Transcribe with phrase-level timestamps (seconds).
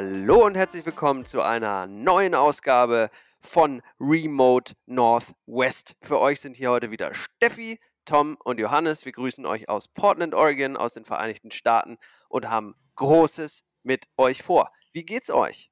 [0.00, 5.96] Hallo und herzlich willkommen zu einer neuen Ausgabe von Remote Northwest.
[6.02, 9.06] Für euch sind hier heute wieder Steffi, Tom und Johannes.
[9.06, 11.98] Wir grüßen euch aus Portland, Oregon, aus den Vereinigten Staaten
[12.28, 14.70] und haben Großes mit euch vor.
[14.92, 15.68] Wie geht's euch?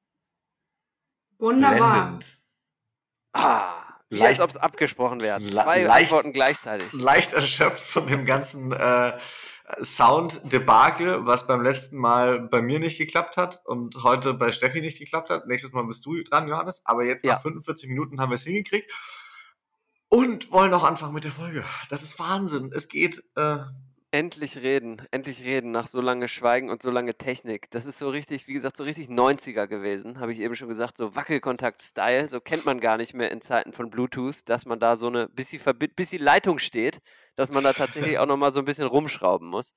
[1.37, 1.93] Wunderbar.
[1.93, 2.41] Blendend.
[3.31, 5.41] Ah, wie Leicht- als ob es abgesprochen wäre.
[5.41, 6.91] Zwei leicht- Antworten gleichzeitig.
[6.91, 9.17] Leicht erschöpft von dem ganzen äh,
[9.81, 14.99] Sound-Debakel, was beim letzten Mal bei mir nicht geklappt hat und heute bei Steffi nicht
[14.99, 15.47] geklappt hat.
[15.47, 16.81] Nächstes Mal bist du dran, Johannes.
[16.85, 17.33] Aber jetzt Ja.
[17.33, 18.91] nach 45 Minuten haben wir es hingekriegt
[20.09, 21.65] und wollen auch anfangen mit der Folge.
[21.89, 22.71] Das ist Wahnsinn.
[22.73, 23.23] Es geht.
[23.35, 23.59] Äh,
[24.17, 27.69] Endlich reden, endlich reden nach so lange Schweigen und so lange Technik.
[27.69, 30.97] Das ist so richtig, wie gesagt, so richtig 90er gewesen, habe ich eben schon gesagt,
[30.97, 34.95] so Wackelkontakt-Style, so kennt man gar nicht mehr in Zeiten von Bluetooth, dass man da
[34.95, 36.97] so eine, bis die, Verbi bis die Leitung steht,
[37.35, 39.75] dass man da tatsächlich auch nochmal so ein bisschen rumschrauben muss.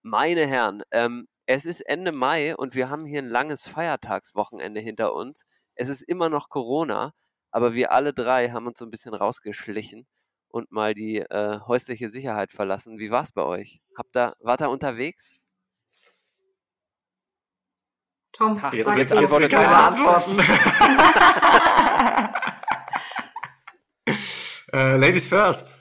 [0.00, 5.12] Meine Herren, ähm, es ist Ende Mai und wir haben hier ein langes Feiertagswochenende hinter
[5.12, 5.44] uns.
[5.74, 7.12] Es ist immer noch Corona,
[7.50, 10.06] aber wir alle drei haben uns so ein bisschen rausgeschlichen
[10.52, 12.98] und mal die äh, häusliche Sicherheit verlassen.
[12.98, 13.80] Wie war es bei euch?
[13.96, 15.38] Habt ihr, wart ihr unterwegs?
[18.32, 18.98] Tom, Ach, jetzt du.
[18.98, 19.76] jetzt Antwortet keine.
[19.76, 20.38] Antworten.
[24.72, 25.74] äh, Ladies first.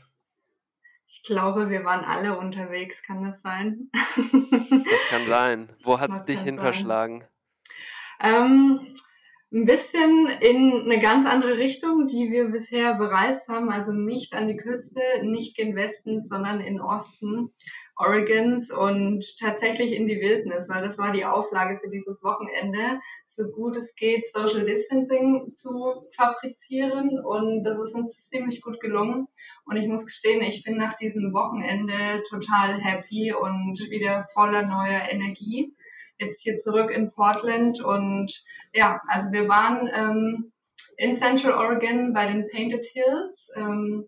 [1.05, 3.89] Ich glaube, wir waren alle unterwegs, kann das sein?
[3.93, 5.73] Das kann sein.
[5.83, 6.65] Wo hat es dich kann hin sein.
[6.65, 7.27] verschlagen?
[8.21, 8.93] ähm,
[9.53, 13.69] ein bisschen in eine ganz andere Richtung, die wir bisher bereist haben.
[13.69, 17.51] Also nicht an die Küste, nicht gen Westen, sondern in Osten
[17.97, 23.51] Oregons und tatsächlich in die Wildnis, weil das war die Auflage für dieses Wochenende, so
[23.51, 27.19] gut es geht, Social Distancing zu fabrizieren.
[27.23, 29.27] Und das ist uns ziemlich gut gelungen.
[29.65, 35.09] Und ich muss gestehen, ich bin nach diesem Wochenende total happy und wieder voller neuer
[35.09, 35.75] Energie.
[36.21, 38.31] Jetzt hier zurück in Portland und
[38.73, 40.51] ja, also wir waren ähm,
[40.97, 44.07] in Central Oregon bei den Painted Hills ähm,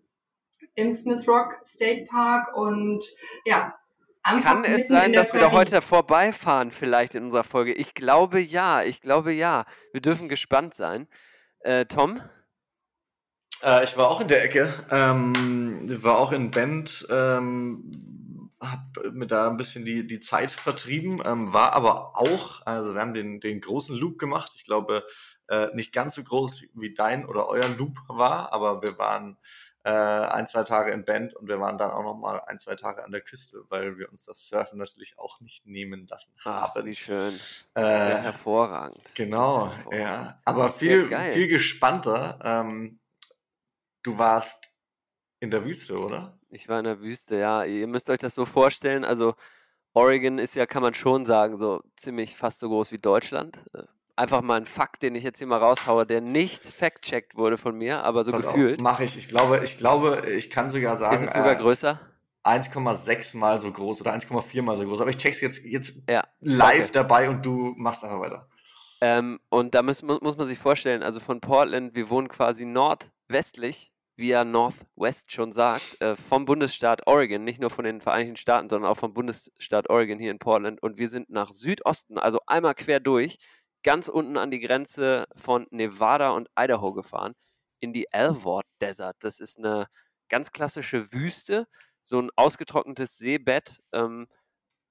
[0.76, 3.04] im Smith Rock State Park und
[3.44, 3.74] ja,
[4.22, 7.72] einfach Kann es sein, dass wir da heute vorbeifahren, vielleicht in unserer Folge?
[7.72, 9.64] Ich glaube ja, ich glaube ja.
[9.92, 11.08] Wir dürfen gespannt sein.
[11.60, 12.20] Äh, Tom?
[13.64, 17.90] Äh, ich war auch in der Ecke, ähm, war auch in Bend, ähm,
[18.70, 23.00] hab mir da ein bisschen die, die Zeit vertrieben, ähm, war aber auch, also wir
[23.00, 24.52] haben den, den großen Loop gemacht.
[24.56, 25.04] Ich glaube,
[25.48, 29.36] äh, nicht ganz so groß wie dein oder euer Loop war, aber wir waren
[29.84, 32.74] äh, ein, zwei Tage in Bend und wir waren dann auch noch mal ein, zwei
[32.74, 36.74] Tage an der Küste, weil wir uns das Surfen natürlich auch nicht nehmen lassen Ach,
[36.74, 36.86] haben.
[36.86, 37.38] wie schön.
[37.74, 39.14] Das ist ja Äh, hervorragend.
[39.14, 40.02] Genau, hervorragend.
[40.02, 40.40] ja.
[40.46, 41.34] Aber viel, geil.
[41.34, 42.38] viel gespannter.
[42.42, 42.98] Ähm,
[44.02, 44.70] du warst
[45.40, 46.33] in der Wüste, oder?
[46.54, 47.64] Ich war in der Wüste, ja.
[47.64, 49.04] Ihr müsst euch das so vorstellen.
[49.04, 49.34] Also,
[49.92, 53.58] Oregon ist ja, kann man schon sagen, so ziemlich fast so groß wie Deutschland.
[53.74, 53.82] Äh,
[54.16, 57.76] Einfach mal ein Fakt, den ich jetzt hier mal raushaue, der nicht fact-checkt wurde von
[57.76, 58.80] mir, aber so Pass gefühlt.
[58.80, 59.16] Mache ich.
[59.18, 61.98] Ich glaube, ich glaube, ich kann sogar sagen, Ist es sogar äh, größer?
[62.44, 65.00] 1,6 mal so groß oder 1,4 mal so groß.
[65.00, 66.22] Aber ich check's jetzt, jetzt Ja.
[66.40, 66.92] live danke.
[66.92, 68.48] dabei und du machst einfach weiter.
[69.00, 72.64] Ähm, und da muss, mu- muss man sich vorstellen, also von Portland, wir wohnen quasi
[72.66, 78.36] nordwestlich, wie ja Northwest schon sagt, äh, vom Bundesstaat Oregon, nicht nur von den Vereinigten
[78.36, 80.82] Staaten, sondern auch vom Bundesstaat Oregon hier in Portland.
[80.82, 83.38] Und wir sind nach Südosten, also einmal quer durch,
[83.82, 87.34] ganz unten an die Grenze von Nevada und Idaho gefahren,
[87.80, 89.16] in die Alvord Desert.
[89.20, 89.86] Das ist eine
[90.28, 91.66] ganz klassische Wüste,
[92.02, 93.80] so ein ausgetrocknetes Seebett.
[93.92, 94.26] Ähm,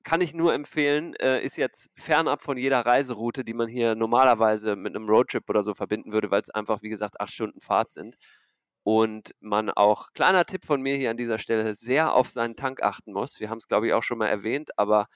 [0.03, 4.75] kann ich nur empfehlen, äh, ist jetzt fernab von jeder Reiseroute, die man hier normalerweise
[4.75, 7.93] mit einem Roadtrip oder so verbinden würde, weil es einfach, wie gesagt, acht Stunden Fahrt
[7.93, 8.15] sind.
[8.83, 12.83] Und man auch, kleiner Tipp von mir hier an dieser Stelle, sehr auf seinen Tank
[12.83, 13.39] achten muss.
[13.39, 15.07] Wir haben es, glaube ich, auch schon mal erwähnt, aber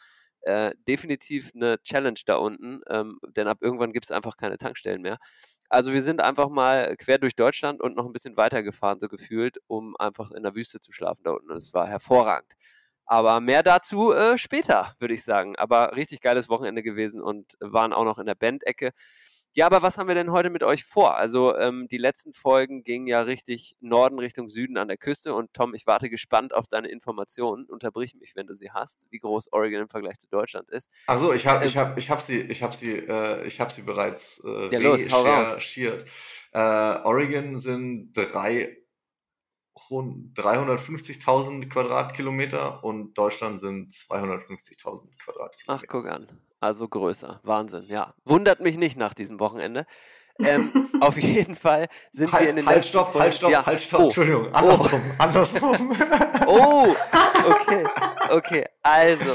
[0.41, 5.01] äh, definitiv eine Challenge da unten, ähm, denn ab irgendwann gibt es einfach keine Tankstellen
[5.01, 5.17] mehr.
[5.69, 9.09] Also wir sind einfach mal quer durch Deutschland und noch ein bisschen weiter gefahren, so
[9.09, 11.51] gefühlt, um einfach in der Wüste zu schlafen da unten.
[11.51, 12.53] Und es war hervorragend.
[13.05, 15.55] Aber mehr dazu äh, später, würde ich sagen.
[15.57, 18.91] Aber richtig geiles Wochenende gewesen und waren auch noch in der Bandecke.
[19.57, 21.15] Ja, aber was haben wir denn heute mit euch vor?
[21.17, 25.51] Also ähm, die letzten Folgen gingen ja richtig Norden Richtung Süden an der Küste und
[25.51, 27.65] Tom, ich warte gespannt auf deine Informationen.
[27.65, 30.91] Unterbrich mich, wenn du sie hast, wie groß Oregon im Vergleich zu Deutschland ist.
[31.07, 33.71] Also ich habe Ähm, ich hab, ich hab sie, ich hab sie, äh, ich hab
[33.71, 35.49] sie bereits äh, Ja, los, hau raus.
[35.53, 36.05] recherchiert.
[36.51, 38.77] Äh, Oregon sind drei,
[39.89, 45.67] 350.000 Quadratkilometer und Deutschland sind 250.000 Quadratkilometer.
[45.67, 46.27] Ach, guck an.
[46.59, 47.39] Also größer.
[47.43, 48.13] Wahnsinn, ja.
[48.25, 49.85] Wundert mich nicht nach diesem Wochenende.
[50.39, 50.71] Ähm,
[51.01, 53.65] auf jeden Fall sind wir in den Halt, halt, stopp, Folgen- halt, stopp, ja.
[53.65, 54.05] halt, stopp, Oh.
[54.05, 55.97] Entschuldigung, andersrum, andersrum.
[56.49, 56.95] Oh,
[57.45, 57.83] okay,
[58.31, 58.65] okay.
[58.81, 59.25] Also,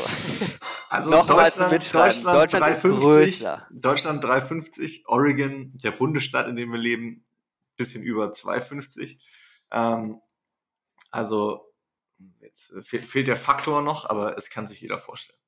[0.88, 2.08] Also Nochmal zum Deutschland, Mitschreiben.
[2.24, 3.66] Deutschland, Deutschland ist 350, größer.
[3.70, 7.24] Deutschland 350, Oregon, der Bundesstaat, in dem wir leben,
[7.76, 9.18] bisschen über 250.
[9.72, 10.20] Ähm,
[11.12, 11.73] also
[12.41, 15.38] jetzt fe fehlt der Faktor noch, aber es kann sich jeder vorstellen.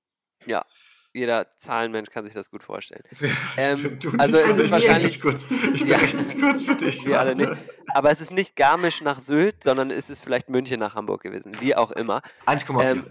[0.46, 0.64] Ja,
[1.12, 3.02] jeder Zahlenmensch kann sich das gut vorstellen.
[3.20, 4.04] Ja, Ähm, stimmt.
[4.04, 5.44] Du also es ist Ich wahrscheinlich- kurz.
[5.74, 7.06] Ich berechne es kurz für dich.
[7.06, 7.52] Wir alle nicht.
[7.94, 11.56] Aber es ist nicht Garmisch nach Sylt, sondern es ist vielleicht München nach Hamburg gewesen.
[11.60, 12.20] Wie auch immer.
[12.46, 12.82] 1,4.
[12.82, 13.02] Ähm,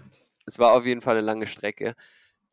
[0.46, 1.94] Es war auf jeden Fall eine lange Strecke.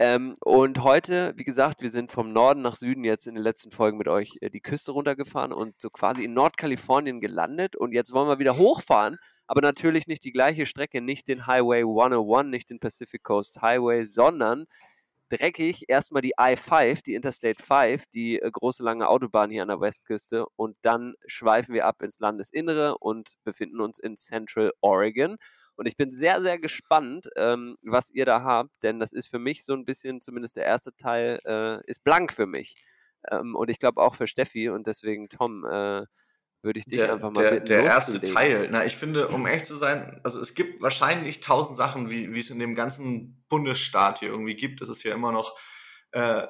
[0.03, 3.69] Ähm, und heute, wie gesagt, wir sind vom Norden nach Süden jetzt in den letzten
[3.69, 7.75] Folgen mit euch äh, die Küste runtergefahren und so quasi in Nordkalifornien gelandet.
[7.75, 11.81] Und jetzt wollen wir wieder hochfahren, aber natürlich nicht die gleiche Strecke, nicht den Highway
[11.81, 14.65] 101, nicht den Pacific Coast Highway, sondern
[15.31, 19.79] dreckig erstmal die I-5, die Interstate 5, die äh, große lange Autobahn hier an der
[19.79, 20.45] Westküste.
[20.55, 25.37] Und dann schweifen wir ab ins Landesinnere und befinden uns in Central Oregon.
[25.75, 29.39] Und ich bin sehr, sehr gespannt, ähm, was ihr da habt, denn das ist für
[29.39, 32.75] mich so ein bisschen, zumindest der erste Teil, äh, ist blank für mich.
[33.31, 34.69] Ähm, und ich glaube auch für Steffi.
[34.69, 36.05] Und deswegen, Tom, äh,
[36.61, 38.21] würde ich dich der, einfach mal der, bitten, der erste.
[38.21, 38.69] Teil.
[38.71, 42.39] Na, ich finde, um echt zu sein, also es gibt wahrscheinlich tausend Sachen, wie, wie
[42.39, 44.81] es in dem ganzen Bundesstaat hier irgendwie gibt.
[44.81, 45.57] Das ist ja immer noch
[46.11, 46.45] äh,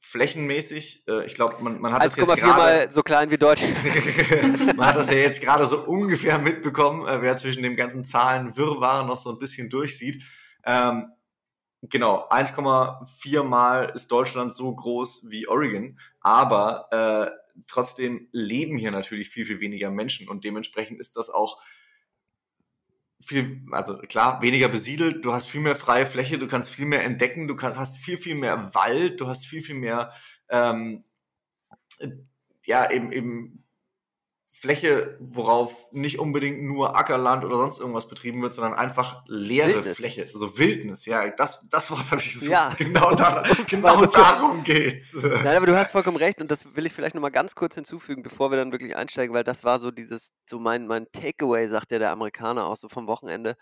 [0.00, 1.04] flächenmäßig.
[1.08, 2.58] Äh, ich glaube, man, man hat das jetzt 1,4 gerade.
[2.58, 3.74] mal so klein wie Deutschland.
[4.76, 8.56] Man hat das ja jetzt gerade so ungefähr mitbekommen, äh, wer zwischen dem ganzen Zahlen
[8.56, 10.22] Wirrwarr noch so ein bisschen durchsieht.
[10.64, 11.06] Ähm,
[11.90, 19.30] genau, 1,4 Mal ist Deutschland so groß wie Oregon, aber äh, trotzdem leben hier natürlich
[19.30, 21.62] viel, viel weniger Menschen und dementsprechend ist das auch
[23.20, 27.04] viel, also klar, weniger besiedelt, du hast viel mehr freie Fläche, du kannst viel mehr
[27.04, 30.12] entdecken, du kannst, hast viel, viel mehr Wald, du hast viel, viel mehr
[30.48, 31.04] ähm,
[31.98, 32.08] äh,
[32.66, 33.63] ja, eben, eben
[34.64, 39.98] Fläche, worauf nicht unbedingt nur Ackerland oder sonst irgendwas betrieben wird, sondern einfach leere Wildnis.
[39.98, 42.50] Fläche, so Wildnis, ja, das, das Wort habe ich gesucht.
[42.50, 45.18] Ja, genau, da, genau so darum geht's.
[45.22, 48.22] Nein, aber du hast vollkommen recht und das will ich vielleicht nochmal ganz kurz hinzufügen,
[48.22, 51.92] bevor wir dann wirklich einsteigen, weil das war so dieses, so mein, mein Takeaway, sagt
[51.92, 53.56] ja der Amerikaner auch so vom Wochenende,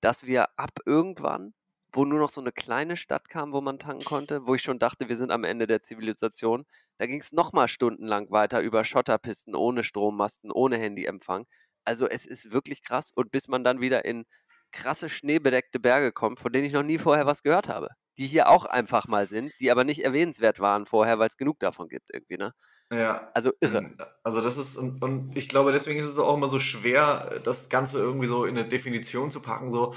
[0.00, 1.54] dass wir ab irgendwann,
[1.96, 4.78] wo nur noch so eine kleine Stadt kam, wo man tanken konnte, wo ich schon
[4.78, 6.64] dachte, wir sind am Ende der Zivilisation,
[6.98, 11.46] da ging es nochmal stundenlang weiter über Schotterpisten, ohne Strommasten, ohne Handyempfang.
[11.84, 14.24] Also es ist wirklich krass und bis man dann wieder in
[14.72, 17.88] krasse schneebedeckte Berge kommt, von denen ich noch nie vorher was gehört habe.
[18.18, 21.58] Die hier auch einfach mal sind, die aber nicht erwähnenswert waren vorher, weil es genug
[21.60, 22.52] davon gibt irgendwie, ne?
[22.92, 23.30] Ja.
[23.34, 23.94] Also irre.
[24.22, 27.68] Also das ist, und, und ich glaube, deswegen ist es auch immer so schwer, das
[27.68, 29.94] Ganze irgendwie so in eine Definition zu packen, so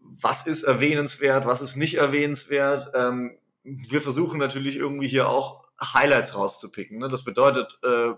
[0.00, 2.90] was ist erwähnenswert, was ist nicht erwähnenswert.
[2.94, 6.98] Ähm, wir versuchen natürlich irgendwie hier auch Highlights rauszupicken.
[6.98, 7.08] Ne?
[7.08, 8.12] Das bedeutet, äh,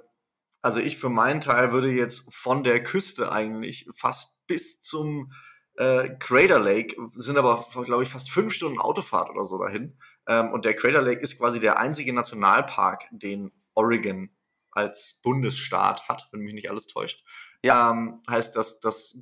[0.62, 5.32] also ich für meinen Teil würde jetzt von der Küste eigentlich fast bis zum
[5.76, 9.98] äh, Crater Lake, sind aber, glaube ich, fast fünf Stunden Autofahrt oder so dahin.
[10.26, 14.30] Ähm, und der Crater Lake ist quasi der einzige Nationalpark, den Oregon
[14.72, 17.24] als Bundesstaat hat, wenn mich nicht alles täuscht.
[17.62, 17.90] Ja.
[17.90, 19.18] Ähm, heißt, dass das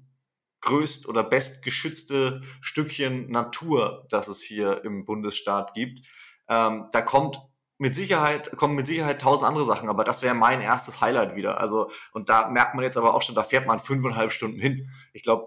[0.61, 6.07] größt oder bestgeschützte Stückchen Natur, das es hier im Bundesstaat gibt.
[6.49, 7.41] Ähm, da kommt
[7.79, 11.61] mit Sicherheit, kommen mit Sicherheit tausend andere Sachen, aber das wäre mein erstes Highlight wieder.
[11.61, 14.91] Also, und da merkt man jetzt aber auch schon, da fährt man fünfeinhalb Stunden hin.
[15.13, 15.47] Ich glaube,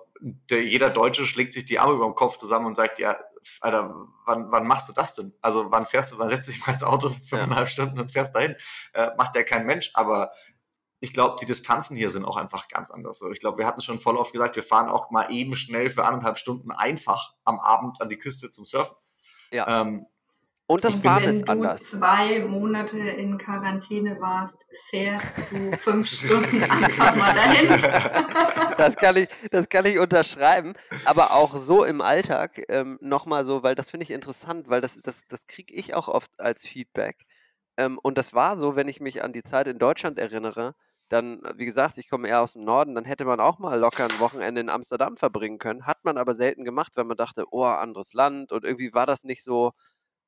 [0.50, 3.18] jeder Deutsche schlägt sich die Arme über den Kopf zusammen und sagt, ja,
[3.60, 5.34] Alter, wann, wann machst du das denn?
[5.42, 8.56] Also, wann fährst du, wann setzt dich mal ins Auto fünfeinhalb Stunden und fährst dahin?
[8.94, 10.32] Äh, macht ja kein Mensch, aber
[11.04, 13.18] ich glaube, die Distanzen hier sind auch einfach ganz anders.
[13.20, 15.90] So, ich glaube, wir hatten schon voll oft gesagt, wir fahren auch mal eben schnell
[15.90, 18.96] für anderthalb Stunden einfach am Abend an die Küste zum Surfen.
[19.52, 19.82] Ja.
[19.82, 20.06] Ähm,
[20.68, 21.84] Und das ich bin- Fahren Wenn ist du anders.
[21.92, 27.84] zwei Monate in Quarantäne warst, fährst du fünf Stunden einfach mal dahin.
[28.78, 30.74] Das kann ich, das kann ich unterschreiben.
[31.06, 35.00] Aber auch so im Alltag ähm, nochmal so, weil das finde ich interessant, weil das,
[35.04, 37.26] das, das kriege ich auch oft als Feedback.
[37.78, 40.74] Ähm, und das war so, wenn ich mich an die Zeit in Deutschland erinnere,
[41.12, 44.06] dann, wie gesagt, ich komme eher aus dem Norden, dann hätte man auch mal locker
[44.06, 45.86] ein Wochenende in Amsterdam verbringen können.
[45.86, 49.24] Hat man aber selten gemacht, weil man dachte, oh, anderes Land und irgendwie war das
[49.24, 49.74] nicht so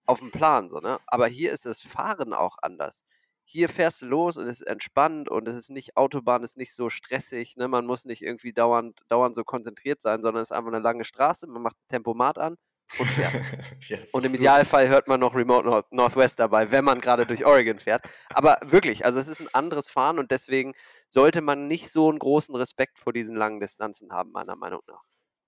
[0.06, 0.70] auf dem Plan.
[0.70, 1.00] So, ne?
[1.08, 3.06] Aber hier ist das Fahren auch anders.
[3.46, 6.74] Hier fährst du los und es ist entspannt und es ist nicht, Autobahn ist nicht
[6.74, 7.68] so stressig, ne?
[7.68, 11.04] man muss nicht irgendwie dauernd, dauernd so konzentriert sein, sondern es ist einfach eine lange
[11.04, 12.58] Straße, man macht Tempomat an
[13.00, 13.34] und fährt.
[13.88, 14.34] yes, Und im.
[14.34, 18.04] Idealfall hört man noch Remote North Northwest dabei, wenn man gerade durch Oregon fährt.
[18.30, 20.74] Aber wirklich, also es ist ein anderes Fahren und deswegen
[21.08, 25.04] sollte man nicht so einen großen Respekt vor diesen langen Distanzen haben, meiner Meinung nach.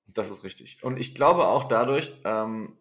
[0.07, 0.83] Das ist richtig.
[0.83, 2.77] Und ich glaube auch dadurch, ähm,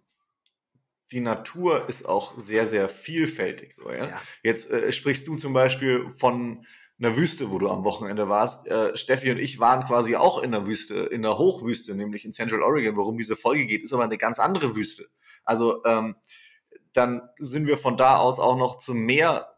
[1.10, 3.74] die Natur ist auch sehr, sehr vielfältig.
[3.74, 4.06] So, ja?
[4.06, 4.22] Ja.
[4.42, 6.66] Jetzt äh, sprichst du zum Beispiel von
[6.98, 8.66] einer Wüste, wo du am Wochenende warst.
[8.66, 12.32] Äh, Steffi und ich waren quasi auch in der Wüste, in der Hochwüste, nämlich in
[12.32, 12.96] Central Oregon.
[12.96, 15.04] Worum diese Folge geht, ist aber eine ganz andere Wüste.
[15.44, 16.16] Also ähm,
[16.92, 19.54] dann sind wir von da aus auch noch zum Meer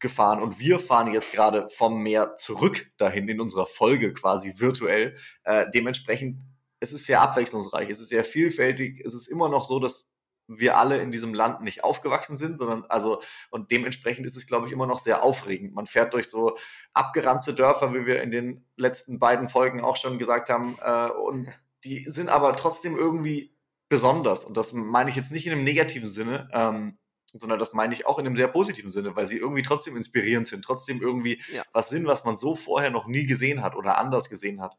[0.00, 5.16] gefahren und wir fahren jetzt gerade vom Meer zurück dahin in unserer Folge quasi virtuell.
[5.44, 6.42] Äh, dementsprechend,
[6.80, 10.10] es ist sehr abwechslungsreich, es ist sehr vielfältig, es ist immer noch so, dass
[10.48, 14.66] wir alle in diesem Land nicht aufgewachsen sind, sondern also und dementsprechend ist es, glaube
[14.66, 15.74] ich, immer noch sehr aufregend.
[15.74, 16.56] Man fährt durch so
[16.94, 21.48] abgeranzte Dörfer, wie wir in den letzten beiden Folgen auch schon gesagt haben, äh, und
[21.84, 23.54] die sind aber trotzdem irgendwie
[23.88, 24.44] besonders.
[24.44, 26.98] Und das meine ich jetzt nicht in einem negativen Sinne, ähm,
[27.32, 30.46] sondern das meine ich auch in einem sehr positiven Sinne, weil sie irgendwie trotzdem inspirierend
[30.46, 31.62] sind, trotzdem irgendwie ja.
[31.72, 34.76] was sind, was man so vorher noch nie gesehen hat oder anders gesehen hat.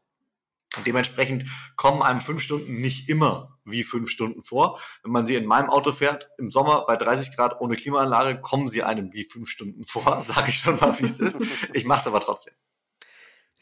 [0.76, 1.46] Und dementsprechend
[1.76, 4.80] kommen einem fünf Stunden nicht immer wie fünf Stunden vor.
[5.02, 8.68] Wenn man sie in meinem Auto fährt, im Sommer bei 30 Grad ohne Klimaanlage, kommen
[8.68, 11.40] sie einem wie fünf Stunden vor, sage ich schon mal, wie es ist.
[11.72, 12.54] Ich mache es aber trotzdem.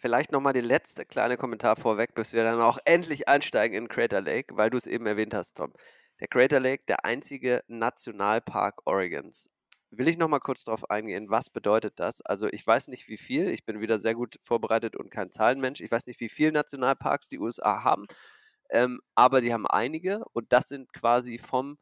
[0.00, 4.20] Vielleicht nochmal den letzten kleinen Kommentar vorweg, bis wir dann auch endlich einsteigen in Crater
[4.20, 5.72] Lake, weil du es eben erwähnt hast, Tom.
[6.20, 9.50] Der Crater Lake, der einzige Nationalpark Oregons.
[9.90, 12.20] Will ich nochmal kurz darauf eingehen, was bedeutet das?
[12.20, 15.80] Also ich weiß nicht wie viel, ich bin wieder sehr gut vorbereitet und kein Zahlenmensch.
[15.80, 18.04] Ich weiß nicht, wie viele Nationalparks die USA haben,
[18.70, 21.78] ähm, aber die haben einige und das sind quasi vom,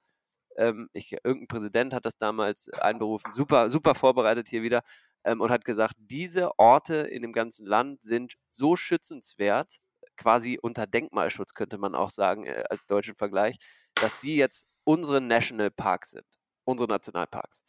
[0.56, 4.82] ähm, ich, irgendein Präsident hat das damals einberufen, super, super vorbereitet hier wieder
[5.24, 9.78] ähm, und hat gesagt, diese Orte in dem ganzen Land sind so schützenswert,
[10.16, 13.56] quasi unter Denkmalschutz könnte man auch sagen, äh, als deutschen Vergleich,
[13.96, 16.26] dass die jetzt unsere National Parks sind,
[16.64, 17.64] unsere Nationalparks.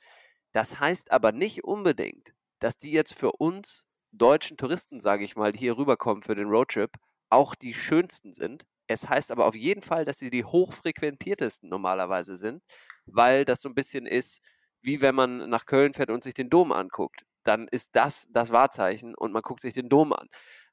[0.57, 5.51] Das heißt aber nicht unbedingt, dass die jetzt für uns deutschen Touristen, sage ich mal,
[5.51, 6.97] die hier rüberkommen für den Roadtrip,
[7.29, 8.65] auch die schönsten sind.
[8.87, 12.63] Es heißt aber auf jeden Fall, dass sie die hochfrequentiertesten normalerweise sind,
[13.05, 14.41] weil das so ein bisschen ist,
[14.81, 17.21] wie wenn man nach Köln fährt und sich den Dom anguckt.
[17.43, 20.27] Dann ist das das Wahrzeichen und man guckt sich den Dom an.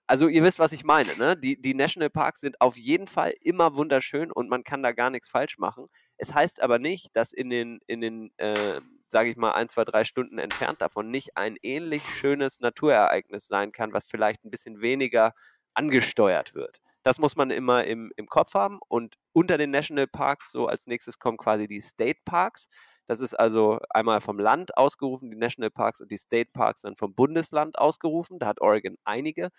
[0.07, 1.15] Also ihr wisst, was ich meine.
[1.19, 1.37] Ne?
[1.37, 5.29] Die, die Nationalparks sind auf jeden Fall immer wunderschön und man kann da gar nichts
[5.29, 5.85] falsch machen.
[6.17, 8.81] Es heißt aber nicht, dass in den, in den äh,
[9.15, 13.71] sage ich mal, ein, zwei, drei Stunden entfernt davon nicht ein ähnlich schönes Naturereignis sein
[13.71, 15.35] kann, was vielleicht ein bisschen weniger
[15.73, 16.81] angesteuert wird.
[17.05, 18.81] Das muss man immer im, im Kopf haben.
[18.89, 22.69] Und unter den Nationalparks, so als nächstes kommen quasi die State Parks.
[23.07, 26.97] Das ist also einmal vom Land ausgerufen, die National Parks und die State Parks dann
[26.97, 28.39] vom Bundesland ausgerufen.
[28.39, 29.51] Da hat Oregon einige.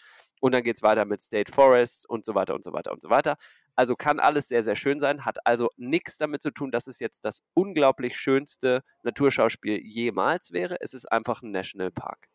[0.42, 3.02] Und dann geht es weiter mit State Forests und so weiter und so weiter und
[3.02, 3.38] so weiter.
[3.76, 7.00] Also kann alles sehr, sehr schön sein, hat also nichts damit zu tun, dass es
[7.00, 10.78] jetzt das unglaublich schönste Naturschauspiel jemals wäre.
[10.80, 12.30] Es ist einfach ein National Park.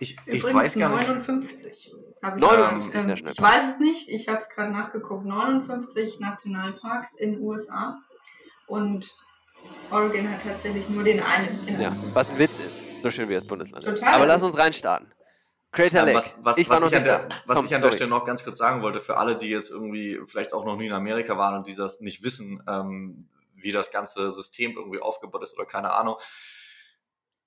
[0.00, 1.62] Ich, ich weiß gar 59.
[1.62, 2.42] Nicht.
[2.42, 5.24] 59 ähm, Ich weiß es nicht, ich habe es gerade nachgeguckt.
[5.24, 8.00] 59 Nationalparks in den USA.
[8.66, 9.14] Und
[9.90, 11.80] Oregon hat tatsächlich nur den einen.
[11.80, 14.04] ja, was ein Witz ist, so schön wie das Bundesland Total ist.
[14.04, 15.12] Aber lass uns reinstarten.
[15.74, 16.16] Crater Lake.
[16.16, 17.90] Was, was, ich war noch ich nicht der, Was Tom, ich an sorry.
[17.90, 20.76] der Stelle noch ganz kurz sagen wollte, für alle, die jetzt irgendwie vielleicht auch noch
[20.76, 25.00] nie in Amerika waren und die das nicht wissen, ähm, wie das ganze System irgendwie
[25.00, 26.16] aufgebaut ist oder keine Ahnung.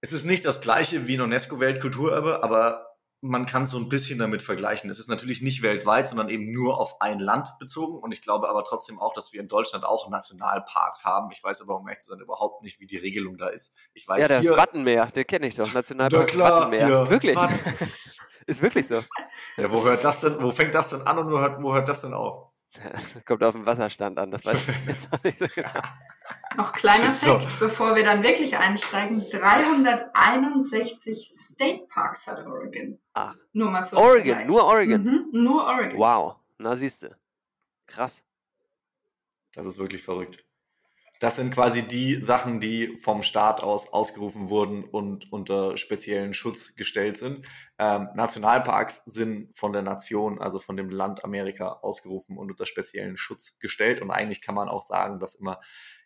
[0.01, 2.86] Es ist nicht das gleiche wie ein UNESCO-Weltkulturerbe, aber
[3.21, 4.89] man kann es so ein bisschen damit vergleichen.
[4.89, 7.97] Es ist natürlich nicht weltweit, sondern eben nur auf ein Land bezogen.
[7.97, 11.31] Und ich glaube aber trotzdem auch, dass wir in Deutschland auch Nationalparks haben.
[11.31, 13.75] Ich weiß aber, um ehrlich zu sein, überhaupt nicht, wie die Regelung da ist.
[13.93, 15.73] Ich weiß, ja, das hier, Wattenmeer, den kenne ich doch.
[15.73, 16.87] Nationalpark klar, Wattenmeer.
[16.87, 17.37] Ja, Wirklich?
[18.45, 19.03] ist wirklich so.
[19.57, 21.87] Ja, wo hört das denn, wo fängt das denn an und wo hört, wo hört
[21.87, 22.51] das denn auf?
[22.91, 25.69] Das kommt auf den Wasserstand an, das weiß ich jetzt auch nicht so genau.
[26.55, 27.49] Noch kleiner Fakt, so.
[27.59, 29.29] bevor wir dann wirklich einsteigen.
[29.29, 32.97] 361 State Parks hat Oregon.
[33.13, 33.35] Ach.
[33.53, 33.97] Nur mal so.
[33.97, 35.03] Oregon, nur Oregon.
[35.03, 35.99] Mhm, nur Oregon.
[35.99, 36.35] Wow.
[36.57, 37.15] Na siehst du.
[37.85, 38.23] Krass.
[39.53, 40.43] Das ist wirklich verrückt.
[41.19, 46.75] Das sind quasi die Sachen, die vom Staat aus ausgerufen wurden und unter speziellen Schutz
[46.75, 47.47] gestellt sind.
[47.79, 53.17] Ähm, Nationalparks sind von der Nation, also von dem Land Amerika ausgerufen und unter speziellen
[53.17, 54.01] Schutz gestellt.
[54.01, 55.59] Und eigentlich kann man auch sagen, dass immer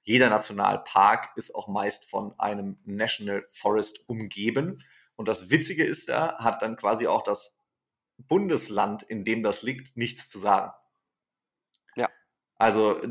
[0.04, 4.78] jeder Nationalpark ist auch meist von einem National Forest umgeben.
[5.16, 7.60] Und das Witzige ist da, hat dann quasi auch das
[8.18, 10.72] Bundesland, in dem das liegt, nichts zu sagen.
[11.96, 12.10] Ja.
[12.56, 13.02] Also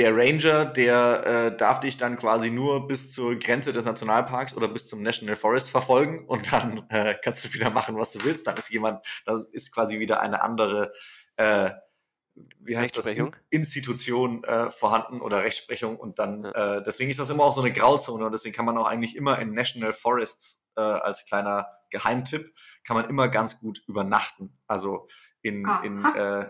[0.00, 4.66] der Ranger, der äh, darf dich dann quasi nur bis zur Grenze des Nationalparks oder
[4.66, 8.46] bis zum National Forest verfolgen und dann äh, kannst du wieder machen, was du willst.
[8.46, 10.94] Dann ist jemand, dann ist quasi wieder eine andere,
[11.36, 11.72] äh,
[12.60, 13.10] wie heißt das,
[13.50, 16.78] Institution äh, vorhanden oder Rechtsprechung und dann, ja.
[16.78, 19.14] äh, deswegen ist das immer auch so eine Grauzone und deswegen kann man auch eigentlich
[19.14, 22.54] immer in National Forests äh, als kleiner Geheimtipp,
[22.84, 24.58] kann man immer ganz gut übernachten.
[24.66, 25.08] Also
[25.42, 26.48] in, in äh,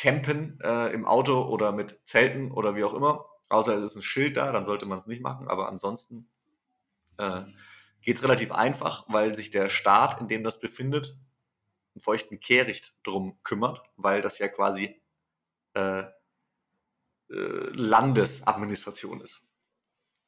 [0.00, 3.26] campen äh, im Auto oder mit Zelten oder wie auch immer.
[3.50, 5.46] Außer es ist ein Schild da, dann sollte man es nicht machen.
[5.46, 6.30] Aber ansonsten
[7.18, 7.42] äh,
[8.00, 11.18] geht es relativ einfach, weil sich der Staat, in dem das befindet,
[11.94, 15.02] einen feuchten Kehricht drum kümmert, weil das ja quasi
[15.74, 16.06] äh, äh,
[17.28, 19.42] Landesadministration ist.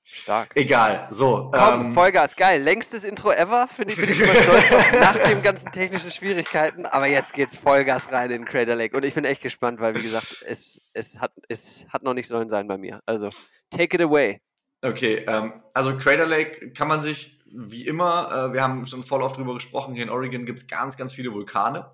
[0.04, 0.50] Stark.
[0.56, 1.50] Egal, so.
[1.52, 2.60] Komm, ähm, Vollgas, geil.
[2.62, 6.10] Längstes Intro ever, finde ich, bin ich schon mal stolz auf, nach den ganzen technischen
[6.10, 6.86] Schwierigkeiten.
[6.86, 8.96] Aber jetzt geht's Vollgas rein in Crater Lake.
[8.96, 12.28] Und ich bin echt gespannt, weil, wie gesagt, es, es, hat, es hat noch nicht
[12.28, 13.00] sollen sein bei mir.
[13.06, 13.30] Also,
[13.70, 14.40] take it away.
[14.82, 19.22] Okay, ähm, also Crater Lake kann man sich wie immer, äh, wir haben schon voll
[19.22, 21.90] oft drüber gesprochen, hier in Oregon gibt es ganz, ganz viele Vulkane.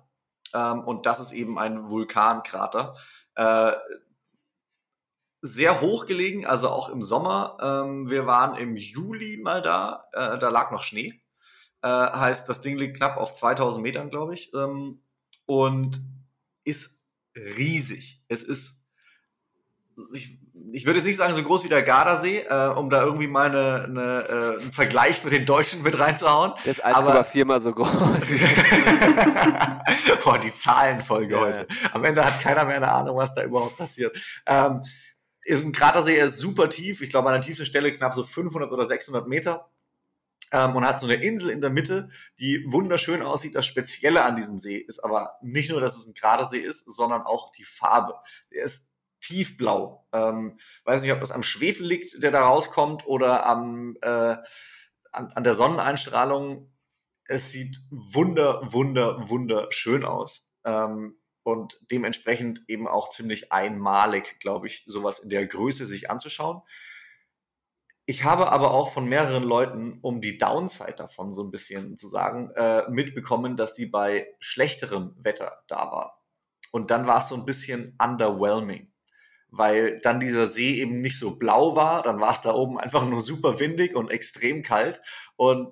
[0.53, 2.95] Ähm, und das ist eben ein Vulkankrater.
[3.35, 3.73] Äh,
[5.41, 7.57] sehr hoch gelegen, also auch im Sommer.
[7.61, 11.21] Ähm, wir waren im Juli mal da, äh, da lag noch Schnee.
[11.81, 14.53] Äh, heißt, das Ding liegt knapp auf 2000 Metern, glaube ich.
[14.53, 15.01] Ähm,
[15.45, 16.01] und
[16.65, 16.91] ist
[17.35, 18.21] riesig.
[18.27, 18.85] Es ist,
[20.13, 20.29] ich,
[20.73, 23.47] ich würde jetzt nicht sagen so groß wie der Gardasee, äh, um da irgendwie mal
[23.47, 26.51] eine, eine, äh, einen Vergleich für den Deutschen mit reinzuhauen.
[26.65, 27.87] Der ist 1,4 mal so groß.
[30.23, 31.67] Boah, die Zahlenfolge Ja, heute.
[31.93, 34.17] Am Ende hat keiner mehr eine Ahnung, was da überhaupt passiert.
[34.45, 34.83] Ähm,
[35.43, 37.01] ist ein Kratersee, er ist super tief.
[37.01, 39.69] Ich glaube, an der tiefsten Stelle knapp so 500 oder 600 Meter.
[40.51, 43.55] Ähm, und hat so eine Insel in der Mitte, die wunderschön aussieht.
[43.55, 47.21] Das Spezielle an diesem See ist aber nicht nur, dass es ein Kratersee ist, sondern
[47.21, 48.15] auch die Farbe.
[48.49, 48.89] Er ist
[49.21, 50.07] tiefblau.
[50.11, 54.37] Ähm, weiß nicht, ob das am Schwefel liegt, der da rauskommt, oder am, äh,
[55.11, 56.71] an, an der Sonneneinstrahlung.
[57.25, 60.49] Es sieht wunder, wunder, wunderschön aus.
[60.63, 61.18] Ähm,
[61.49, 66.61] und dementsprechend eben auch ziemlich einmalig, glaube ich, sowas in der Größe sich anzuschauen.
[68.05, 72.07] Ich habe aber auch von mehreren Leuten, um die Downside davon so ein bisschen zu
[72.07, 76.09] sagen, äh, mitbekommen, dass die bei schlechterem Wetter da waren.
[76.71, 78.91] Und dann war es so ein bisschen underwhelming,
[79.49, 83.05] weil dann dieser See eben nicht so blau war, dann war es da oben einfach
[83.05, 85.01] nur super windig und extrem kalt
[85.35, 85.71] und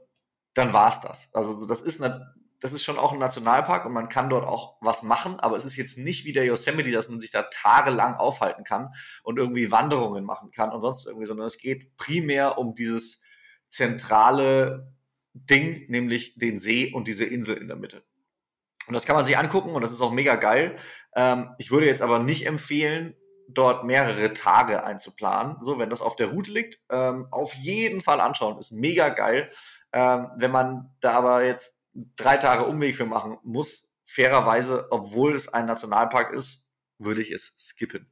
[0.54, 1.34] dann war es das.
[1.34, 4.78] Also das ist eine, das ist schon auch ein Nationalpark und man kann dort auch
[4.82, 8.16] was machen, aber es ist jetzt nicht wie der Yosemite, dass man sich da tagelang
[8.16, 8.94] aufhalten kann
[9.24, 13.22] und irgendwie Wanderungen machen kann und sonst irgendwie, sondern es geht primär um dieses
[13.70, 14.94] zentrale
[15.34, 18.04] Ding, nämlich den See und diese Insel in der Mitte.
[18.88, 20.78] Und das kann man sich angucken und das ist auch mega geil.
[21.16, 23.16] Ähm, ich würde jetzt aber nicht empfehlen,
[23.50, 25.58] dort mehrere Tage einzuplanen.
[25.62, 28.58] So, wenn das auf der Route liegt, ähm, auf jeden Fall anschauen.
[28.58, 29.52] Ist mega geil.
[29.94, 31.77] Ähm, wenn man da aber jetzt
[32.16, 37.54] drei Tage Umweg für machen muss, fairerweise, obwohl es ein Nationalpark ist, würde ich es
[37.58, 38.12] skippen.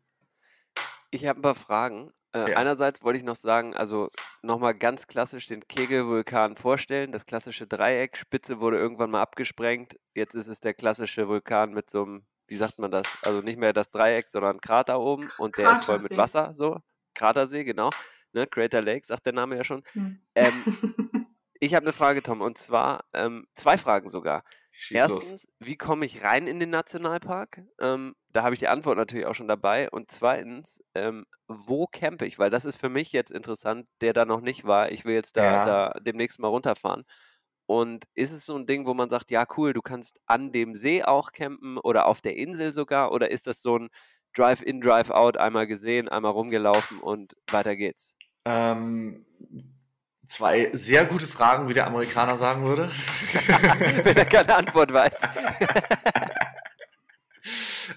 [1.11, 2.11] Ich habe ein paar Fragen.
[2.33, 2.57] Äh, Ja.
[2.57, 4.09] Einerseits wollte ich noch sagen, also
[4.41, 7.11] nochmal ganz klassisch den Kegelvulkan vorstellen.
[7.11, 9.95] Das klassische Dreieck, Spitze wurde irgendwann mal abgesprengt.
[10.13, 13.07] Jetzt ist es der klassische Vulkan mit so einem, wie sagt man das?
[13.21, 16.17] Also nicht mehr das Dreieck, sondern Krater oben und der ist voll mit Kratersee.
[16.17, 16.79] Wasser, so.
[17.13, 17.91] Kratersee, genau.
[18.33, 18.45] Ne?
[18.47, 19.83] Crater Lake, sagt der Name ja schon.
[19.93, 20.19] Hm.
[20.35, 20.53] Ähm,
[21.59, 24.43] ich habe eine Frage, Tom, und zwar ähm, zwei Fragen sogar.
[24.71, 25.23] Schieß los.
[25.23, 27.61] Erstens, wie komme ich rein in den Nationalpark?
[27.79, 29.89] Ähm, da habe ich die Antwort natürlich auch schon dabei.
[29.89, 32.37] Und zweitens, ähm, wo campe ich?
[32.39, 34.91] Weil das ist für mich jetzt interessant, der da noch nicht war.
[34.91, 35.65] Ich will jetzt da, Ja.
[35.65, 37.05] da demnächst mal runterfahren.
[37.67, 40.75] Und ist es so ein Ding, wo man sagt, ja, cool, du kannst an dem
[40.75, 43.11] See auch campen oder auf der Insel sogar?
[43.11, 43.89] Oder ist das so ein
[44.35, 48.17] Drive-in, Drive-out, einmal gesehen, einmal rumgelaufen und weiter geht's?
[48.45, 49.25] Ähm,
[50.27, 52.89] zwei sehr gute Fragen, wie der Amerikaner sagen würde.
[54.03, 55.17] Wenn er keine Antwort weiß.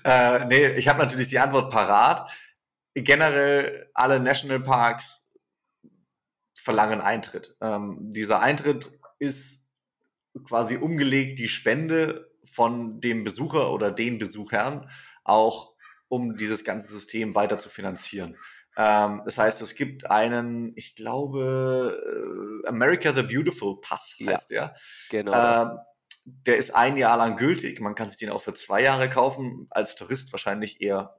[0.04, 2.30] äh, nee, ich habe natürlich die Antwort parat.
[2.94, 5.30] Generell alle Nationalparks
[6.54, 7.56] verlangen Eintritt.
[7.60, 9.66] Ähm, dieser Eintritt ist
[10.44, 14.90] quasi umgelegt, die Spende von dem Besucher oder den Besuchern
[15.24, 15.74] auch,
[16.08, 18.36] um dieses ganze System weiter zu finanzieren.
[18.80, 24.32] Ähm, das heißt, es gibt einen, ich glaube, äh, America the Beautiful Pass Ja.
[24.32, 24.74] heißt der.
[25.10, 25.32] Genau.
[25.32, 25.68] Das.
[25.68, 25.78] Ähm,
[26.46, 27.80] der ist ein Jahr lang gültig.
[27.80, 29.66] Man kann sich den auch für zwei Jahre kaufen.
[29.70, 31.18] Als Tourist wahrscheinlich eher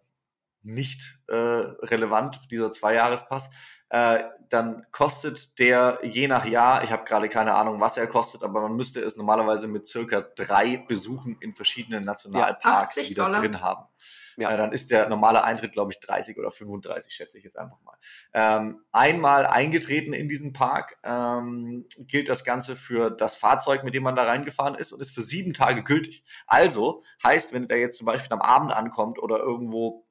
[0.62, 3.50] nicht äh, relevant, dieser Zweijahrespass.
[3.90, 8.44] Äh, dann kostet der je nach Jahr, ich habe gerade keine Ahnung, was er kostet,
[8.44, 13.42] aber man müsste es normalerweise mit circa drei Besuchen in verschiedenen Nationalparks 80 wieder Dollar.
[13.42, 13.86] drin haben.
[14.38, 14.52] Ja.
[14.52, 17.82] Äh, dann ist der normale Eintritt, glaube ich, 30 oder 35, schätze ich jetzt einfach
[17.82, 17.98] mal.
[18.34, 24.04] Ähm, einmal eingetreten in diesen Park ähm, gilt das Ganze für das Fahrzeug, mit dem
[24.04, 26.24] man da reingefahren ist und ist für sieben Tage gültig.
[26.48, 30.08] Also heißt, wenn der jetzt zum Beispiel am Abend ankommt oder irgendwo,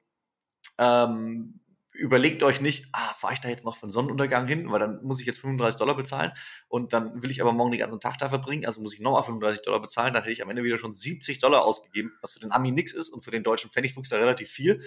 [0.77, 1.59] ähm,
[1.99, 5.03] überlegt euch nicht, ah, fahre ich da jetzt noch für den Sonnenuntergang hin, weil dann
[5.03, 6.31] muss ich jetzt 35 Dollar bezahlen
[6.67, 9.23] und dann will ich aber morgen den ganzen Tag da verbringen, also muss ich nochmal
[9.23, 12.39] 35 Dollar bezahlen, dann hätte ich am Ende wieder schon 70 Dollar ausgegeben, was für
[12.39, 14.81] den Ami nix ist und für den deutschen Pfennigfuchs da relativ viel.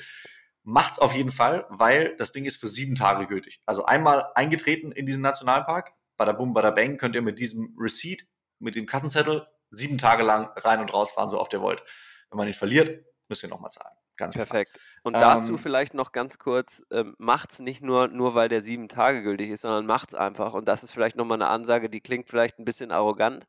[0.65, 3.61] Macht's auf jeden Fall, weil das Ding ist für sieben Tage gültig.
[3.67, 8.27] Also einmal eingetreten in diesen Nationalpark, bada bum, bada bang, könnt ihr mit diesem Receipt,
[8.59, 11.83] mit dem Kassenzettel sieben Tage lang rein und rausfahren, so oft ihr wollt.
[12.31, 13.97] Wenn man ihn verliert, müsst ihr nochmal zahlen.
[14.23, 14.79] Ganz Perfekt.
[15.03, 17.17] Und dazu ähm, vielleicht noch ganz kurz, ähm,
[17.49, 20.55] es nicht nur, nur, weil der sieben Tage gültig ist, sondern macht es einfach.
[20.55, 23.45] Und das ist vielleicht nochmal eine Ansage, die klingt vielleicht ein bisschen arrogant,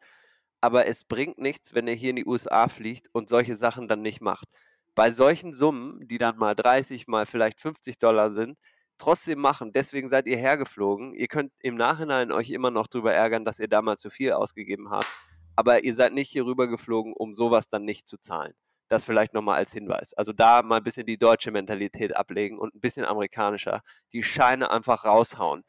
[0.62, 4.02] aber es bringt nichts, wenn ihr hier in die USA fliegt und solche Sachen dann
[4.02, 4.48] nicht macht.
[4.96, 8.58] Bei solchen Summen, die dann mal 30, mal vielleicht 50 Dollar sind,
[8.98, 9.74] trotzdem machen.
[9.74, 11.14] Deswegen seid ihr hergeflogen.
[11.14, 14.90] Ihr könnt im Nachhinein euch immer noch darüber ärgern, dass ihr damals zu viel ausgegeben
[14.90, 15.08] habt.
[15.56, 18.54] Aber ihr seid nicht hier rüber geflogen, um sowas dann nicht zu zahlen.
[18.90, 20.14] Das vielleicht nochmal als Hinweis.
[20.14, 23.82] Also da mal ein bisschen die deutsche Mentalität ablegen und ein bisschen amerikanischer.
[24.12, 25.64] Die Scheine einfach raushauen.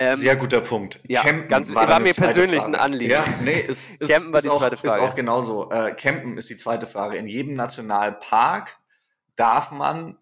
[0.00, 1.00] Ähm, Sehr guter Punkt.
[1.08, 2.78] Ja, Campen ganz, war, war mir persönlich Frage.
[2.78, 3.10] ein Anliegen.
[3.10, 5.02] Ja, nee, ist, ist, Campen war die auch, zweite Frage.
[5.02, 5.70] Ist auch genauso.
[5.70, 7.16] Äh, Campen ist die zweite Frage.
[7.16, 8.78] In jedem Nationalpark
[9.34, 10.16] darf man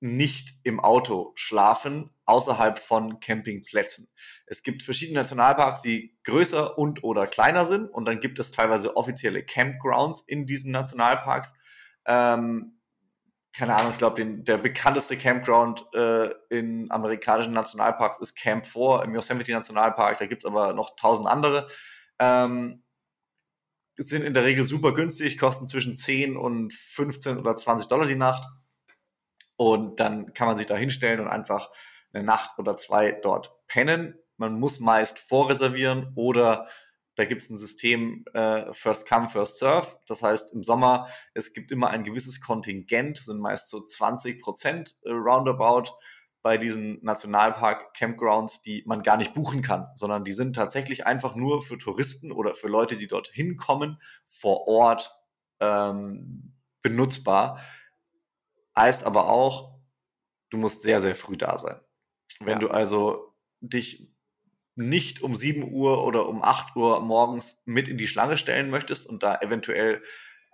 [0.00, 4.08] nicht im Auto schlafen, außerhalb von Campingplätzen.
[4.46, 8.96] Es gibt verschiedene Nationalparks, die größer und oder kleiner sind und dann gibt es teilweise
[8.96, 11.54] offizielle Campgrounds in diesen Nationalparks.
[12.06, 12.80] Ähm,
[13.56, 19.14] keine Ahnung, ich glaube, der bekannteste Campground äh, in amerikanischen Nationalparks ist Camp 4 im
[19.14, 20.18] Yosemite Nationalpark.
[20.18, 21.68] Da gibt es aber noch tausend andere.
[22.18, 22.82] Ähm,
[23.96, 28.16] sind in der Regel super günstig, kosten zwischen 10 und 15 oder 20 Dollar die
[28.16, 28.44] Nacht.
[29.56, 31.70] Und dann kann man sich da hinstellen und einfach
[32.12, 34.18] eine Nacht oder zwei dort pennen.
[34.36, 36.68] Man muss meist vorreservieren oder
[37.16, 39.98] da gibt es ein System äh, First Come, First Serve.
[40.06, 44.96] Das heißt, im Sommer, es gibt immer ein gewisses Kontingent, sind meist so 20 Prozent
[45.04, 45.92] äh, roundabout
[46.42, 51.62] bei diesen Nationalpark-Campgrounds, die man gar nicht buchen kann, sondern die sind tatsächlich einfach nur
[51.62, 55.16] für Touristen oder für Leute, die dort hinkommen, vor Ort
[55.60, 57.60] ähm, benutzbar.
[58.76, 59.78] Heißt aber auch,
[60.50, 61.80] du musst sehr, sehr früh da sein.
[62.40, 62.58] Wenn ja.
[62.58, 64.13] du also dich
[64.76, 69.06] nicht um 7 Uhr oder um 8 Uhr morgens mit in die Schlange stellen möchtest
[69.06, 70.02] und da eventuell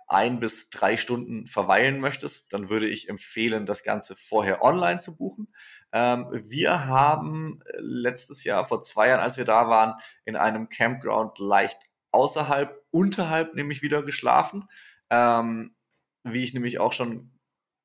[0.07, 5.15] ein bis drei Stunden verweilen möchtest, dann würde ich empfehlen, das Ganze vorher online zu
[5.15, 5.53] buchen.
[5.93, 9.93] Ähm, wir haben letztes Jahr, vor zwei Jahren, als wir da waren,
[10.25, 14.67] in einem Campground leicht außerhalb, unterhalb nämlich wieder geschlafen.
[15.09, 15.75] Ähm,
[16.23, 17.31] wie ich nämlich auch schon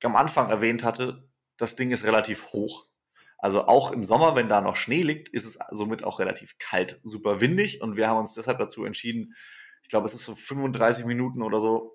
[0.02, 2.86] am Anfang erwähnt hatte, das Ding ist relativ hoch.
[3.46, 7.00] Also auch im Sommer, wenn da noch Schnee liegt, ist es somit auch relativ kalt,
[7.04, 9.36] super windig und wir haben uns deshalb dazu entschieden,
[9.84, 11.94] ich glaube, es ist so 35 Minuten oder so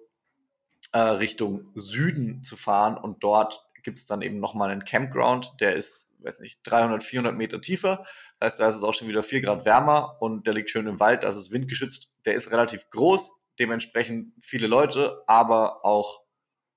[0.94, 5.74] äh, Richtung Süden zu fahren und dort gibt es dann eben nochmal einen Campground, der
[5.76, 8.06] ist, weiß nicht, 300, 400 Meter tiefer.
[8.40, 10.88] Das heißt, da ist es auch schon wieder 4 Grad wärmer und der liegt schön
[10.88, 12.16] im Wald, da ist es windgeschützt.
[12.24, 16.22] Der ist relativ groß, dementsprechend viele Leute, aber auch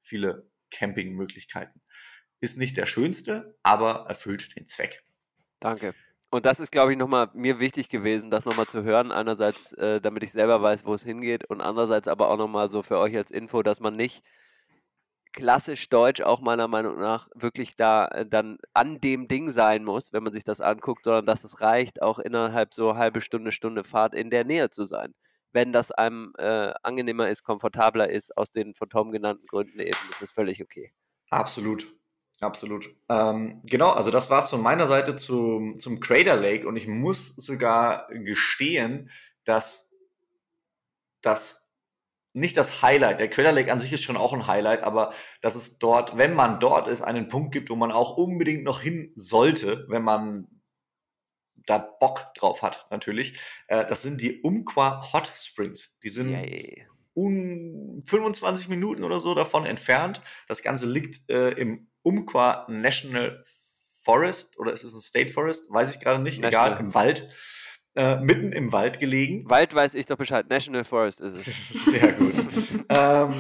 [0.03, 1.81] viele Campingmöglichkeiten.
[2.45, 5.03] Ist nicht der schönste, aber erfüllt den Zweck.
[5.61, 5.95] Danke.
[6.29, 9.13] Und das ist, glaube ich, nochmal mir wichtig gewesen, das nochmal zu hören.
[9.13, 12.83] Einerseits, äh, damit ich selber weiß, wo es hingeht und andererseits aber auch nochmal so
[12.83, 14.23] für euch als Info, dass man nicht
[15.33, 20.13] klassisch deutsch auch meiner Meinung nach wirklich da äh, dann an dem Ding sein muss,
[20.13, 23.85] wenn man sich das anguckt, sondern dass es reicht, auch innerhalb so halbe Stunde, Stunde
[23.85, 25.15] Fahrt in der Nähe zu sein.
[25.53, 29.97] Wenn das einem äh, angenehmer ist, komfortabler ist, aus den von Tom genannten Gründen eben,
[30.11, 30.93] ist es völlig okay.
[31.31, 31.91] Absolut.
[32.45, 32.95] Absolut.
[33.09, 36.87] Ähm, genau, also das war es von meiner Seite zum, zum Crater Lake und ich
[36.87, 39.11] muss sogar gestehen,
[39.45, 39.91] dass
[41.23, 41.67] das
[42.35, 45.55] nicht das Highlight, der Crater Lake an sich ist schon auch ein Highlight, aber dass
[45.55, 49.13] es dort, wenn man dort ist, einen Punkt gibt, wo man auch unbedingt noch hin
[49.15, 50.49] sollte, wenn man
[51.67, 53.39] da Bock drauf hat, natürlich.
[53.69, 55.99] Äh, das sind die Umqua Hot Springs.
[56.03, 56.37] Die sind
[57.15, 60.21] um 25 Minuten oder so davon entfernt.
[60.47, 63.41] Das Ganze liegt äh, im Umqua National
[64.03, 65.73] Forest oder ist es ein State Forest?
[65.73, 66.41] Weiß ich gerade nicht.
[66.41, 66.73] National.
[66.73, 67.31] Egal, im Wald.
[67.97, 69.49] Äh, mitten im Wald gelegen.
[69.49, 70.49] Wald weiß ich doch Bescheid.
[70.49, 71.85] National Forest ist es.
[71.93, 72.35] Sehr gut.
[72.89, 73.35] ähm,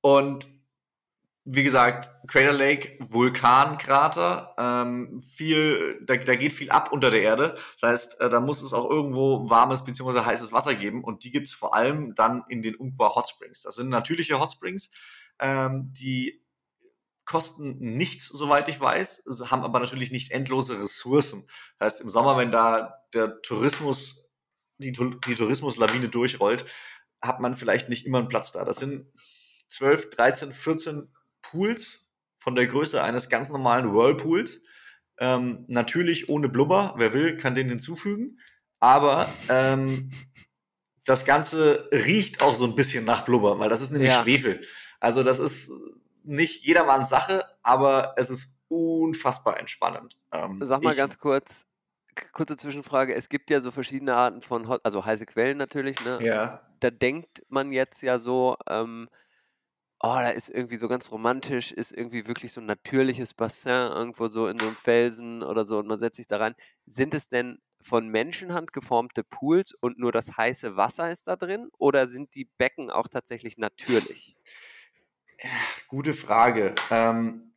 [0.00, 0.48] und
[1.46, 7.56] wie gesagt, Crater Lake, Vulkankrater, ähm, viel, da, da geht viel ab unter der Erde.
[7.80, 10.20] Das heißt, äh, da muss es auch irgendwo warmes bzw.
[10.20, 13.62] heißes Wasser geben und die gibt es vor allem dann in den Umpqua Hot Springs.
[13.62, 14.90] Das sind natürliche Hot Springs,
[15.38, 16.43] ähm, die
[17.24, 21.46] kosten nichts, soweit ich weiß, haben aber natürlich nicht endlose Ressourcen.
[21.78, 24.30] Das heißt, im Sommer, wenn da der Tourismus,
[24.78, 26.66] die, die Tourismuslawine durchrollt,
[27.22, 28.64] hat man vielleicht nicht immer einen Platz da.
[28.64, 29.06] Das sind
[29.68, 31.08] 12, 13, 14
[31.42, 32.06] Pools
[32.36, 34.60] von der Größe eines ganz normalen Whirlpools.
[35.18, 36.94] Ähm, natürlich ohne Blubber.
[36.96, 38.38] Wer will, kann den hinzufügen.
[38.80, 40.10] Aber ähm,
[41.04, 44.22] das Ganze riecht auch so ein bisschen nach Blubber, weil das ist nämlich ja.
[44.22, 44.62] Schwefel.
[45.00, 45.70] Also das ist
[46.24, 50.18] nicht jedermanns Sache, aber es ist unfassbar entspannend.
[50.32, 51.66] Ähm, Sag mal ganz kurz,
[52.32, 53.14] kurze Zwischenfrage.
[53.14, 56.18] Es gibt ja so verschiedene Arten von, Hot, also heiße Quellen natürlich, ne?
[56.22, 56.66] Ja.
[56.80, 59.08] Da denkt man jetzt ja so, ähm,
[60.00, 64.28] oh, da ist irgendwie so ganz romantisch, ist irgendwie wirklich so ein natürliches Bassin irgendwo
[64.28, 66.54] so in so einem Felsen oder so und man setzt sich da rein.
[66.86, 71.68] Sind es denn von Menschenhand geformte Pools und nur das heiße Wasser ist da drin
[71.78, 74.36] oder sind die Becken auch tatsächlich natürlich?
[75.88, 76.74] Gute Frage.
[76.90, 77.54] Ähm,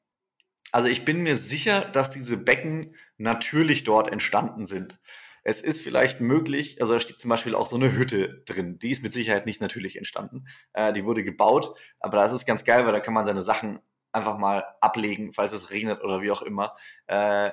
[0.71, 4.99] also ich bin mir sicher, dass diese Becken natürlich dort entstanden sind.
[5.43, 8.79] Es ist vielleicht möglich, also da steht zum Beispiel auch so eine Hütte drin.
[8.79, 10.45] Die ist mit Sicherheit nicht natürlich entstanden.
[10.73, 13.79] Äh, die wurde gebaut, aber das ist ganz geil, weil da kann man seine Sachen
[14.11, 16.75] einfach mal ablegen, falls es regnet oder wie auch immer.
[17.07, 17.51] Äh,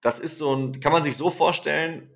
[0.00, 2.10] das ist so ein, kann man sich so vorstellen,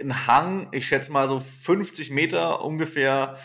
[0.00, 3.38] ein Hang, ich schätze mal so 50 Meter ungefähr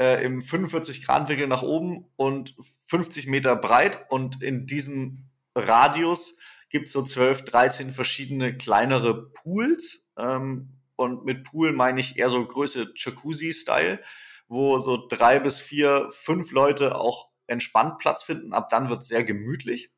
[0.00, 6.38] äh, im 45 Grad Winkel nach oben und 50 Meter breit und in diesem Radius
[6.70, 10.06] gibt es so 12, 13 verschiedene kleinere Pools.
[10.16, 14.00] Ähm, und mit Pool meine ich eher so Größe Jacuzzi-Style,
[14.48, 18.54] wo so drei bis vier, fünf Leute auch entspannt Platz finden.
[18.54, 19.90] Ab dann wird es sehr gemütlich.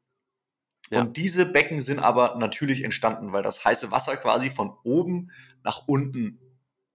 [0.90, 1.02] Ja.
[1.02, 5.30] Und diese Becken sind aber natürlich entstanden, weil das heiße Wasser quasi von oben
[5.62, 6.40] nach unten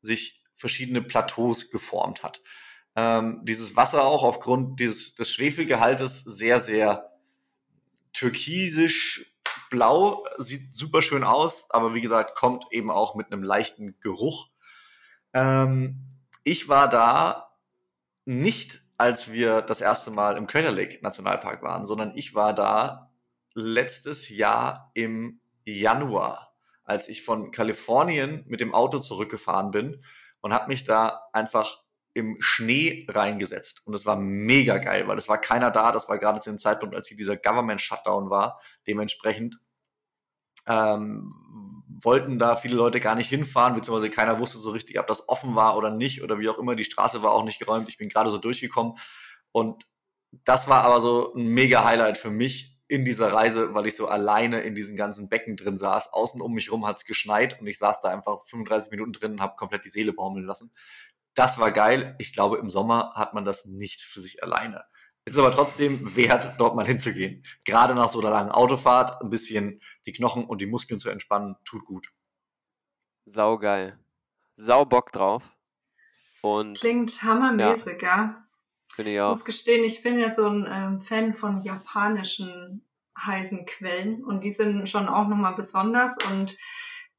[0.02, 2.42] sich verschiedene Plateaus geformt hat.
[2.98, 7.12] Ähm, dieses Wasser auch aufgrund dieses, des Schwefelgehaltes sehr, sehr
[8.12, 9.36] türkisisch
[9.70, 14.50] blau, sieht super schön aus, aber wie gesagt, kommt eben auch mit einem leichten Geruch.
[15.34, 16.08] Ähm,
[16.44, 17.56] ich war da
[18.26, 23.12] nicht, als wir das erste Mal im Crater Lake Nationalpark waren, sondern ich war da
[23.54, 30.04] letztes Jahr im Januar, als ich von Kalifornien mit dem Auto zurückgefahren bin
[30.42, 31.84] und habe mich da einfach
[32.18, 33.86] im Schnee reingesetzt.
[33.86, 35.92] Und es war mega geil, weil es war keiner da.
[35.92, 38.60] Das war gerade zu dem Zeitpunkt, als hier dieser Government-Shutdown war.
[38.88, 39.60] Dementsprechend
[40.66, 41.30] ähm,
[42.04, 45.54] wollten da viele Leute gar nicht hinfahren, beziehungsweise keiner wusste so richtig, ob das offen
[45.54, 46.76] war oder nicht oder wie auch immer.
[46.76, 47.88] Die Straße war auch nicht geräumt.
[47.88, 48.98] Ich bin gerade so durchgekommen.
[49.52, 49.86] Und
[50.32, 54.08] das war aber so ein mega Highlight für mich in dieser Reise, weil ich so
[54.08, 56.14] alleine in diesen ganzen Becken drin saß.
[56.14, 59.34] Außen um mich rum hat es geschneit und ich saß da einfach 35 Minuten drin
[59.34, 60.72] und habe komplett die Seele baumeln lassen.
[61.38, 62.16] Das war geil.
[62.18, 64.84] Ich glaube, im Sommer hat man das nicht für sich alleine.
[65.24, 67.44] Es ist aber trotzdem wert, dort mal hinzugehen.
[67.64, 71.56] Gerade nach so einer langen Autofahrt ein bisschen die Knochen und die Muskeln zu entspannen,
[71.64, 72.08] tut gut.
[73.26, 74.00] Sau geil.
[74.56, 75.56] Sau Bock drauf.
[76.42, 78.08] Und Klingt hammermäßig, ja.
[78.08, 78.48] ja.
[78.96, 79.28] Finde ich auch.
[79.28, 82.84] Ich muss gestehen, ich bin ja so ein ähm, Fan von japanischen
[83.16, 86.58] heißen Quellen und die sind schon auch nochmal besonders und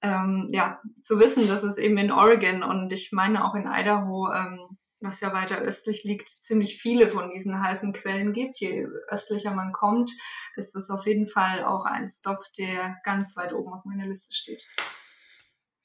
[0.02, 4.30] ähm, ja, zu wissen, dass es eben in Oregon und ich meine auch in Idaho
[4.32, 8.58] ähm, was ja weiter östlich liegt, ziemlich viele von diesen heißen Quellen gibt.
[8.58, 10.10] Je östlicher man kommt,
[10.56, 14.34] ist das auf jeden Fall auch ein Stop, der ganz weit oben auf meiner Liste
[14.34, 14.66] steht.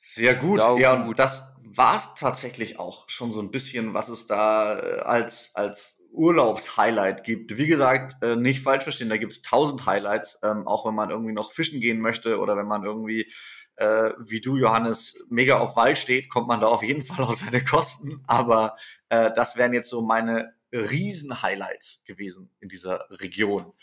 [0.01, 0.61] Sehr gut.
[0.61, 4.79] Sau ja, und das war es tatsächlich auch schon so ein bisschen, was es da
[4.79, 7.57] äh, als, als Urlaubshighlight gibt.
[7.57, 11.09] Wie gesagt, äh, nicht falsch verstehen, da gibt es tausend Highlights, ähm, auch wenn man
[11.09, 13.31] irgendwie noch fischen gehen möchte oder wenn man irgendwie
[13.75, 17.35] äh, wie du, Johannes, mega auf Wald steht, kommt man da auf jeden Fall auf
[17.35, 18.23] seine Kosten.
[18.27, 18.77] Aber
[19.09, 23.73] äh, das wären jetzt so meine Riesen-Highlights gewesen in dieser Region.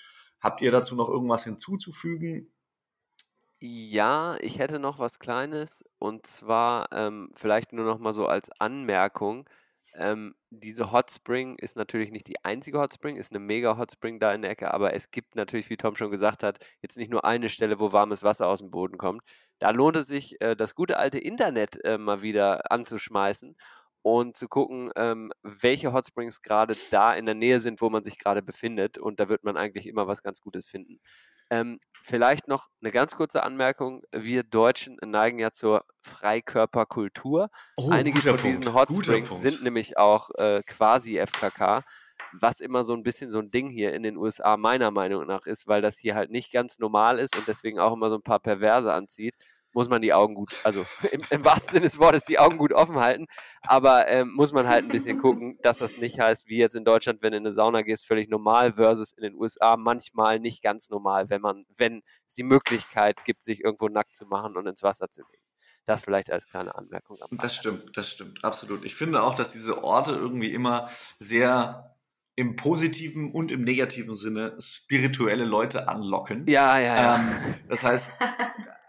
[0.41, 2.51] Habt ihr dazu noch irgendwas hinzuzufügen?
[3.63, 8.51] Ja, ich hätte noch was Kleines und zwar ähm, vielleicht nur noch mal so als
[8.59, 9.47] Anmerkung.
[9.95, 13.93] Ähm, diese Hot Spring ist natürlich nicht die einzige Hot Spring, ist eine mega Hot
[13.93, 16.97] Spring da in der Ecke, aber es gibt natürlich, wie Tom schon gesagt hat, jetzt
[16.97, 19.23] nicht nur eine Stelle, wo warmes Wasser aus dem Boden kommt.
[19.59, 23.57] Da lohnt es sich, äh, das gute alte Internet äh, mal wieder anzuschmeißen
[24.03, 28.03] und zu gucken, ähm, welche Hot Springs gerade da in der Nähe sind, wo man
[28.03, 28.99] sich gerade befindet.
[28.99, 31.01] Und da wird man eigentlich immer was ganz Gutes finden.
[31.51, 34.03] Ähm, vielleicht noch eine ganz kurze Anmerkung.
[34.13, 37.51] Wir Deutschen neigen ja zur Freikörperkultur.
[37.77, 38.47] Oh, Einige von Punkt.
[38.47, 41.83] diesen Hot Springs sind nämlich auch äh, quasi FKK,
[42.33, 45.45] was immer so ein bisschen so ein Ding hier in den USA meiner Meinung nach
[45.47, 48.23] ist, weil das hier halt nicht ganz normal ist und deswegen auch immer so ein
[48.23, 49.35] paar Perverse anzieht
[49.73, 52.73] muss man die Augen gut, also im, im, wahrsten Sinne des Wortes die Augen gut
[52.73, 53.27] offen halten,
[53.63, 56.85] aber ähm, muss man halt ein bisschen gucken, dass das nicht heißt, wie jetzt in
[56.85, 60.63] Deutschland, wenn du in eine Sauna gehst, völlig normal, versus in den USA manchmal nicht
[60.63, 64.67] ganz normal, wenn man, wenn es die Möglichkeit gibt, sich irgendwo nackt zu machen und
[64.67, 65.45] ins Wasser zu legen.
[65.87, 67.19] Das vielleicht als kleine Anmerkung.
[67.33, 68.85] das stimmt, das stimmt, absolut.
[68.85, 71.97] Ich finde auch, dass diese Orte irgendwie immer sehr
[72.37, 76.47] im positiven und im negativen Sinne spirituelle Leute anlocken.
[76.47, 77.17] Ja, ja, ja.
[77.17, 78.13] Ähm, das heißt,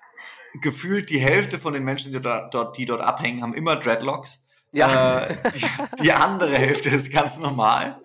[0.62, 4.42] gefühlt die Hälfte von den Menschen, die dort, die dort abhängen, haben immer Dreadlocks.
[4.72, 5.26] Ja.
[5.26, 5.66] Äh, die,
[6.04, 8.02] die, andere Hälfte ist ganz normal.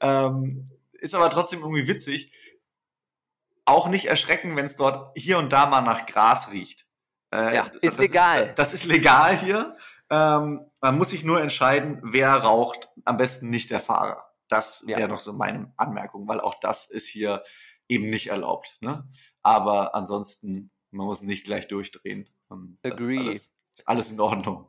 [0.00, 2.32] Ähm, ist aber trotzdem irgendwie witzig.
[3.64, 6.86] Auch nicht erschrecken, wenn es dort hier und da mal nach Gras riecht.
[7.32, 8.48] Äh, ja, ist legal.
[8.48, 9.76] Ist, das ist legal hier.
[10.10, 12.88] Ähm, man muss sich nur entscheiden, wer raucht.
[13.04, 14.24] Am besten nicht der Fahrer.
[14.48, 15.08] Das wäre ja.
[15.08, 17.44] noch so meine Anmerkung, weil auch das ist hier
[17.86, 18.78] eben nicht erlaubt.
[18.80, 19.06] Ne?
[19.42, 22.28] Aber ansonsten, man muss nicht gleich durchdrehen.
[22.82, 23.30] Agree.
[23.30, 23.50] Ist
[23.84, 24.66] alles, alles in Ordnung.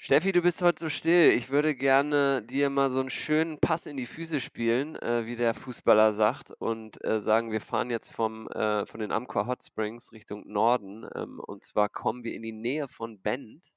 [0.00, 1.32] Steffi, du bist heute so still.
[1.32, 5.34] Ich würde gerne dir mal so einen schönen Pass in die Füße spielen, äh, wie
[5.34, 9.60] der Fußballer sagt, und äh, sagen, wir fahren jetzt vom, äh, von den Amqua Hot
[9.64, 11.04] Springs Richtung Norden.
[11.16, 13.72] Ähm, und zwar kommen wir in die Nähe von Bend.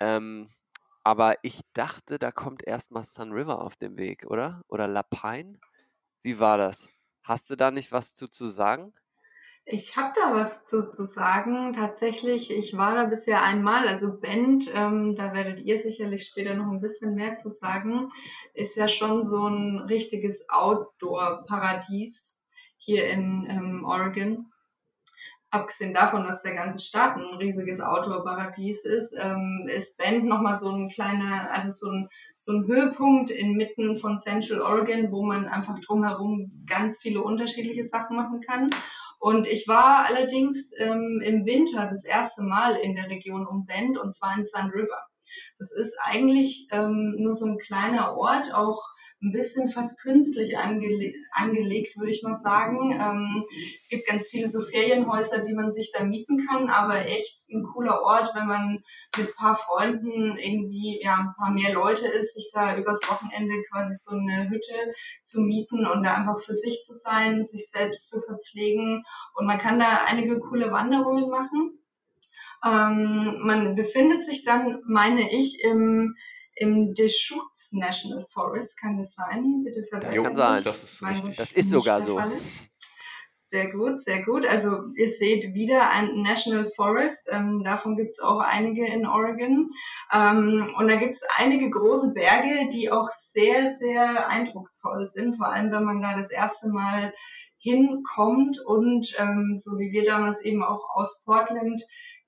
[0.00, 0.48] Ähm,
[1.04, 4.62] aber ich dachte, da kommt erstmal Sun River auf dem Weg, oder?
[4.66, 5.60] Oder Lapine?
[6.24, 6.90] Wie war das?
[7.22, 8.92] Hast du da nicht was zu, zu sagen?
[9.66, 11.72] Ich habe da was zu, zu sagen.
[11.72, 16.70] Tatsächlich, ich war da bisher einmal, also Bend, ähm, da werdet ihr sicherlich später noch
[16.70, 18.10] ein bisschen mehr zu sagen,
[18.52, 22.44] ist ja schon so ein richtiges Outdoor-Paradies
[22.76, 24.50] hier in ähm, Oregon.
[25.48, 30.72] Abgesehen davon, dass der ganze Staat ein riesiges Outdoor-Paradies ist, ähm, ist Bend nochmal so
[30.72, 35.78] ein kleiner, also so ein, so ein Höhepunkt inmitten von Central Oregon, wo man einfach
[35.78, 38.68] drumherum ganz viele unterschiedliche Sachen machen kann.
[39.24, 43.96] Und ich war allerdings ähm, im Winter das erste Mal in der Region um Bend
[43.96, 45.00] und zwar in Sun River.
[45.58, 48.82] Das ist eigentlich ähm, nur so ein kleiner Ort, auch
[49.24, 52.92] ein bisschen fast künstlich angele angelegt, würde ich mal sagen.
[52.92, 53.44] Ähm,
[53.88, 58.02] gibt ganz viele so Ferienhäuser, die man sich da mieten kann, aber echt ein cooler
[58.02, 58.82] Ort, wenn man
[59.16, 63.62] mit ein paar Freunden irgendwie, ja, ein paar mehr Leute ist, sich da übers Wochenende
[63.70, 64.92] quasi so eine Hütte
[65.24, 69.04] zu mieten und da einfach für sich zu sein, sich selbst zu verpflegen.
[69.34, 71.78] Und man kann da einige coole Wanderungen machen.
[72.64, 76.14] Ähm, man befindet sich dann, meine ich, im
[76.56, 79.62] im Deschutes National Forest, kann das sein?
[79.64, 80.14] Bitte verbessern.
[80.14, 81.36] Das kann sein, das ist richtig.
[81.36, 82.20] Das ist sogar so.
[83.30, 84.46] Sehr gut, sehr gut.
[84.46, 87.28] Also ihr seht wieder ein National Forest.
[87.30, 89.68] Ähm, davon gibt es auch einige in Oregon.
[90.12, 95.36] Ähm, und da gibt es einige große Berge, die auch sehr, sehr eindrucksvoll sind.
[95.36, 97.12] Vor allem, wenn man da das erste Mal
[97.58, 101.82] hinkommt und ähm, so wie wir damals eben auch aus Portland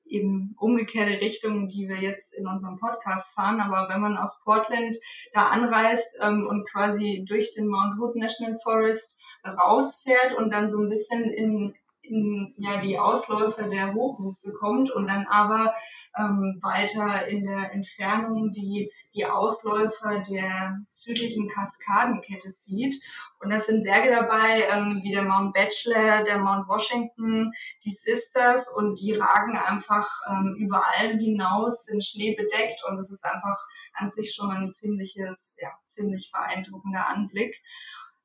[0.09, 3.61] eben umgekehrte Richtung, die wir jetzt in unserem Podcast fahren.
[3.61, 4.97] Aber wenn man aus Portland
[5.33, 10.81] da anreist ähm, und quasi durch den Mount Hood National Forest rausfährt und dann so
[10.83, 11.75] ein bisschen in,
[12.09, 15.75] in ja, die Ausläufer der Hochwüste kommt und dann aber
[16.16, 22.97] ähm, weiter in der Entfernung die, die Ausläufer der südlichen Kaskadenkette sieht.
[23.38, 27.53] Und da sind Berge dabei, ähm, wie der Mount Bachelor, der Mount Washington,
[27.85, 33.25] die Sisters und die ragen einfach ähm, überall hinaus, sind Schnee bedeckt und es ist
[33.25, 33.59] einfach
[33.92, 37.62] an sich schon ein ziemliches, ja, ziemlich beeindruckender Anblick.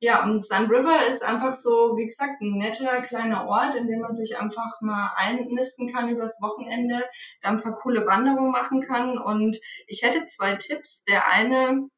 [0.04, 4.00] Ja, und Sun River ist einfach so, wie gesagt, ein netter kleiner Ort, in dem
[4.00, 7.04] man sich einfach mal einnisten kann übers Wochenende,
[7.40, 9.16] da ein paar coole Wanderungen machen kann.
[9.16, 11.04] Und ich hätte zwei Tipps.
[11.04, 11.88] Der eine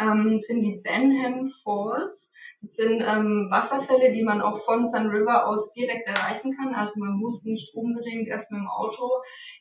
[0.00, 2.32] ähm, sind die Benham Falls.
[2.62, 6.74] Das sind ähm, Wasserfälle, die man auch von Sun River aus direkt erreichen kann.
[6.74, 9.08] Also man muss nicht unbedingt erst mit dem Auto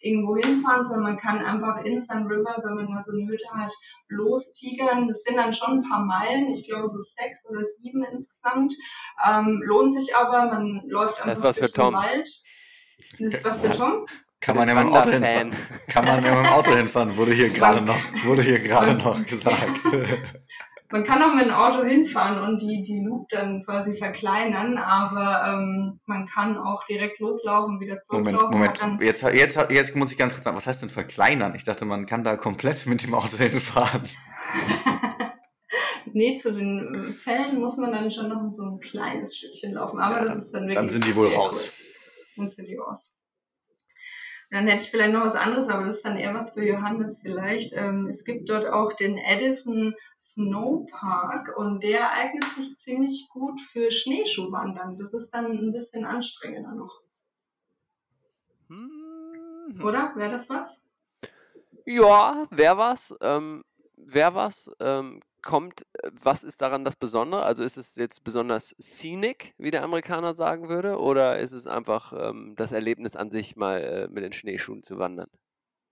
[0.02, 3.50] irgendwo hinfahren, sondern man kann einfach in Sun River, wenn man da so eine Hütte
[3.52, 3.72] hat,
[4.10, 5.08] lostigern.
[5.08, 8.74] Das sind dann schon ein paar Meilen, ich glaube so sechs oder sieben insgesamt.
[9.26, 12.30] Ähm, lohnt sich aber, man läuft einfach das durch den Wald.
[13.18, 14.08] Das ist was für Tom?
[14.42, 15.52] Kann man, ja mit dem Auto hinfahren.
[15.88, 19.26] Kann man ja mit dem Auto hinfahren, wurde hier gerade noch, wurde hier gerade noch
[19.26, 19.80] gesagt.
[20.92, 25.46] Man kann auch mit dem Auto hinfahren und die, die Loop dann quasi verkleinern, aber
[25.48, 28.50] ähm, man kann auch direkt loslaufen, wieder zurücklaufen.
[28.50, 29.02] Moment, Moment.
[29.04, 31.54] Jetzt, jetzt, jetzt muss ich ganz kurz sagen, was heißt denn verkleinern?
[31.54, 34.02] Ich dachte, man kann da komplett mit dem Auto hinfahren.
[36.14, 40.18] nee, zu den Fällen muss man dann schon noch so ein kleines Stückchen laufen, aber
[40.18, 40.76] ja, das ist dann wirklich.
[40.76, 41.86] Dann sind die wohl raus.
[42.36, 43.19] Dann sind die raus.
[44.52, 47.22] Dann hätte ich vielleicht noch was anderes, aber das ist dann eher was für Johannes
[47.22, 47.74] vielleicht.
[47.74, 53.62] Ähm, es gibt dort auch den Edison Snow Park und der eignet sich ziemlich gut
[53.62, 54.98] für Schneeschuhwandern.
[54.98, 57.02] Das ist dann ein bisschen anstrengender noch.
[58.70, 59.84] Mhm.
[59.84, 60.14] Oder?
[60.16, 60.90] Wäre das was?
[61.86, 63.16] Ja, wäre was.
[63.22, 63.64] Ähm,
[63.98, 64.72] wäre was.
[64.80, 67.44] Ähm, kommt, äh, was ist daran das Besondere?
[67.44, 72.14] Also ist es jetzt besonders scenic, wie der Amerikaner sagen würde, oder ist es einfach
[72.14, 75.30] ähm, das Erlebnis an sich, mal äh, mit den Schneeschuhen zu wandern?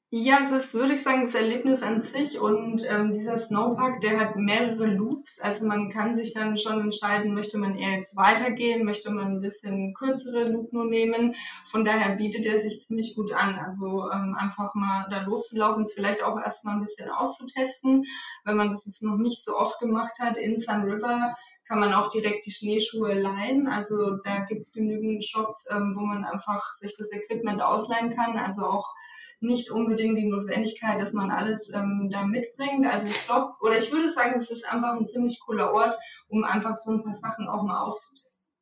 [0.09, 4.17] Ja, es ist, würde ich sagen, das Erlebnis an sich und ähm, dieser Snowpark, der
[4.17, 5.41] hat mehrere Loops.
[5.41, 9.41] Also man kann sich dann schon entscheiden, möchte man eher jetzt weitergehen, möchte man ein
[9.41, 11.35] bisschen kürzere Loop nur nehmen.
[11.65, 13.59] Von daher bietet er sich ziemlich gut an.
[13.59, 18.05] Also ähm, einfach mal da loszulaufen, es vielleicht auch erstmal ein bisschen auszutesten.
[18.45, 21.35] Wenn man das jetzt noch nicht so oft gemacht hat, in Sun River
[21.65, 23.67] kann man auch direkt die Schneeschuhe leihen.
[23.67, 28.37] Also da gibt's genügend Shops, ähm, wo man einfach sich das Equipment ausleihen kann.
[28.37, 28.93] Also auch
[29.39, 32.85] nicht unbedingt die Notwendigkeit, dass man alles ähm, da mitbringt.
[32.85, 35.95] Also ich glaube, oder ich würde sagen, es ist einfach ein ziemlich cooler Ort,
[36.27, 38.55] um einfach so ein paar Sachen auch mal auszutesten.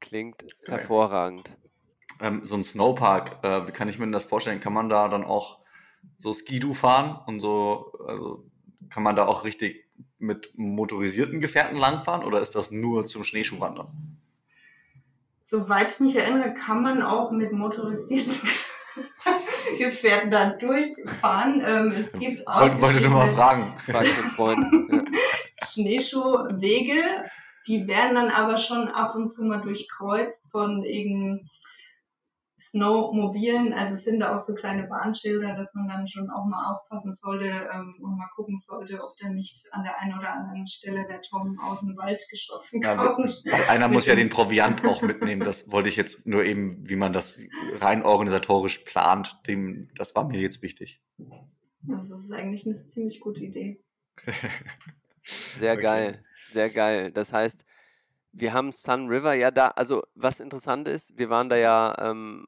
[0.00, 0.78] Klingt Geil.
[0.78, 1.50] hervorragend.
[2.20, 4.60] Ähm, so ein Snowpark, äh, wie kann ich mir das vorstellen?
[4.60, 5.58] Kann man da dann auch
[6.16, 8.48] so Ski-Doo fahren und so, also
[8.88, 9.86] kann man da auch richtig
[10.18, 14.18] mit motorisierten Gefährten langfahren oder ist das nur zum Schneeschuhwandern?
[15.40, 18.65] Soweit ich mich erinnere, kann man auch mit motorisierten Gefährten
[20.30, 21.62] da durchfahren.
[21.64, 22.60] Ähm, es gibt auch.
[22.60, 23.74] Wollte, wollte du mal fragen.
[25.64, 27.00] Schneeschuhwege,
[27.66, 31.48] die werden dann aber schon ab und zu mal durchkreuzt von irgendeinem
[32.58, 36.74] Snowmobilen, also es sind da auch so kleine Bahnschilder, dass man dann schon auch mal
[36.74, 40.66] aufpassen sollte ähm, und mal gucken sollte, ob da nicht an der einen oder anderen
[40.66, 43.44] Stelle der Tom aus dem Wald geschossen kommt.
[43.44, 45.42] Ja, einer muss ja den Proviant auch mitnehmen.
[45.42, 47.38] Das wollte ich jetzt nur eben, wie man das
[47.80, 51.02] rein organisatorisch plant, dem, das war mir jetzt wichtig.
[51.82, 53.84] Das ist eigentlich eine ziemlich gute Idee.
[55.58, 55.82] Sehr okay.
[55.82, 57.12] geil, sehr geil.
[57.12, 57.66] Das heißt,
[58.38, 62.46] wir haben Sun River ja da, also was interessant ist, wir waren da ja ähm,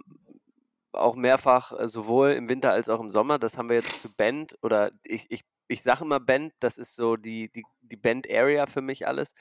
[0.93, 3.39] auch mehrfach, äh, sowohl im Winter als auch im Sommer.
[3.39, 6.97] Das haben wir jetzt zu Bend oder ich, ich, ich sage immer Bend, das ist
[6.97, 9.35] so die, die, die Bend-Area für mich alles.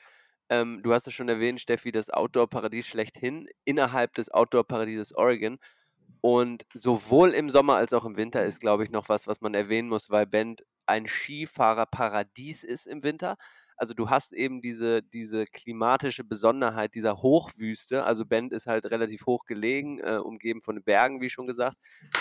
[0.48, 5.58] Ähm, du hast es schon erwähnt, Steffi, das Outdoor-Paradies schlechthin innerhalb des Outdoor-Paradieses Oregon.
[6.20, 9.54] Und sowohl im Sommer als auch im Winter ist, glaube ich, noch was, was man
[9.54, 13.36] erwähnen muss, weil Bend ein Skifahrerparadies ist im Winter.
[13.78, 18.04] Also du hast eben diese, diese klimatische Besonderheit dieser Hochwüste.
[18.04, 21.76] Also Bend ist halt relativ hoch gelegen, äh, umgeben von Bergen, wie schon gesagt.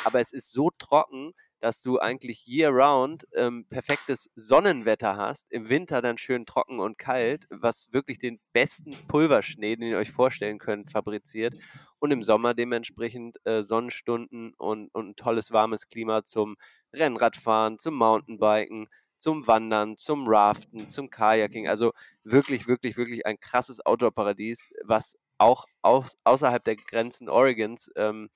[0.05, 6.01] Aber es ist so trocken, dass du eigentlich year-round ähm, perfektes Sonnenwetter hast, im Winter
[6.01, 10.91] dann schön trocken und kalt, was wirklich den besten Pulverschnee, den ihr euch vorstellen könnt,
[10.91, 11.55] fabriziert
[11.99, 16.57] und im Sommer dementsprechend äh, Sonnenstunden und, und ein tolles warmes Klima zum
[16.93, 18.87] Rennradfahren, zum Mountainbiken,
[19.17, 21.67] zum Wandern, zum Raften, zum Kajaking.
[21.67, 21.93] Also
[22.23, 28.29] wirklich, wirklich, wirklich ein krasses Outdoor-Paradies, was auch aus, außerhalb der Grenzen Oregons ähm,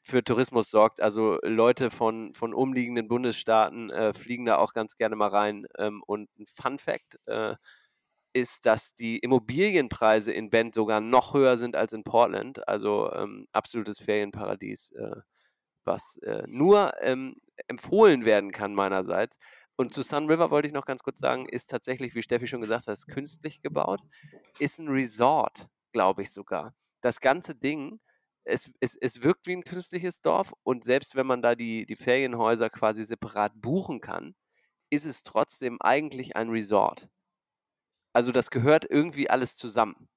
[0.00, 1.00] für Tourismus sorgt.
[1.00, 5.66] Also Leute von, von umliegenden Bundesstaaten äh, fliegen da auch ganz gerne mal rein.
[5.78, 7.56] Ähm, und ein Fun Fact äh,
[8.32, 12.68] ist, dass die Immobilienpreise in Bend sogar noch höher sind als in Portland.
[12.68, 15.16] Also ähm, absolutes Ferienparadies, äh,
[15.84, 19.38] was äh, nur ähm, empfohlen werden kann meinerseits.
[19.76, 22.62] Und zu Sun River wollte ich noch ganz kurz sagen, ist tatsächlich, wie Steffi schon
[22.62, 24.00] gesagt hat, künstlich gebaut.
[24.58, 26.74] Ist ein Resort, glaube ich sogar.
[27.02, 28.00] Das ganze Ding,
[28.44, 31.96] es, es, es wirkt wie ein künstliches Dorf und selbst wenn man da die, die
[31.96, 34.34] Ferienhäuser quasi separat buchen kann,
[34.90, 37.08] ist es trotzdem eigentlich ein Resort.
[38.14, 40.08] Also das gehört irgendwie alles zusammen.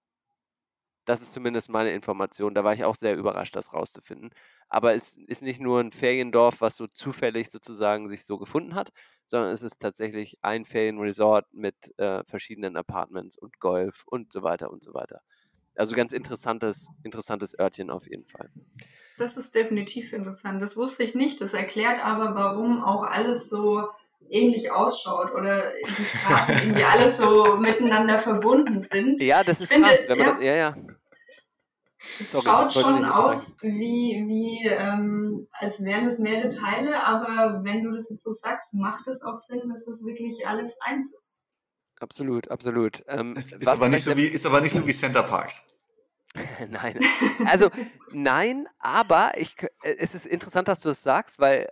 [1.10, 2.54] Das ist zumindest meine Information.
[2.54, 4.30] Da war ich auch sehr überrascht, das rauszufinden.
[4.68, 8.92] Aber es ist nicht nur ein Feriendorf, was so zufällig sozusagen sich so gefunden hat,
[9.26, 14.70] sondern es ist tatsächlich ein Ferienresort mit äh, verschiedenen Apartments und Golf und so weiter
[14.70, 15.22] und so weiter.
[15.74, 18.52] Also ganz interessantes, interessantes Örtchen auf jeden Fall.
[19.18, 20.62] Das ist definitiv interessant.
[20.62, 21.42] Das wusste ich nicht.
[21.42, 23.90] Das erklärt aber, warum auch alles so
[24.30, 29.24] ähnlich ausschaut oder die Straßen irgendwie alles so miteinander verbunden sind.
[29.24, 30.06] Ja, das ist finde, krass.
[30.08, 30.76] Wenn man ja, das, ja, ja.
[32.20, 37.84] Es Sorry, schaut schon aus, wie, wie ähm, als wären es mehrere Teile, aber wenn
[37.84, 41.44] du das jetzt so sagst, macht es auch Sinn, dass es wirklich alles eins ist.
[42.00, 43.04] Absolut, absolut.
[43.08, 45.62] Ähm, es ist, aber nicht so wie, ist aber nicht so wie Center Parks.
[46.70, 47.00] nein.
[47.46, 47.70] Also,
[48.12, 51.68] nein, aber ich, äh, es ist interessant, dass du es das sagst, weil äh,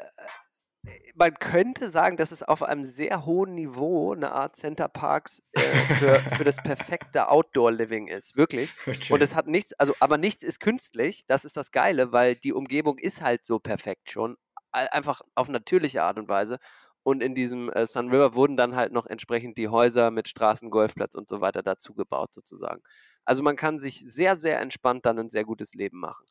[1.15, 5.61] man könnte sagen, dass es auf einem sehr hohen Niveau eine Art Center Parks äh,
[5.61, 8.73] für, für, das perfekte Outdoor-Living ist, wirklich.
[8.88, 9.13] Okay.
[9.13, 12.53] Und es hat nichts, also aber nichts ist künstlich, das ist das Geile, weil die
[12.53, 14.38] Umgebung ist halt so perfekt schon,
[14.71, 16.57] einfach auf natürliche Art und Weise.
[17.03, 20.69] Und in diesem äh, Sun River wurden dann halt noch entsprechend die Häuser mit Straßen,
[20.69, 22.81] Golfplatz und so weiter dazu gebaut, sozusagen.
[23.23, 26.25] Also man kann sich sehr, sehr entspannt dann ein sehr gutes Leben machen.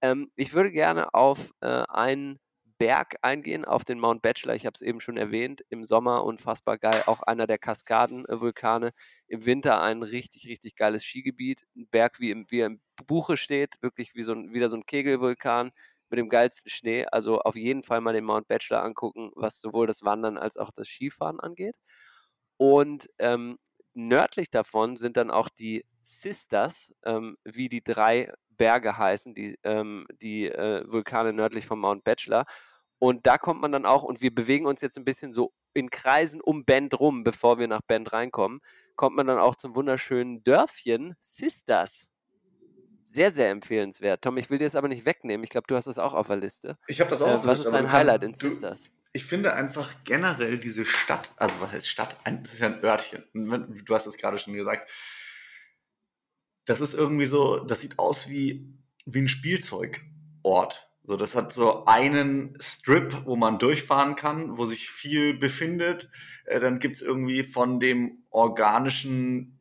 [0.00, 2.38] Ähm, ich würde gerne auf äh, einen
[2.78, 4.54] Berg eingehen, auf den Mount Bachelor.
[4.54, 8.92] Ich habe es eben schon erwähnt, im Sommer unfassbar geil, auch einer der Kaskadenvulkane.
[9.28, 11.62] Im Winter ein richtig, richtig geiles Skigebiet.
[11.76, 14.76] Ein Berg, wie, im, wie er im Buche steht, wirklich wie so ein, wieder so
[14.76, 15.70] ein Kegelvulkan
[16.10, 17.06] mit dem geilsten Schnee.
[17.06, 20.70] Also auf jeden Fall mal den Mount Bachelor angucken, was sowohl das Wandern als auch
[20.72, 21.76] das Skifahren angeht.
[22.56, 23.58] Und ähm,
[23.94, 30.06] nördlich davon sind dann auch die Sisters, ähm, wie die drei Berge heißen, die, ähm,
[30.22, 32.44] die äh, Vulkane nördlich vom Mount Bachelor.
[32.98, 35.90] Und da kommt man dann auch, und wir bewegen uns jetzt ein bisschen so in
[35.90, 38.60] Kreisen um Bend rum, bevor wir nach Bend reinkommen,
[38.96, 42.06] kommt man dann auch zum wunderschönen Dörfchen Sisters.
[43.02, 44.22] Sehr, sehr empfehlenswert.
[44.22, 45.44] Tom, ich will dir das aber nicht wegnehmen.
[45.44, 46.78] Ich glaube, du hast das auch auf der Liste.
[46.86, 48.90] Ich habe das auch Äh, auf der was ist dein Highlight in Sisters?
[49.12, 52.16] Ich finde einfach generell diese Stadt, also was heißt Stadt?
[52.24, 53.24] Ein, das ist ja ein Örtchen.
[53.84, 54.90] Du hast es gerade schon gesagt.
[56.64, 60.88] Das ist irgendwie so, das sieht aus wie, wie ein Spielzeugort.
[61.06, 66.10] So, das hat so einen Strip, wo man durchfahren kann, wo sich viel befindet.
[66.46, 69.60] Äh, Dann gibt's irgendwie von dem organischen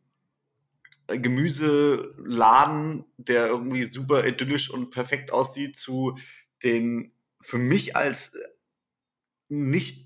[1.07, 6.17] Gemüseladen, der irgendwie super idyllisch und perfekt aussieht, zu
[6.63, 8.39] den für mich als äh,
[9.49, 10.02] nicht.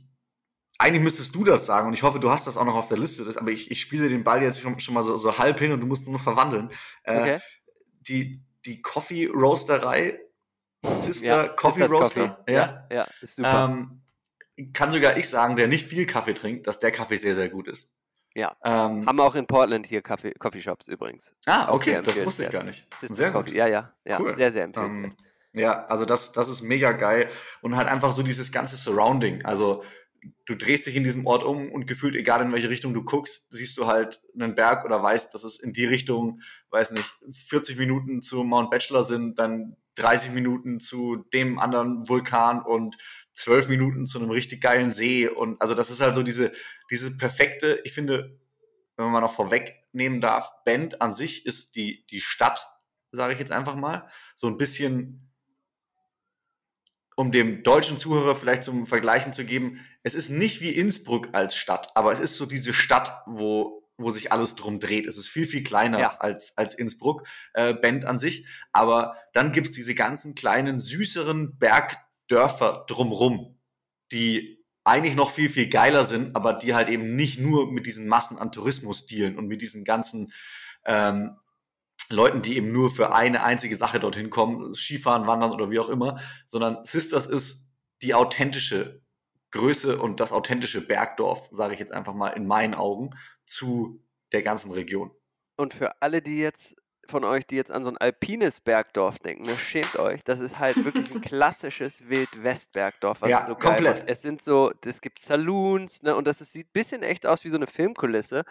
[0.80, 2.98] Eigentlich müsstest du das sagen und ich hoffe, du hast das auch noch auf der
[3.00, 3.26] Liste.
[3.26, 5.72] Das, aber ich, ich spiele den Ball jetzt schon, schon mal so, so halb hin
[5.72, 6.70] und du musst nur noch verwandeln.
[7.04, 7.40] Äh, Okay.
[8.02, 10.20] die, die Coffee Roasterei,
[10.86, 12.54] Sister Ja, Coffee Sisters Roaster, Coffee.
[12.54, 12.88] ja.
[12.92, 13.70] Ja, ist super.
[13.72, 14.02] Ähm,
[14.74, 17.68] kann sogar ich sagen, der nicht viel Kaffee trinkt, dass der Kaffee sehr, sehr gut
[17.68, 17.88] ist.
[18.36, 18.56] Ja.
[18.64, 21.34] Ähm, Haben wir auch in Portland hier Kaffee, Coffeeshops übrigens.
[21.48, 22.86] ah, okay, das wusste ich gar nicht.
[22.94, 23.50] Sisters Sehr Coffee.
[23.50, 23.58] gut.
[23.58, 24.20] Ja, ja, ja.
[24.20, 24.36] Cool.
[24.36, 25.14] Sehr, sehr empfehlenswert.
[25.54, 27.30] Ähm, ja, also das, das ist mega geil
[27.62, 29.44] und halt einfach so dieses ganze Surrounding.
[29.44, 29.84] Also
[30.46, 33.48] du drehst dich in diesem Ort um und gefühlt, egal in welche Richtung du guckst,
[33.52, 36.42] siehst du halt einen Berg oder weißt, dass es in die Richtung,
[36.72, 42.62] weiß nicht, 40 Minuten zu Mount Bachelor sind, dann 30 Minuten zu dem anderen Vulkan
[42.62, 42.98] und
[43.34, 45.28] 12 Minuten zu einem richtig geilen See.
[45.28, 46.52] Und also das ist halt so diese,
[46.90, 48.40] diese perfekte, ich finde,
[48.96, 52.68] wenn man mal noch vorwegnehmen darf, Bend an sich ist die, die Stadt,
[53.12, 55.27] sage ich jetzt einfach mal, so ein bisschen
[57.18, 61.56] um dem deutschen Zuhörer vielleicht zum Vergleichen zu geben, es ist nicht wie Innsbruck als
[61.56, 65.08] Stadt, aber es ist so diese Stadt, wo, wo sich alles drum dreht.
[65.08, 66.18] Es ist viel, viel kleiner Ja.
[66.20, 68.46] als, als Innsbruck, äh, Bend an sich.
[68.72, 73.58] Aber dann gibt's diese ganzen kleinen, süßeren Bergdörfer drumrum,
[74.12, 78.08] die eigentlich noch viel, viel geiler sind, aber die halt eben nicht nur mit diesen
[78.08, 80.32] Massen an Tourismus dealen und mit diesen ganzen
[80.86, 81.32] ähm,
[82.10, 85.90] Leuten, die eben nur für eine einzige Sache dorthin kommen, Skifahren, Wandern oder wie auch
[85.90, 87.68] immer, sondern Sisters ist
[88.02, 89.02] die authentische
[89.52, 93.12] Größe und das authentische Bergdorf, sage ich jetzt einfach mal in meinen Augen,
[93.46, 95.12] zu der ganzen Region.
[95.56, 96.76] Und für alle, die jetzt
[97.10, 100.24] von euch, die jetzt an so ein alpines Bergdorf denken, ne, schämt euch.
[100.24, 104.00] Das ist halt wirklich ein klassisches Wild-West-Bergdorf, was Ja, so komplett.
[104.00, 104.10] macht.
[104.10, 107.44] Es sind so, es gibt Saloons, ne, und das ist, sieht ein bisschen echt aus
[107.44, 108.44] wie so eine Filmkulisse.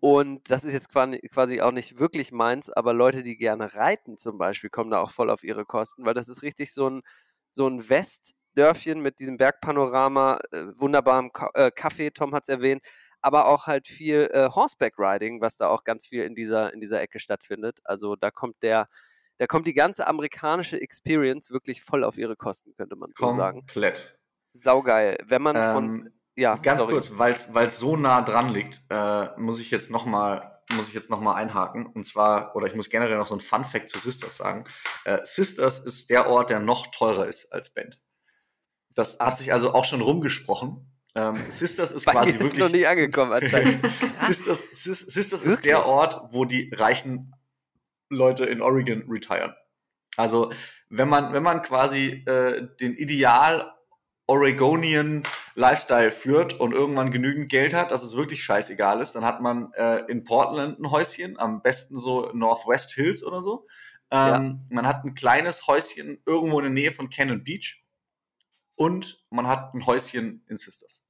[0.00, 4.38] Und das ist jetzt quasi, auch nicht wirklich meins, aber Leute, die gerne reiten zum
[4.38, 7.02] Beispiel, kommen da auch voll auf ihre Kosten, weil das ist richtig so ein,
[7.50, 12.82] so ein Westdörfchen mit diesem Bergpanorama, äh, wunderbarem Ka äh, Kaffee, Tom hat es erwähnt,
[13.20, 17.00] aber auch halt viel äh, Horseback-Riding, was da auch ganz viel in dieser, in dieser
[17.00, 17.80] Ecke stattfindet.
[17.82, 18.86] Also da kommt der,
[19.38, 23.60] da kommt die ganze amerikanische Experience wirklich voll auf ihre Kosten, könnte man so sagen.
[23.60, 24.16] Komplett.
[24.52, 25.18] Saugeil.
[25.24, 26.92] Wenn man von, Ähm, ja, Ganz sorry.
[26.92, 31.08] kurz, weil es so nah dran liegt, äh, muss ich jetzt nochmal muss ich jetzt
[31.08, 31.86] noch mal einhaken.
[31.86, 34.64] Und zwar, oder ich muss generell noch so ein Fun Fact zu Sisters sagen.
[35.06, 38.02] Äh, Sisters ist der Ort, der noch teurer ist als Bend.
[38.94, 40.92] Das hat sich also auch schon rumgesprochen.
[41.14, 42.58] Ähm, Sisters ist quasi ist wirklich.
[42.60, 43.80] noch nie angekommen anscheinend.
[44.26, 47.32] Sisters, Sis- Sisters ist der Ort, wo die reichen
[48.10, 49.54] Leute in Oregon retiren.
[50.18, 50.52] Also
[50.90, 53.72] wenn man, wenn man quasi äh, den Ideal
[54.28, 55.22] Oregonian
[55.54, 59.72] Lifestyle führt und irgendwann genügend Geld hat, dass es wirklich scheißegal ist, dann hat man
[59.72, 63.66] äh, in Portland ein Häuschen, am besten so Northwest Hills oder so.
[64.10, 67.82] Ähm, Man hat ein kleines Häuschen irgendwo in der Nähe von Cannon Beach
[68.74, 71.07] und man hat ein Häuschen in Sisters.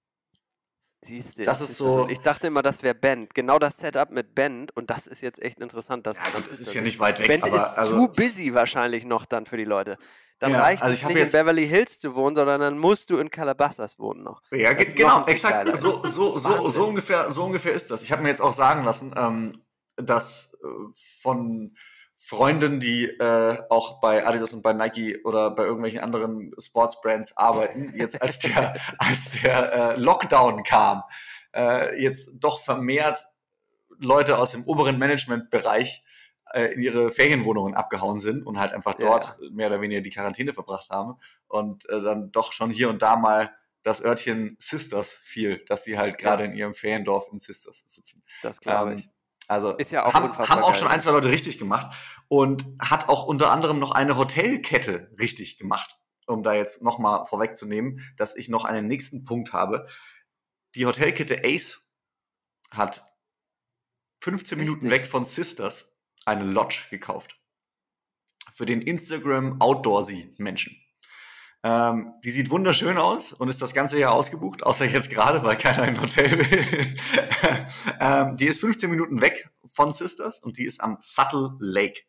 [1.01, 3.33] Siehst du, Das ist so- Ich dachte immer, das wäre Band.
[3.33, 6.07] Genau das Setup mit Band und das ist jetzt echt interessant.
[6.07, 8.09] Dass Ja, gut, das Sisters ist ja nicht weit weg, Band aber ist also, zu
[8.09, 9.97] busy wahrscheinlich noch dann für die Leute.
[10.41, 13.19] Dann Ja, reicht also es nicht in Beverly Hills zu wohnen, sondern dann musst du
[13.19, 14.43] in Calabasas wohnen noch.
[14.51, 15.77] Ja, Das ge ist genau, exakt.
[15.79, 18.03] So, so, so, so, ungefähr, so ungefähr ist das.
[18.03, 19.53] Ich habe mir jetzt auch sagen lassen, ähm,
[19.97, 20.67] dass äh,
[21.21, 21.77] von
[22.21, 27.93] Freunden, die äh, auch bei Adidas und bei Nike oder bei irgendwelchen anderen Sportsbrands arbeiten,
[27.97, 31.05] jetzt als der, als der äh, Lockdown kam,
[31.55, 33.25] äh, jetzt doch vermehrt
[33.99, 36.05] Leute aus dem oberen Managementbereich
[36.53, 40.11] äh, in ihre Ferienwohnungen abgehauen sind und halt einfach Ja, dort mehr oder weniger die
[40.11, 43.53] Quarantäne verbracht haben und äh, dann doch schon hier und da mal
[43.83, 48.25] das Örtchen Sisters fiel, dass sie halt gerade in ihrem Feriendorf in Sisters sitzen.
[48.43, 49.09] Das glaube Ähm, ich.
[49.49, 51.91] Also Ist ja auch haben, haben auch geil, schon ein, zwei Leute richtig gemacht
[52.29, 58.01] und hat auch unter anderem noch eine Hotelkette richtig gemacht, um da jetzt nochmal vorwegzunehmen,
[58.19, 59.87] dass ich noch einen nächsten Punkt habe.
[60.75, 61.91] Die Hotelkette Ace
[62.71, 63.03] hat
[64.23, 65.05] 15 Minuten Richtig.
[65.05, 65.97] weg von Sisters
[66.27, 67.41] eine Lodge gekauft.
[68.53, 70.77] Für den Instagram Outdoorsy-Menschen.
[71.65, 75.57] Ähm, die sieht wunderschön aus und ist das ganze Jahr ausgebucht, außer jetzt gerade, weil
[75.57, 76.97] keiner ein Hotel will.
[78.01, 82.03] ähm, die ist 15 Minuten weg von Sisters und die ist am Subtle Lake.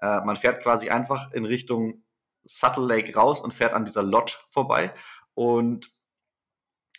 [0.00, 2.02] Äh, man fährt quasi einfach in Richtung
[2.44, 4.92] Subtle Lake raus und fährt an dieser Lodge vorbei.
[5.34, 5.92] Und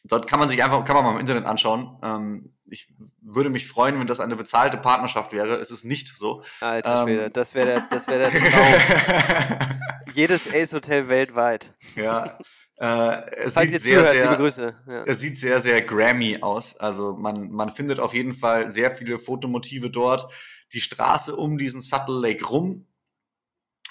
[0.04, 1.98] dort kann man sich einfach, kann man mal im Internet anschauen.
[2.04, 2.88] Ähm, ich
[3.22, 5.58] würde mich freuen, wenn das eine bezahlte Partnerschaft wäre.
[5.58, 6.44] Es ist nicht so.
[6.62, 8.40] Alter Schwede, ähm, das wäre der, das wäre der
[9.58, 9.70] Traum.
[10.14, 11.74] Jedes Ace-Hotel weltweit.
[11.96, 12.38] Ja.
[12.80, 14.74] Äh, es Falls sieht sehr, zuhört, sehr.
[14.88, 15.04] Ja.
[15.06, 16.78] Es sieht sehr, sehr Grammy aus.
[16.78, 20.32] Also man, man findet auf jeden Fall sehr viele Fotomotive dort.
[20.74, 22.88] Die Straße um diesen Subtle Lake rum,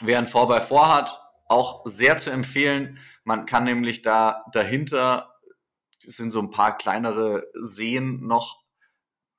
[0.01, 2.99] wer ein 4x4 hat, auch sehr zu empfehlen.
[3.25, 5.38] Man kann nämlich da dahinter
[6.01, 8.63] sind so ein paar kleinere Seen noch,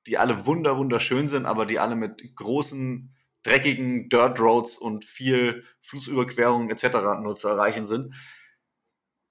[0.06, 5.64] die alle wunder wunderschön sind, aber die alle mit großen dreckigen Dirt Roads und viel
[5.80, 7.22] Flussüberquerungen etc.
[7.22, 8.14] nur zu erreichen sind.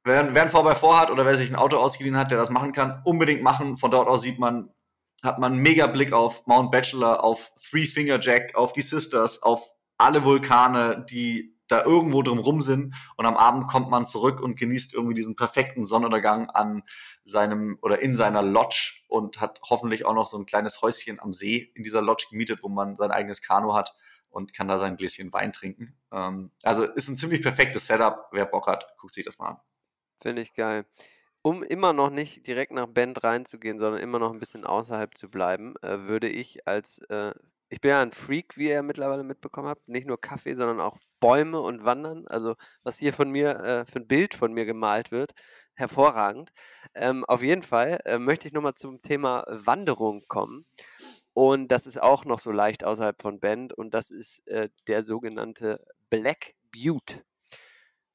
[0.04, 2.72] Wer, wer ein V4 hat oder wer sich ein Auto ausgeliehen hat, der das machen
[2.72, 3.78] kann, unbedingt machen.
[3.78, 4.74] Von dort aus sieht man,
[5.22, 9.44] hat man einen mega Blick auf Mount Bachelor, auf Three Finger Jack, auf die Sisters,
[9.44, 14.60] auf alle Vulkane, die da irgendwo drumrum sind und am Abend kommt man zurück und
[14.60, 16.84] genießt irgendwie diesen perfekten Sonnenuntergang an
[17.24, 21.34] seinem oder in seiner Lodge und hat hoffentlich auch noch so ein kleines Häuschen am
[21.34, 23.96] See in dieser Lodge gemietet, wo man sein eigenes Kanu hat
[24.30, 25.96] und kann da sein Gläschen Wein trinken.
[26.12, 28.28] Ähm, also ist ein ziemlich perfektes Setup.
[28.32, 29.58] Wer Bock hat, guckt sich das mal an.
[30.18, 30.86] Finde ich geil.
[31.42, 35.30] Um immer noch nicht direkt nach Bend reinzugehen, sondern immer noch ein bisschen außerhalb zu
[35.30, 37.34] bleiben, äh, würde ich als äh,
[37.70, 39.88] ich bin ja ein Freak, wie ihr mittlerweile mitbekommen habt.
[39.88, 42.28] Nicht nur Kaffee, sondern auch Bäume und Wandern.
[42.28, 45.34] Also, was hier von mir äh, für ein Bild von mir gemalt wird,
[45.76, 46.50] hervorragend.
[46.96, 50.66] Ähm, auf jeden Fall äh, möchte ich nochmal zum Thema Wanderung kommen.
[51.34, 53.74] Und das ist auch noch so leicht außerhalb von Bend.
[53.74, 57.24] Und das ist äh, der sogenannte Black Butte.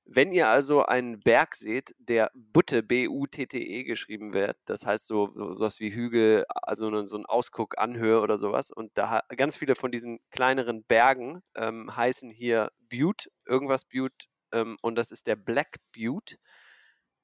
[0.07, 5.81] Wenn ihr also einen Berg seht, der Butte, B-U-T-T-E geschrieben wird, das heißt so was
[5.81, 10.21] wie Hügel, also so ein Ausguck, Anhöhe oder sowas, und da ganz viele von diesen
[10.31, 16.37] kleineren Bergen ähm, heißen hier Butte, irgendwas Butte, ähm, und das ist der Black Butte,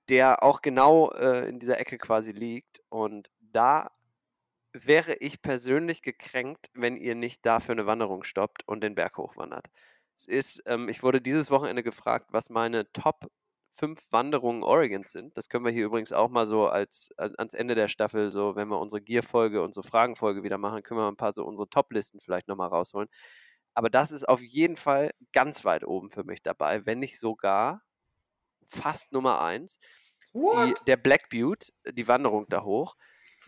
[0.08, 2.80] der auch genau äh, in dieser Ecke quasi liegt.
[2.88, 3.90] Und da
[4.72, 9.68] wäre ich persönlich gekränkt, wenn ihr nicht dafür eine Wanderung stoppt und den Berg hochwandert
[10.26, 13.30] ist, ähm, ich wurde dieses Wochenende gefragt, was meine Top
[13.72, 15.36] 5 Wanderungen Oregons sind.
[15.36, 18.68] Das können wir hier übrigens auch mal so als, ans Ende der Staffel, so wenn
[18.68, 22.48] wir unsere Gear-Folge, unsere Fragenfolge wieder machen, können wir ein paar so unsere Top-Listen vielleicht
[22.48, 23.08] nochmal rausholen.
[23.74, 27.80] Aber das ist auf jeden Fall ganz weit oben für mich dabei, wenn nicht sogar
[28.66, 29.78] fast Nummer 1.
[30.32, 32.94] Die, der Black Butte, die Wanderung da hoch.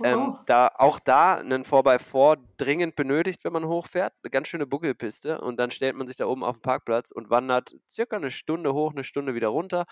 [0.04, 4.12] Ähm, da, auch da einen 4x4 dringend benötigt, wenn man hochfährt.
[4.22, 5.40] Eine ganz schöne Buckelpiste.
[5.40, 8.74] Und dann stellt man sich da oben auf den Parkplatz und wandert circa eine Stunde
[8.74, 9.86] hoch, eine Stunde wieder runter.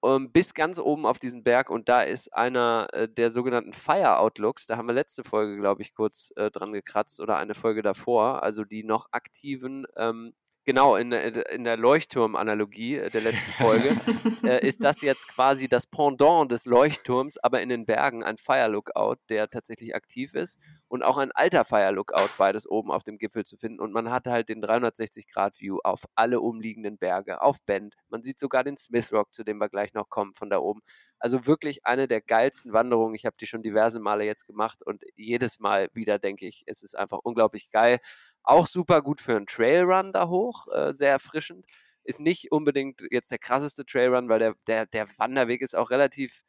[0.00, 1.70] Um, ähm, bis ganz oben auf diesen Berg.
[1.70, 4.66] Und da ist einer äh, der sogenannten Fire Outlooks.
[4.66, 8.42] Da haben wir letzte Folge, glaube ich, kurz äh, dran gekratzt oder eine Folge davor.
[8.42, 13.96] Also die noch aktiven ähm, Genau, in, in der Leuchtturm-Analogie äh, der letzten Folge
[14.44, 18.68] äh, ist das jetzt quasi das Pendant des Leuchtturms, aber in den Bergen ein Fire
[18.68, 23.18] Lookout, der tatsächlich aktiv ist und auch ein alter Fire Lookout, beides oben auf dem
[23.18, 23.80] Gipfel zu finden.
[23.80, 27.94] Und man hat halt den 360-Grad-View auf alle umliegenden Berge, auf Bend.
[28.08, 30.80] Man sieht sogar den Smith Rock, zu dem wir gleich noch kommen, von da oben.
[31.22, 33.14] Also wirklich eine der geilsten Wanderungen.
[33.14, 36.82] Ich habe die schon diverse Male jetzt gemacht und jedes Mal wieder denke ich, es
[36.82, 38.00] ist einfach unglaublich geil.
[38.42, 41.66] Auch super gut für einen Trailrun da hoch, äh, sehr erfrischend.
[42.02, 46.42] Ist nicht unbedingt jetzt der krasseste Trailrun, weil der, der, der Wanderweg ist auch relativ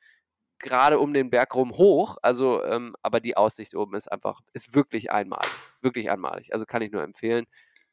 [0.58, 2.18] gerade um den Berg rum hoch.
[2.24, 5.52] Also, ähm, aber die Aussicht oben ist einfach, ist wirklich einmalig.
[5.82, 6.52] Wirklich einmalig.
[6.52, 7.46] Also kann ich nur empfehlen.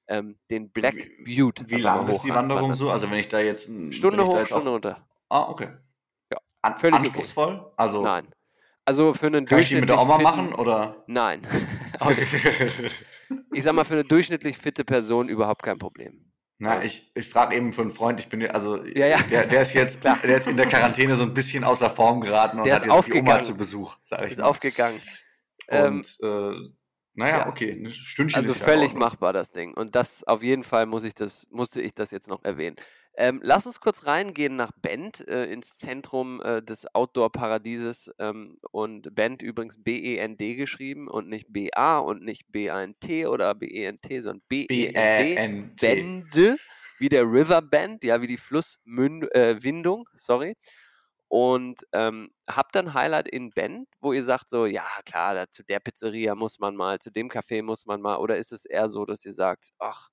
[0.08, 1.68] Ähm, den Black Butte.
[1.68, 2.90] Wie lang ist die Wanderung so?
[2.90, 5.06] Also wenn ich da jetzt Stunde hoch, Stunde runter.
[5.28, 5.68] Ah, okay.
[6.62, 7.54] An völlig anspruchsvoll?
[7.54, 7.72] Okay.
[7.76, 8.28] Also Nein.
[8.84, 11.04] Also für einen Kann ich die mit der Oma machen oder?
[11.06, 11.42] Nein.
[13.52, 16.30] ich sag mal, für eine durchschnittlich fitte Person überhaupt kein Problem.
[16.58, 19.18] Na, ich, ich frage eben für einen Freund, ich bin also ja, ja.
[19.30, 22.58] Der, der ist jetzt der ist in der Quarantäne so ein bisschen außer Form geraten
[22.58, 24.32] und der hat jetzt die Oma zu Besuch, sag ich.
[24.32, 24.44] Ist mal.
[24.44, 25.00] aufgegangen.
[25.68, 26.70] Und ähm, äh,
[27.14, 27.48] naja, ja.
[27.48, 28.36] okay, ein Stündchen.
[28.36, 29.74] Also völlig machbar das Ding.
[29.74, 32.76] Und das auf jeden Fall muss ich das, musste ich das jetzt noch erwähnen.
[33.16, 38.12] Ähm, lass uns kurz reingehen nach Bend, äh, ins Zentrum äh, des Outdoor-Paradieses.
[38.18, 44.42] Ähm, und Bend übrigens B-E-N-D geschrieben und nicht B-A und nicht B-A-N-T oder B-E-N-T, sondern
[44.48, 45.76] B-E-N-D.
[45.80, 46.56] Bende,
[46.98, 49.56] wie der River Bend, ja, wie die Flusswindung, äh,
[50.14, 50.54] sorry
[51.30, 55.62] und ähm, habt dann Highlight in Bend, wo ihr sagt so, ja klar, da, zu
[55.62, 58.88] der Pizzeria muss man mal, zu dem Café muss man mal, oder ist es eher
[58.88, 60.08] so, dass ihr sagt, ach,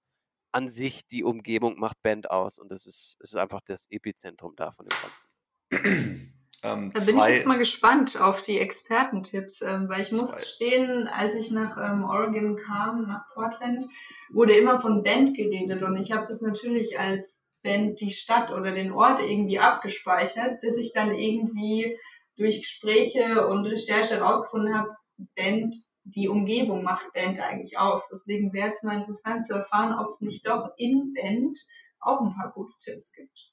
[0.51, 4.71] an sich die Umgebung macht Bend aus und das ist, ist einfach das Epizentrum da
[4.71, 6.33] von dem Ganzen?
[6.63, 10.39] Ähm, Da bin ich jetzt mal gespannt auf die Expertentipps, ähm, weil ich muss Zwei.
[10.39, 13.85] gestehen, als ich nach ähm, Oregon kam, nach Portland,
[14.31, 18.71] wurde immer von Bend geredet und ich habe das natürlich als Bend die Stadt oder
[18.71, 21.99] den Ort irgendwie abgespeichert, bis ich dann irgendwie
[22.37, 24.95] durch Gespräche und Recherche herausgefunden habe,
[25.35, 28.07] Bend, die Umgebung macht Bend eigentlich aus.
[28.09, 31.59] Deswegen wäre es mal interessant zu erfahren, ob es nicht doch in Bend
[31.99, 33.51] auch ein paar gute Tipps gibt.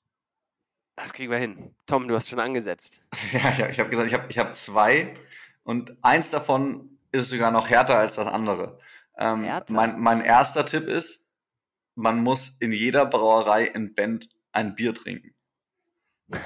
[0.94, 1.74] Das kriegen wir hin.
[1.86, 3.02] Tom, du hast schon angesetzt.
[3.32, 5.16] Ja, ich habe ich hab gesagt, ich habe ich hab zwei
[5.64, 8.78] und eins davon ist sogar noch härter als das andere.
[9.18, 11.23] Ähm, mein, mein erster Tipp ist,
[11.94, 15.34] man muss in jeder Brauerei in Bend ein Bier trinken.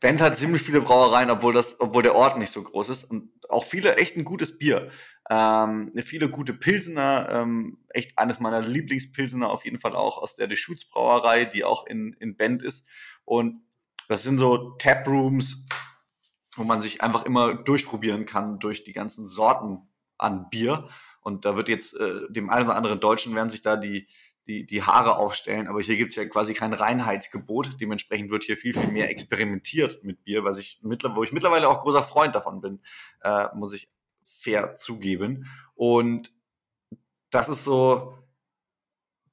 [0.00, 3.30] Bend hat ziemlich viele Brauereien, obwohl, das, obwohl der Ort nicht so groß ist und
[3.50, 4.90] auch viele echt ein gutes Bier.
[5.28, 10.46] Ähm, viele gute Pilsener, ähm, echt eines meiner Lieblingspilsener auf jeden Fall auch aus der
[10.46, 12.86] Deschutes Brauerei, die auch in, in Bend ist.
[13.24, 13.62] Und
[14.08, 15.66] das sind so Taprooms,
[16.56, 20.88] wo man sich einfach immer durchprobieren kann durch die ganzen Sorten an Bier.
[21.20, 24.06] Und da wird jetzt äh, dem einen oder anderen Deutschen werden sich da die,
[24.46, 27.80] die, die Haare aufstellen, aber hier gibt's ja quasi kein Reinheitsgebot.
[27.80, 31.68] Dementsprechend wird hier viel, viel mehr experimentiert mit Bier, was ich mittler wo ich mittlerweile
[31.68, 32.80] auch großer Freund davon bin,
[33.22, 33.90] äh, muss ich
[34.22, 35.46] fair zugeben.
[35.74, 36.32] Und
[37.30, 38.18] das ist so,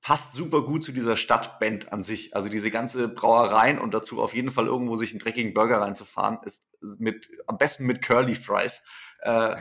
[0.01, 2.35] passt super gut zu dieser Stadtband an sich.
[2.35, 6.39] Also diese ganze Brauereien und dazu auf jeden Fall irgendwo sich einen dreckigen Burger reinzufahren,
[6.43, 8.81] ist mit, am besten mit Curly Fries,
[9.21, 9.55] äh,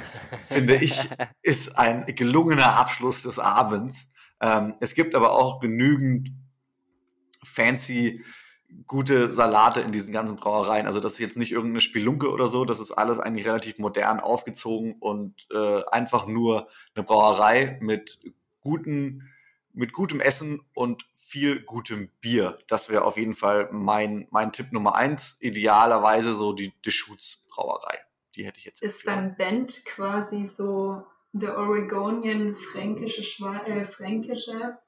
[0.49, 1.01] finde ich,
[1.43, 4.09] ist ein gelungener Abschluss des Abends.
[4.41, 6.31] Ähm, es gibt aber auch genügend
[7.43, 8.25] fancy
[8.87, 10.87] gute Salate in diesen ganzen Brauereien.
[10.87, 14.21] Also das ist jetzt nicht irgendeine Spelunke oder so, das ist alles eigentlich relativ modern
[14.21, 18.19] aufgezogen und äh, einfach nur eine Brauerei mit
[18.61, 19.31] guten,
[19.73, 22.59] mit gutem Essen und viel gutem Bier.
[22.67, 25.37] Das wäre auf jeden Fall mein, mein Tipp Nummer eins.
[25.41, 27.99] Idealerweise so die Deschutes Brauerei.
[28.35, 28.83] Die hätte ich jetzt.
[28.83, 29.29] Ist empfohlen.
[29.29, 34.79] dann Bend quasi so der Oregonian fränkische Schwe äh, fränkische?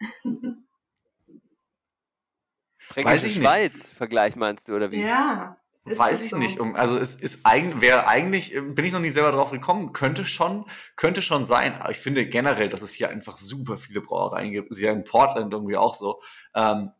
[2.78, 3.46] Fränkische ich nicht.
[3.46, 5.02] Schweiz-Vergleich meinst du, oder wie?
[5.02, 5.58] Ja.
[5.84, 6.36] Weiß ich so.
[6.36, 6.60] nicht.
[6.60, 9.92] Um, also es ist eigentlich, wäre eigentlich, äh, bin ich noch nicht selber drauf gekommen,
[9.92, 10.64] könnte schon,
[10.96, 11.74] könnte schon sein.
[11.80, 14.70] Aber ich finde generell, dass es hier einfach super viele Brauereien gibt.
[14.70, 16.20] Ist ja in Portland irgendwie auch so.
[16.54, 16.90] Ähm,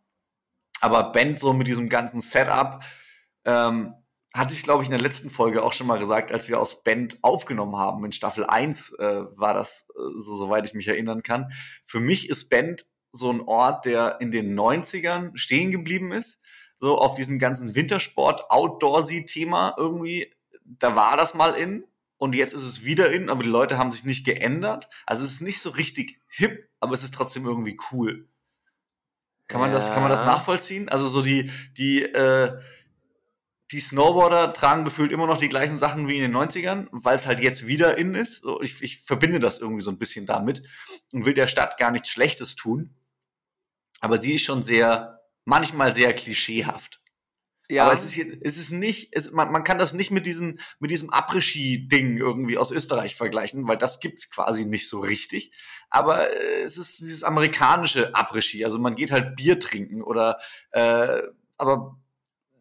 [0.80, 2.82] aber Bend so mit diesem ganzen Setup,
[3.45, 3.95] ähm,
[4.35, 6.83] hatte ich, glaube ich, in der letzten Folge auch schon mal gesagt, als wir aus
[6.83, 8.05] Bend aufgenommen haben.
[8.05, 11.53] In Staffel 1 äh, war das, äh, so soweit ich mich erinnern kann.
[11.85, 16.41] Für mich ist Bend so ein Ort, der in den 90ern stehen geblieben ist.
[16.76, 20.33] So auf diesem ganzen Wintersport, Outdoorsy-Thema irgendwie.
[20.64, 21.85] Da war das mal in
[22.18, 24.89] und jetzt ist es wieder in, aber die Leute haben sich nicht geändert.
[25.07, 28.29] Also es ist nicht so richtig hip, aber es ist trotzdem irgendwie cool.
[29.47, 30.26] Kann man das, kann man das Ja.
[30.26, 30.89] nachvollziehen?
[30.91, 32.61] Also so die, die, äh,
[33.70, 37.26] die Snowboarder tragen gefühlt immer noch die gleichen Sachen wie in den 90ern, weil es
[37.26, 38.42] halt jetzt wieder in ist.
[38.42, 40.62] So, ich, ich verbinde das irgendwie so ein bisschen damit
[41.12, 42.94] und will der Stadt gar nichts Schlechtes tun.
[44.00, 47.02] Aber sie ist schon sehr, manchmal sehr klischeehaft.
[47.70, 50.24] Ja, Aber es ist, hier, es ist nicht, es, man, man kann das nicht mit
[50.24, 55.52] diesem, mit diesem Après-Ski-Ding irgendwie aus Österreich vergleichen, weil das gibt's quasi nicht so richtig.
[55.90, 58.64] Aber äh, es ist dieses amerikanische Après-Ski.
[58.64, 60.38] Also man geht halt Bier trinken oder,
[60.70, 61.20] äh,
[61.58, 61.98] aber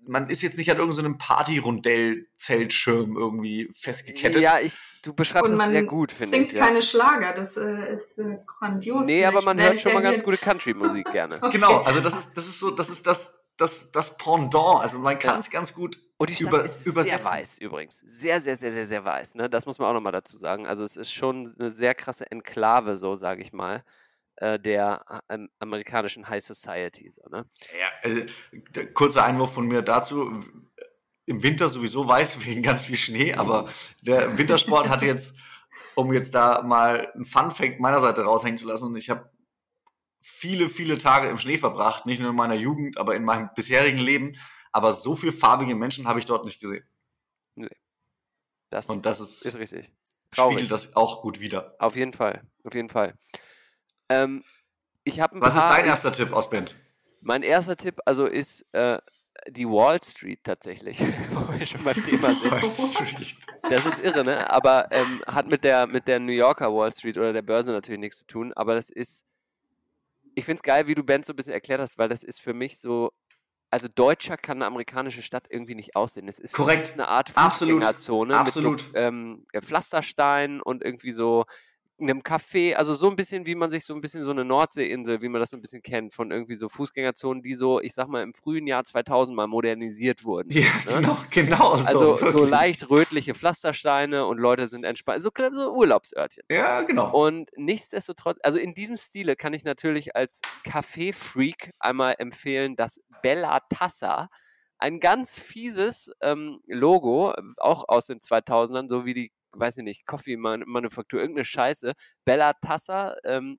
[0.07, 4.41] man ist jetzt nicht an irgendeinem Party-Rondell-Zeltschirm irgendwie festgekettet.
[4.41, 6.53] ja ich, du beschreibst man sehr gut, finde singt ich.
[6.53, 6.65] Ja.
[6.65, 9.05] keine Schlager, das äh, ist äh, grandios.
[9.05, 11.39] Nee, aber man hört schon ja mal ganz gute Country-Musik gerne.
[11.47, 11.57] Okay.
[11.57, 14.81] Genau, also das ist, das ist so, das ist das, das, das Pendant.
[14.81, 17.23] Also man kann es ganz gut Und die Stadt über, ist übersetzen.
[17.23, 17.99] sehr weiß übrigens.
[17.99, 19.35] Sehr, sehr, sehr, sehr, sehr weiß.
[19.35, 19.49] Ne?
[19.49, 20.67] Das muss man auch nochmal dazu sagen.
[20.67, 23.83] Also es ist schon eine sehr krasse Enklave, so sage ich mal,
[24.37, 27.09] äh, der ähm, amerikanischen High Society.
[27.11, 27.45] So, ne?
[27.79, 28.21] Ja, also,
[28.93, 30.43] kurzer Einwurf von mir dazu.
[31.25, 33.69] Im Winter sowieso weiß wegen ganz viel Schnee, aber
[34.01, 35.37] der Wintersport hat jetzt,
[35.95, 39.29] um jetzt da mal ein Fun Fact meiner Seite raushängen zu lassen, und ich habe
[40.21, 43.99] viele, viele Tage im Schnee verbracht, nicht nur in meiner Jugend, aber in meinem bisherigen
[43.99, 44.35] Leben.
[44.71, 46.85] Aber so viele farbige Menschen habe ich dort nicht gesehen.
[48.69, 49.91] Das Und das ist, ist richtig.
[50.29, 50.59] Traurig.
[50.59, 51.75] spiegelt das auch gut wieder.
[51.79, 52.43] Auf jeden Fall.
[52.63, 53.17] Auf jeden Fall.
[54.09, 54.43] Ähm,
[55.03, 56.75] ich habe Was ist dein erster Tipp aus Band?
[57.21, 58.99] Mein erster Tipp also ist äh,
[59.49, 60.99] die Wall Street tatsächlich,
[61.31, 63.35] wo wir schon beim Thema sind.
[63.69, 64.49] Das ist irre, ne?
[64.49, 67.99] Aber ähm, hat mit der, mit der New Yorker Wall Street oder der Börse natürlich
[67.99, 68.53] nichts zu tun.
[68.53, 69.25] Aber das ist,
[70.35, 72.41] ich finde es geil, wie du Ben so ein bisschen erklärt hast, weil das ist
[72.41, 73.11] für mich so,
[73.69, 76.27] also deutscher kann eine amerikanische Stadt irgendwie nicht aussehen.
[76.27, 76.93] Es ist Korrekt.
[76.93, 77.29] eine Art.
[77.29, 78.83] Fußgängerzone Absolut.
[78.83, 81.45] mit so ähm, Pflasterstein und irgendwie so
[81.99, 85.21] einem Café, also so ein bisschen, wie man sich so ein bisschen so eine Nordseeinsel,
[85.21, 88.07] wie man das so ein bisschen kennt, von irgendwie so Fußgängerzonen, die so, ich sag
[88.07, 90.51] mal, im frühen Jahr 2000 mal modernisiert wurden.
[90.51, 90.95] Ja, ne?
[90.95, 91.71] genau, genau.
[91.71, 96.43] Also so, so leicht rötliche Pflastersteine und Leute sind entspannt, so, so Urlaubsörtchen.
[96.51, 97.11] Ja, genau.
[97.11, 103.61] Und nichtsdestotrotz, also in diesem Stile kann ich natürlich als Kaffee-Freak einmal empfehlen, das Bella
[103.69, 104.29] Tassa.
[104.79, 109.83] Ein ganz fieses ähm, Logo, äh, auch aus den 2000ern, so wie die, weiß ich
[109.83, 111.93] nicht, Coffee-Manufaktur, irgendeine Scheiße.
[112.25, 113.57] Bella Tassa ähm,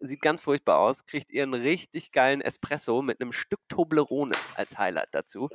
[0.00, 5.08] sieht ganz furchtbar aus, kriegt ihren richtig geilen Espresso mit einem Stück Toblerone als Highlight
[5.12, 5.48] dazu.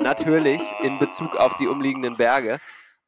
[0.00, 2.58] Natürlich in Bezug auf die umliegenden Berge.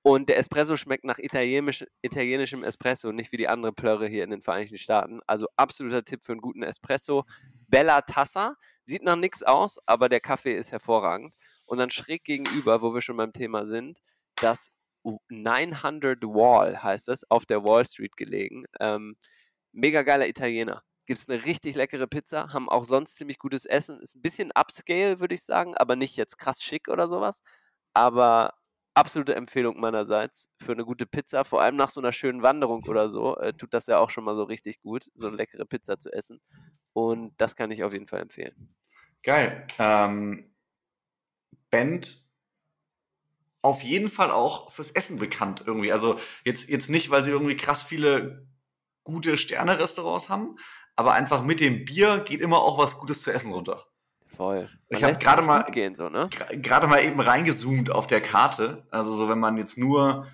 [0.07, 4.29] Und der Espresso schmeckt nach italienisch, italienischem Espresso, nicht wie die andere Plörre hier in
[4.29, 5.21] den Vereinigten Staaten.
[5.27, 7.25] Also absoluter Tipp für einen guten Espresso.
[7.69, 11.35] Bella Tassa, sieht nach nichts aus, aber der Kaffee ist hervorragend.
[11.65, 14.01] Und dann schräg gegenüber, wo wir schon beim Thema sind,
[14.37, 14.71] das
[15.29, 18.65] 900 Wall heißt es, auf der Wall Street gelegen.
[18.81, 19.17] Ähm,
[19.73, 20.83] mega geiler Italiener.
[21.07, 24.01] Gibt es eine richtig leckere Pizza, haben auch sonst ziemlich gutes Essen.
[24.01, 27.43] Ist ein bisschen upscale, würde ich sagen, aber nicht jetzt krass schick oder sowas.
[27.93, 28.55] Aber
[28.95, 33.09] absolute Empfehlung meinerseits für eine gute Pizza, vor allem nach so einer schönen Wanderung oder
[33.09, 35.99] so, äh, tut das ja auch schon mal so richtig gut, so eine leckere Pizza
[35.99, 36.41] zu essen.
[36.93, 38.75] Und das kann ich auf jeden Fall empfehlen.
[39.23, 39.67] Geil.
[39.79, 40.55] Ähm,
[41.71, 42.24] Band
[43.65, 45.91] auf jeden Fall auch fürs Essen bekannt irgendwie.
[45.91, 48.47] Also jetzt, jetzt nicht, weil sie irgendwie krass viele
[49.05, 50.57] gute Sterne-Restaurants haben,
[50.97, 53.85] aber einfach mit dem Bier geht immer auch was Gutes zu essen runter.
[54.27, 54.69] Voll.
[54.89, 56.29] Ich Man hab lässt es gerade mal- gehen, so, ne?
[56.53, 58.87] Gerade mal eben reingezoomt auf der Karte.
[58.91, 60.27] Also so, wenn man jetzt nur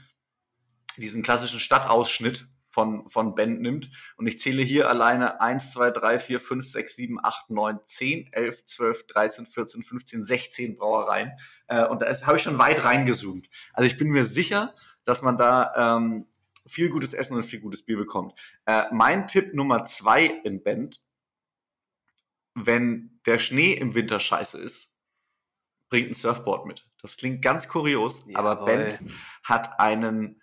[0.96, 3.90] diesen klassischen Stadtausschnitt von, von Bend nimmt.
[4.16, 8.32] Und ich zähle hier alleine 1, 2, 3, 4, 5, 6, 7, 8, 9, 10,
[8.32, 11.32] 11, 12, 13, 14, 15, 16 Brauereien.
[11.66, 13.50] Äh, und da habe ich schon weit reingezoomt.
[13.72, 16.26] Also ich bin mir sicher, dass man da ähm,
[16.66, 18.38] viel gutes Essen und viel gutes Bier bekommt.
[18.66, 21.02] Äh, mein Tipp Nummer zwei in Bend,
[22.54, 24.96] wenn der Schnee im Winter scheiße ist,
[25.88, 26.88] bringt ein Surfboard mit.
[27.02, 28.66] Das klingt ganz kurios, aber Jawohl.
[28.66, 29.00] Bend
[29.42, 30.39] hat einen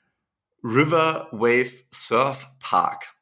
[0.67, 3.15] River Wave Surf Park,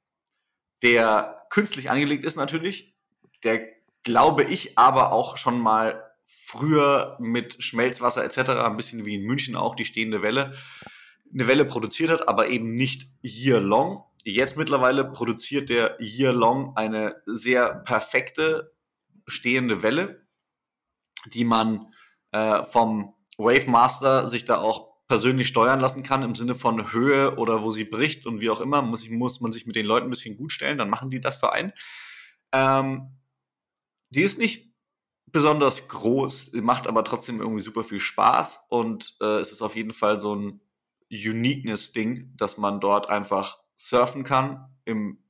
[0.81, 2.95] der künstlich angelegt ist natürlich,
[3.43, 3.67] der
[4.03, 9.55] glaube ich aber auch schon mal früher mit Schmelzwasser etc., ein bisschen wie in München
[9.55, 10.53] auch die stehende Welle,
[11.31, 14.03] eine Welle produziert hat, aber eben nicht year long.
[14.23, 18.73] Jetzt mittlerweile produziert der year long eine sehr perfekte
[19.27, 20.25] stehende Welle,
[21.27, 21.91] die man
[22.31, 27.37] äh, vom Wave Master sich da auch persönlich steuern lassen kann im Sinne von Höhe
[27.37, 29.85] oder wo sie bricht und wie auch immer, muss, ich, muss man sich mit den
[29.85, 31.73] Leuten ein bisschen gut stellen, dann machen die das für einen.
[32.51, 33.17] Ähm,
[34.09, 34.73] die ist nicht
[35.27, 39.91] besonders groß, macht aber trotzdem irgendwie super viel Spaß und äh, es ist auf jeden
[39.91, 40.61] Fall so ein
[41.11, 45.23] Uniqueness-Ding, dass man dort einfach surfen kann im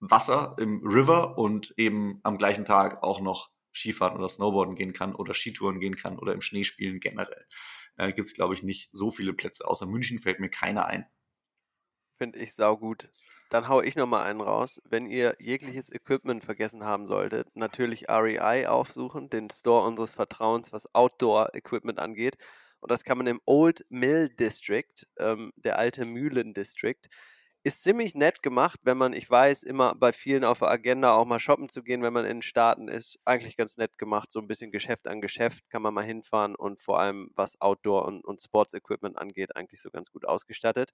[0.00, 5.14] Wasser, im River und eben am gleichen Tag auch noch Skifahren oder Snowboarden gehen kann
[5.14, 7.46] oder Skitouren gehen kann oder im Schnee spielen generell.
[7.96, 9.66] Äh, Gibt es, glaube ich, nicht so viele Plätze.
[9.66, 11.06] Außer München fällt mir keiner ein.
[12.18, 13.08] Finde ich saugut.
[13.50, 14.80] Dann hau ich nochmal einen raus.
[14.84, 20.92] Wenn ihr jegliches Equipment vergessen haben solltet, natürlich REI aufsuchen, den Store unseres Vertrauens, was
[20.94, 22.36] Outdoor-Equipment angeht.
[22.80, 27.00] Und das kann man im Old Mill District, ähm, der alte Mühlen District.
[27.66, 31.24] Ist ziemlich nett gemacht, wenn man, ich weiß, immer bei vielen auf der Agenda auch
[31.24, 33.18] mal shoppen zu gehen, wenn man in den Staaten ist.
[33.24, 36.78] Eigentlich ganz nett gemacht, so ein bisschen Geschäft an Geschäft kann man mal hinfahren und
[36.82, 40.92] vor allem was Outdoor- und, und Sports-Equipment angeht, eigentlich so ganz gut ausgestattet.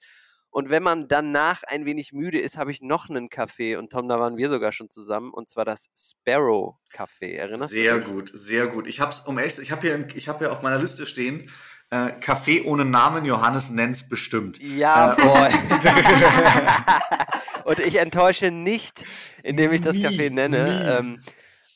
[0.51, 4.09] Und wenn man danach ein wenig müde ist, habe ich noch einen Café und Tom,
[4.09, 7.35] da waren wir sogar schon zusammen und zwar das Sparrow Café.
[7.35, 8.09] Erinnerst sehr du dich?
[8.09, 8.87] gut, sehr gut.
[8.87, 11.05] Ich habe es, um ehrlich zu ich habe hier, ich hab hier auf meiner Liste
[11.05, 11.51] stehen,
[11.91, 14.63] äh, Café ohne Namen, Johannes nennt's bestimmt.
[14.63, 15.51] Ja, Äh, boy.
[17.65, 19.05] und ich enttäusche nicht,
[19.43, 20.85] indem ich das Nie, Café nenne.
[20.87, 21.21] Ähm,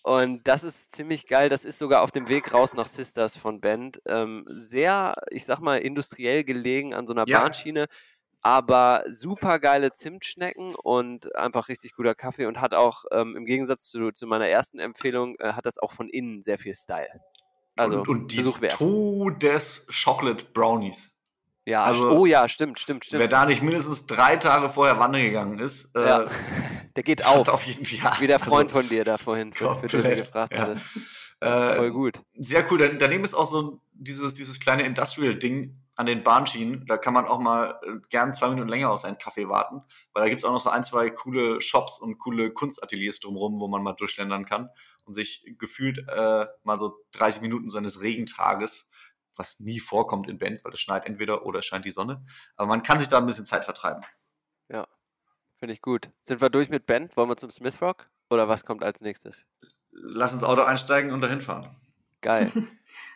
[0.03, 1.49] und das ist ziemlich geil.
[1.49, 4.03] Das ist sogar auf dem Weg raus nach Sisters von Bend.
[4.07, 7.41] Ähm, sehr, ich sag mal, industriell gelegen an so einer Ja.
[7.41, 7.87] Bahnschiene.
[8.43, 13.89] Aber super geile Zimtschnecken und einfach richtig guter Kaffee und hat auch ähm, im Gegensatz
[13.89, 17.09] zu, zu meiner ersten Empfehlung, äh, hat das auch von innen sehr viel Style.
[17.77, 18.75] Also und, und die Besuch wert.
[18.75, 21.11] Todes Chocolate Brownies.
[21.67, 23.21] Ja, also, oh ja, stimmt, stimmt, stimmt.
[23.21, 26.27] Wer da nicht mindestens drei Tage vorher wandern gegangen ist, äh, Ja,
[26.97, 27.49] Der geht auf.
[27.49, 28.13] auf jeden Fall.
[28.21, 30.61] Wie der Freund also, von dir da vorhin, für, für den du komplett, gefragt ja.
[30.61, 30.85] hattest.
[31.41, 32.21] äh, Voll gut.
[32.39, 32.79] Sehr cool.
[32.79, 36.85] Dan- Daneben ist auch so dieses, dieses kleine Industrial-Ding an den Bahnschienen.
[36.87, 39.81] Da kann man auch mal äh, gern zwei Minuten länger auf seinen Kaffee warten,
[40.13, 43.61] weil da gibt es auch noch so ein, zwei coole Shops und coole Kunstateliers drumherum,
[43.61, 44.69] wo man mal durchschlendern kann
[45.05, 48.91] und sich gefühlt äh, mal so 30 Minuten seines Regentages,
[49.37, 52.25] was nie vorkommt in Bend, weil es schneit entweder oder es scheint die Sonne.
[52.57, 54.05] Aber man kann sich da ein bisschen Zeit vertreiben.
[55.65, 56.11] Finde Finde ich gut.
[56.21, 57.17] Sind wir durch mit Band?
[57.17, 58.11] Wollen wir zum Smith Rock?
[58.29, 59.47] Oder was kommt als nächstes?
[59.93, 61.75] Lass uns Auto einsteigen und dahin fahren.
[62.21, 62.51] Geil.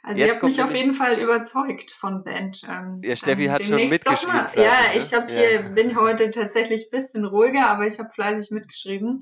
[0.02, 2.62] Also Jetzt ihr habt mich auf jeden Fall überzeugt von Band.
[2.68, 4.48] Ähm, ja, Steffi ähm, hat schon mitgeschrieben.
[4.48, 4.96] Fleißig, ja, ne?
[4.96, 5.68] ich habe hier, ja.
[5.68, 9.20] bin heute tatsächlich ein bisschen ruhiger, aber ich habe fleißig mitgeschrieben.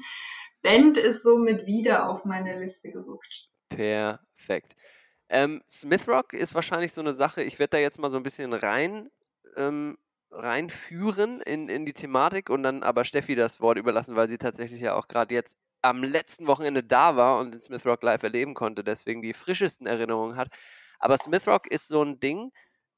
[0.63, 3.49] Band ist somit wieder auf meine Liste gerückt.
[3.69, 4.75] Perfekt.
[5.29, 8.23] Ähm, Smith Rock ist wahrscheinlich so eine Sache, ich werde da jetzt mal so ein
[8.23, 9.11] bisschen rein
[9.57, 9.99] ähm,
[10.31, 14.81] reinführen in, in die Thematik und dann aber Steffi das Wort überlassen, weil sie tatsächlich
[14.81, 18.55] ja auch gerade jetzt am letzten Wochenende da war und den Smith Rock live erleben
[18.55, 20.49] konnte, deswegen die frischesten Erinnerungen hat.
[20.99, 22.51] Aber Smith Rock ist so ein Ding,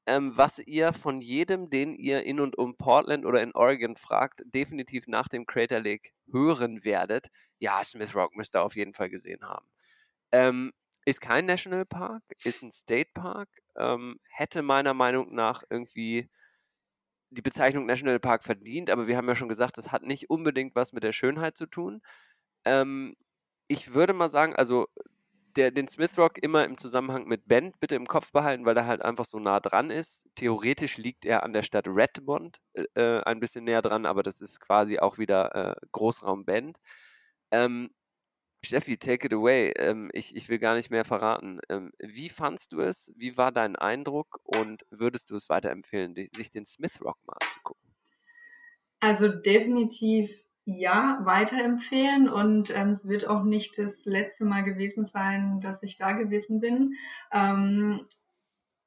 [0.05, 4.43] ähm, was ihr von jedem, den ihr in und um Portland oder in Oregon fragt,
[4.45, 7.27] definitiv nach dem Crater Lake hören werdet.
[7.59, 9.67] Ja, Smith Rock müsst ihr auf jeden Fall gesehen haben.
[10.31, 10.73] Ähm,
[11.05, 16.29] ist kein Nationalpark, ist ein State Park, ähm, hätte meiner Meinung nach irgendwie
[17.31, 20.93] die Bezeichnung Nationalpark verdient, aber wir haben ja schon gesagt, das hat nicht unbedingt was
[20.93, 22.01] mit der Schönheit zu tun.
[22.65, 23.15] Ähm,
[23.67, 24.87] ich würde mal sagen, also
[25.59, 28.87] der, den Smith Rock immer im Zusammenhang mit Bend bitte im Kopf behalten, weil er
[28.87, 30.25] halt einfach so nah dran ist.
[30.35, 34.39] Theoretisch liegt er an der Stadt Redmond äh, äh ein bisschen näher dran, aber das
[34.39, 36.77] ist quasi auch wieder äh, Großraum Bend.
[37.51, 37.89] Ähm,
[38.63, 39.73] Steffi, take it away.
[39.77, 41.59] Ähm, ich, ich will gar nicht mehr verraten.
[41.67, 43.11] Ähm, wie fandst du es?
[43.17, 44.39] Wie war dein Eindruck?
[44.43, 47.93] Und würdest du es weiterempfehlen, sich den Smith Rock mal anzugucken?
[49.01, 50.45] Also definitiv
[50.77, 52.29] ja, weiterempfehlen.
[52.29, 56.61] Und ähm, es wird auch nicht das letzte Mal gewesen sein, dass ich da gewesen
[56.61, 56.95] bin.
[57.31, 58.05] Ähm,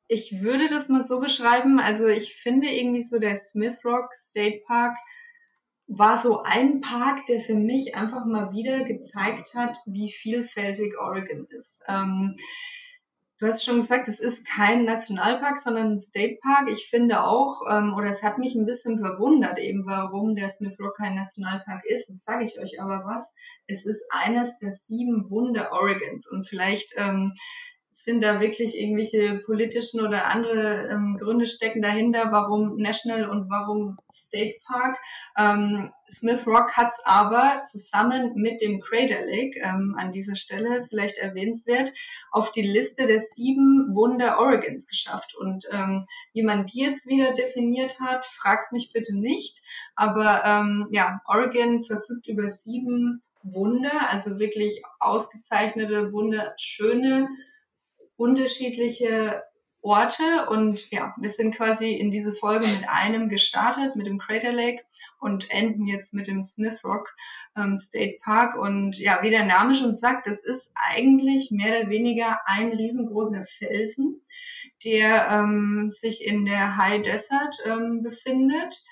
[0.09, 1.81] ich würde das mal so beschreiben.
[1.81, 4.97] Also ich finde irgendwie so der Smith Rock State Park
[5.89, 11.45] war so ein Park, der für mich einfach mal wieder gezeigt hat, wie vielfältig Oregon
[11.47, 11.85] ist.
[11.89, 12.35] Ähm,
[13.43, 16.69] du hast schon gesagt, es ist kein Nationalpark, sondern ein State Park.
[16.71, 20.79] Ich finde auch, ähm, oder es hat mich ein bisschen verwundert eben, warum der Smith
[20.79, 22.09] Rock kein Nationalpark ist.
[22.09, 23.35] Jetzt sage ich euch aber was.
[23.67, 27.33] Es ist eines der sieben Wunder Oregons und vielleicht ähm,
[27.93, 33.99] sind da wirklich irgendwelche politischen oder andere ähm, Gründe stecken dahinter, warum National und warum
[34.11, 34.99] State Park.
[35.37, 40.85] Ähm, Smith Rock hat es aber zusammen mit dem Crater Lake ähm, an dieser Stelle
[40.89, 41.93] vielleicht erwähnenswert
[42.31, 45.35] auf die Liste der sieben Wunder Oregons geschafft.
[45.39, 49.63] Und ähm, wie man die jetzt wieder definiert hat, fragt mich bitte nicht.
[49.95, 57.29] Aber ähm, ja, Oregon verfügt über sieben Wunder, also wirklich ausgezeichnete, wunderschöne
[58.17, 59.43] unterschiedliche
[59.85, 64.53] Orte und ja, wir sind quasi in diese Folge mit einem gestartet, mit dem Crater
[64.53, 64.85] Lake
[65.19, 67.13] und enden jetzt mit dem Smith Rock
[67.57, 71.91] ähm, State Park und ja, wie der Name schon sagt, das ist eigentlich mehr oder
[71.91, 74.23] weniger ein riesengroßer Felsen,
[74.85, 78.85] der ähm, sich in der High Desert ähm, befindet.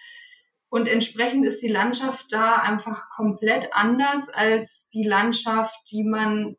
[0.70, 6.56] Und entsprechend ist die Landschaft da einfach komplett anders als die Landschaft, die man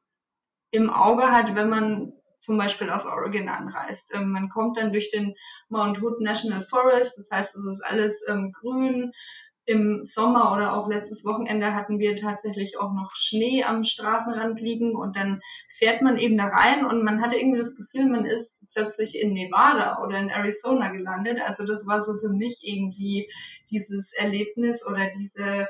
[0.72, 4.14] im Auge hat, wenn man zum Beispiel aus Oregon anreist.
[4.16, 5.36] Ähm, man kommt dann durch den
[5.70, 9.12] Mount Hood National Forest, das heißt, es ist alles ähm, grün.
[9.66, 14.96] Im Sommer oder auch letztes Wochenende hatten wir tatsächlich auch noch Schnee am Straßenrand liegen
[14.96, 15.40] und dann
[15.70, 19.34] fährt man eben da rein und man hatte irgendwie das Gefühl, man ist plötzlich in
[19.34, 21.40] Nevada oder in Arizona gelandet.
[21.46, 23.30] Also das war so für mich irgendwie
[23.70, 25.68] dieses Erlebnis oder diese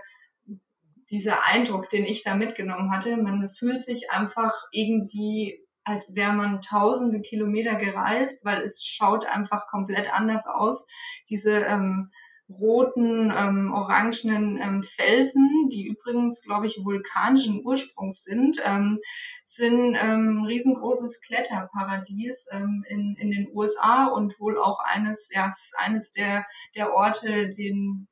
[1.12, 3.18] dieser Eindruck, den ich da mitgenommen hatte.
[3.18, 9.68] Man fühlt sich einfach irgendwie als wäre man tausende Kilometer gereist, weil es schaut einfach
[9.68, 10.88] komplett anders aus.
[11.30, 12.12] Diese ähm,
[12.60, 19.00] roten, ähm, orangenen ähm, Felsen, die übrigens, glaube ich, vulkanischen Ursprungs sind, ähm,
[19.46, 26.12] sind ähm, riesengroßes Kletterparadies ähm, in, in den USA und wohl auch eines, ja, eines
[26.12, 28.08] der, der Orte, den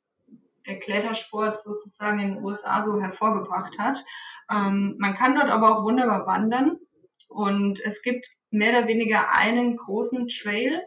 [0.66, 4.04] der Klettersport sozusagen in den USA so hervorgebracht hat.
[4.52, 6.78] Ähm, man kann dort aber auch wunderbar wandern.
[7.30, 10.82] Und es gibt mehr oder weniger einen großen Trail,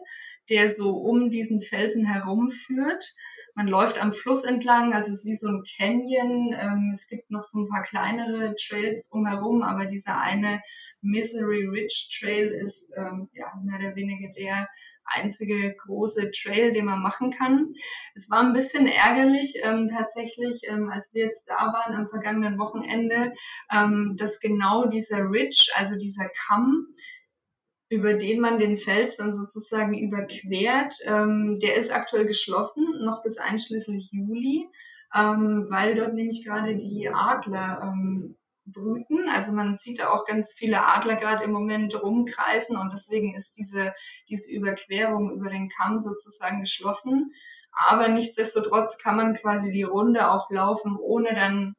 [0.49, 3.15] der so um diesen Felsen herumführt.
[3.55, 6.53] Man läuft am Fluss entlang, also es ist wie so ein Canyon.
[6.59, 10.61] Ähm, es gibt noch so ein paar kleinere Trails drumherum, aber dieser eine
[11.01, 14.67] Misery Ridge Trail ist ähm, ja mehr oder weniger der
[15.05, 17.69] einzige große Trail, den man machen kann.
[18.15, 22.57] Es war ein bisschen ärgerlich ähm, tatsächlich, ähm, als wir jetzt da waren am vergangenen
[22.59, 23.33] Wochenende,
[23.71, 26.87] ähm, dass genau dieser Ridge, also dieser Kamm,
[27.89, 33.37] über den man den Fels dann sozusagen überquert, ähm, der ist aktuell geschlossen, noch bis
[33.37, 34.67] einschließlich Juli,
[35.13, 38.35] ähm, weil dort nämlich gerade die Adler ähm,
[38.65, 39.29] brüten.
[39.29, 43.57] Also man sieht da auch ganz viele Adler gerade im Moment rumkreisen und deswegen ist
[43.57, 43.93] diese,
[44.29, 47.33] diese Überquerung über den Kamm sozusagen geschlossen.
[47.71, 51.75] Aber nichtsdestotrotz kann man quasi die Runde auch laufen, ohne dann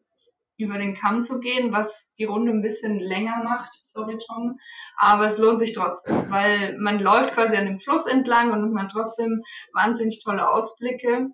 [0.57, 4.61] über den Kamm zu gehen, was die Runde ein bisschen länger macht, sorry Tom,
[4.97, 8.89] aber es lohnt sich trotzdem, weil man läuft quasi an dem Fluss entlang und man
[8.89, 11.31] trotzdem wahnsinnig tolle Ausblicke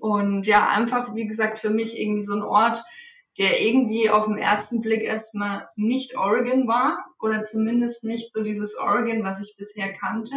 [0.00, 2.82] und ja, einfach wie gesagt für mich irgendwie so ein Ort,
[3.38, 8.76] der irgendwie auf den ersten Blick erstmal nicht Oregon war oder zumindest nicht so dieses
[8.78, 10.36] Oregon, was ich bisher kannte.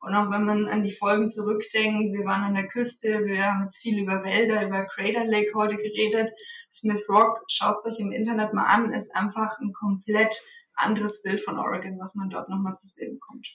[0.00, 3.62] Und auch wenn man an die Folgen zurückdenkt, wir waren an der Küste, wir haben
[3.62, 6.30] jetzt viel über Wälder, über Crater Lake heute geredet.
[6.70, 10.38] Smith Rock, schaut euch im Internet mal an, ist einfach ein komplett
[10.74, 13.48] anderes Bild von Oregon, was man dort nochmal zu sehen bekommt.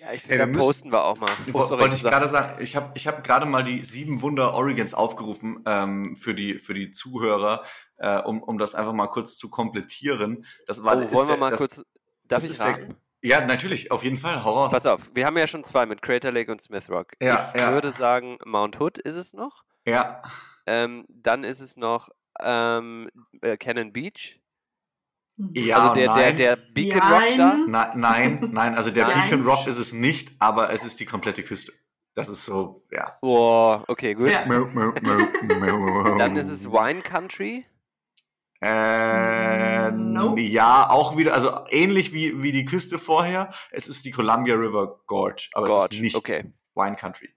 [0.00, 1.28] Ja, ich finde, da posten wir auch mal.
[1.48, 5.62] Wollte ich gerade sagen, ich habe ich hab gerade mal die sieben Wunder Oregons aufgerufen
[5.66, 7.64] ähm, für, die, für die Zuhörer,
[7.96, 10.44] äh, um, um das einfach mal kurz zu komplettieren.
[10.66, 11.84] Das war, oh, wollen wir der, mal das, kurz,
[12.24, 12.96] darf ich raten?
[13.22, 14.44] Ja, natürlich, auf jeden Fall.
[14.44, 14.72] Hau raus.
[14.72, 17.14] Pass auf, wir haben ja schon zwei mit Crater Lake und Smith Rock.
[17.20, 17.72] Ja, ich ja.
[17.72, 19.64] würde sagen, Mount Hood ist es noch.
[19.84, 20.22] Ja.
[20.66, 22.08] Ähm, dann ist es noch
[22.40, 24.40] ähm, äh, Cannon Beach.
[25.52, 27.58] Ja, also der, der, der Beacon Rock da?
[27.66, 29.28] Na, nein, nein, also der nein.
[29.28, 31.72] Beacon Rock ist es nicht, aber es ist die komplette Küste.
[32.14, 33.16] Das ist so, ja.
[33.20, 34.30] Boah, okay, gut.
[34.30, 34.44] Ja.
[36.18, 37.64] Dann ist es Wine Country.
[38.60, 40.40] Äh, nope.
[40.40, 43.54] Ja, auch wieder, also ähnlich wie, wie die Küste vorher.
[43.70, 45.88] Es ist die Columbia River Gorge, aber Gorge.
[45.90, 46.52] es ist nicht okay.
[46.74, 47.28] Wine Country.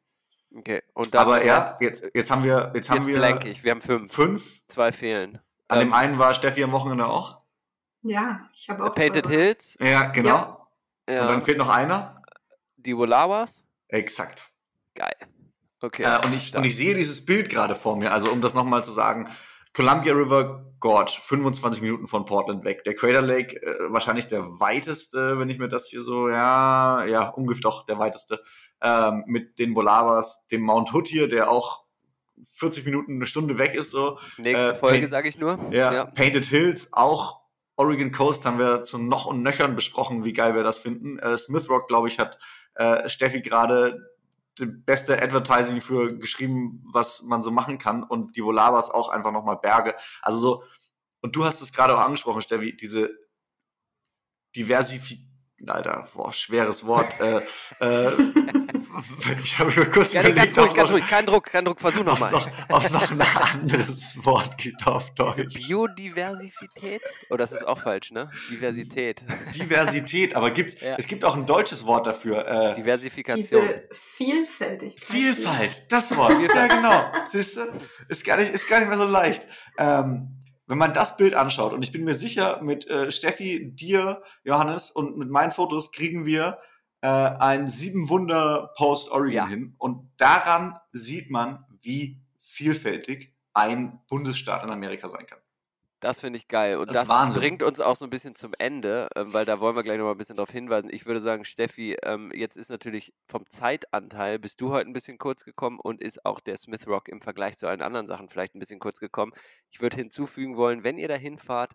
[0.57, 3.17] Okay, und dann aber ja, jetzt, jetzt haben wir, jetzt, jetzt haben wir.
[3.17, 3.63] Blank ich.
[3.63, 4.11] Wir haben fünf.
[4.11, 4.61] Fünf.
[4.67, 5.39] Zwei fehlen.
[5.67, 7.37] An ähm, dem einen war Steffi am Wochenende auch.
[8.03, 8.95] Ja, ich habe auch.
[8.95, 9.77] Painted Hills.
[9.79, 10.67] Ja, genau.
[11.09, 11.21] Ja.
[11.21, 12.21] Und dann fehlt noch einer.
[12.77, 13.63] Die Wolawas.
[13.87, 14.49] Exakt.
[14.95, 15.15] Geil.
[15.81, 16.03] Okay.
[16.03, 18.11] Äh, und, ich, und ich sehe dieses Bild gerade vor mir.
[18.11, 19.29] Also, um das nochmal zu sagen:
[19.73, 22.83] Columbia River Gorge, 25 Minuten von Portland weg.
[22.83, 27.29] Der Crater Lake, äh, wahrscheinlich der weiteste, wenn ich mir das hier so, ja, ja,
[27.29, 28.41] ungefähr doch der weiteste.
[28.81, 31.85] Ähm, mit den Bolavas, dem Mount Hood hier, der auch
[32.53, 33.91] 40 Minuten, eine Stunde weg ist.
[33.91, 34.17] So.
[34.37, 35.59] Nächste äh, Folge, sage ich nur.
[35.71, 37.40] Ja, ja, Painted Hills, auch
[37.81, 41.17] Oregon Coast haben wir zu noch und nöchern besprochen, wie geil wir das finden.
[41.17, 42.37] Äh, Smith Rock, glaube ich, hat
[42.75, 44.11] äh, Steffi gerade
[44.59, 48.03] die beste Advertising für geschrieben, was man so machen kann.
[48.03, 49.95] Und die Volavas auch einfach nochmal Berge.
[50.21, 50.63] Also so,
[51.21, 53.09] und du hast es gerade auch angesprochen, Steffi, diese
[54.55, 55.31] Diversifizierung
[55.67, 57.07] Alter, boah, schweres Wort.
[57.19, 57.41] äh,
[57.79, 58.11] äh,
[59.43, 62.03] ich habe mir kurz ja, überlegt, ganz ruhig, ganz ruhig, kein Druck, kein Druck, versuch
[62.03, 62.33] nochmal.
[62.69, 63.21] Ob es noch, noch ein
[63.61, 65.35] anderes Wort gibt auf Deutsch.
[65.35, 67.01] Diese Biodiversität?
[67.29, 68.29] Oh, das ist auch falsch, ne?
[68.49, 69.23] Diversität.
[69.55, 70.95] Diversität, aber gibt's, ja.
[70.97, 72.47] es gibt auch ein deutsches Wort dafür.
[72.47, 73.61] Äh, Diversifikation.
[73.61, 75.03] Diese Vielfältigkeit.
[75.03, 76.33] Vielfalt, das Wort.
[76.53, 77.11] ja, genau.
[77.31, 77.61] Siehst du?
[78.09, 79.47] Ist gar nicht, ist gar nicht mehr so leicht.
[79.77, 80.37] Ähm,
[80.67, 84.89] wenn man das Bild anschaut, und ich bin mir sicher, mit äh, Steffi, dir, Johannes
[84.89, 86.59] und mit meinen Fotos kriegen wir
[87.01, 89.47] äh, ein sieben Wunder Post Oregon ja.
[89.47, 89.75] hin.
[89.77, 95.39] Und daran sieht man, wie vielfältig ein Bundesstaat in Amerika sein kann.
[96.01, 96.77] Das finde ich geil.
[96.77, 99.75] Und das, das bringt uns auch so ein bisschen zum Ende, ähm, weil da wollen
[99.75, 100.89] wir gleich noch mal ein bisschen darauf hinweisen.
[100.91, 105.19] Ich würde sagen, Steffi, ähm, jetzt ist natürlich vom Zeitanteil, bist du heute ein bisschen
[105.19, 108.55] kurz gekommen und ist auch der Smith Rock im Vergleich zu allen anderen Sachen vielleicht
[108.55, 109.31] ein bisschen kurz gekommen.
[109.69, 111.73] Ich würde hinzufügen wollen, wenn ihr da hinfahrt,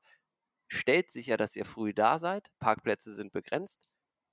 [0.67, 2.51] stellt sicher, dass ihr früh da seid.
[2.59, 3.87] Parkplätze sind begrenzt.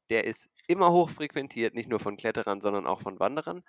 [0.10, 3.64] Der ist immer hoch frequentiert, nicht nur von Kletterern, sondern auch von Wanderern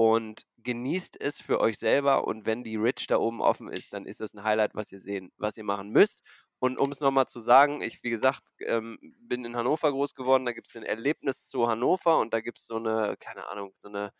[0.00, 2.26] und genießt es für euch selber.
[2.26, 5.00] Und wenn die Ridge da oben offen ist, dann ist das ein Highlight, was ihr
[5.00, 6.22] sehen, was ihr machen müsst.
[6.58, 10.46] Und um es nochmal zu sagen, ich, wie gesagt, ähm, bin in Hannover groß geworden.
[10.46, 13.72] Da gibt es ein Erlebnis zu Hannover und da gibt es so eine, keine Ahnung,
[13.78, 14.10] so eine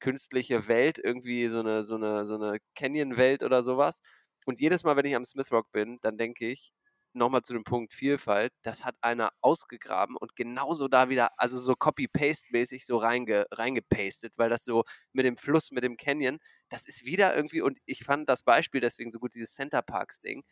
[0.00, 4.02] künstliche Welt, irgendwie so eine, so eine, so eine Canyon-Welt oder sowas.
[4.46, 6.72] Und jedes Mal, wenn ich am Smith Rock bin, dann denke ich,
[7.14, 11.74] nochmal zu dem Punkt Vielfalt, das hat einer ausgegraben und genauso da wieder, also so
[11.74, 16.38] Copy-Paste-mäßig so reinge, reingepastet, weil das so mit dem Fluss, mit dem Canyon,
[16.68, 20.44] das ist wieder irgendwie, und ich fand das Beispiel deswegen so gut, dieses Center Parks-Ding,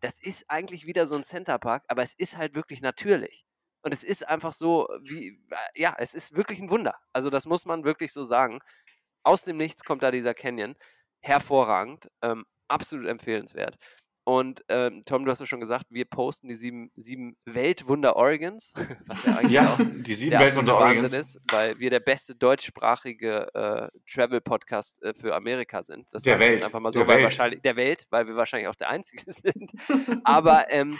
[0.00, 3.44] das ist eigentlich wieder so ein Center Park, aber es ist halt wirklich natürlich.
[3.82, 6.96] Und es ist einfach so, wie, äh, ja, es ist wirklich ein Wunder.
[7.12, 8.58] Also das muss man wirklich so sagen.
[9.22, 10.74] Aus dem Nichts kommt da dieser Canyon.
[11.20, 12.10] Hervorragend.
[12.22, 13.76] Ähm, absolut empfehlenswert.
[14.28, 18.74] Und ähm, Tom, du hast ja schon gesagt, wir posten die sieben, sieben Weltwunder Oregons,
[19.06, 23.46] was ja eigentlich ja, auch die sieben Weltwunder Oregons ist, weil wir der beste deutschsprachige
[23.54, 26.12] äh, Travel-Podcast äh, für Amerika sind.
[26.12, 26.64] Das der Welt.
[26.64, 27.24] Einfach mal so, der weil Welt.
[27.24, 29.70] wahrscheinlich der Welt, weil wir wahrscheinlich auch der Einzige sind.
[30.24, 30.98] Aber ähm,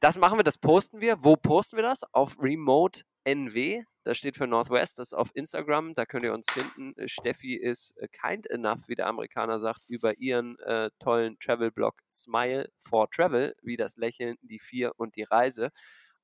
[0.00, 1.24] das machen wir, das posten wir.
[1.24, 2.02] Wo posten wir das?
[2.12, 3.84] Auf Remote NW.
[4.04, 6.94] Das steht für Northwest, das ist auf Instagram, da könnt ihr uns finden.
[6.96, 11.94] Äh, Steffi ist äh, kind enough, wie der Amerikaner sagt, über ihren äh, tollen Travel-Blog
[12.10, 15.70] Smile for Travel, wie das Lächeln, die Vier und die Reise,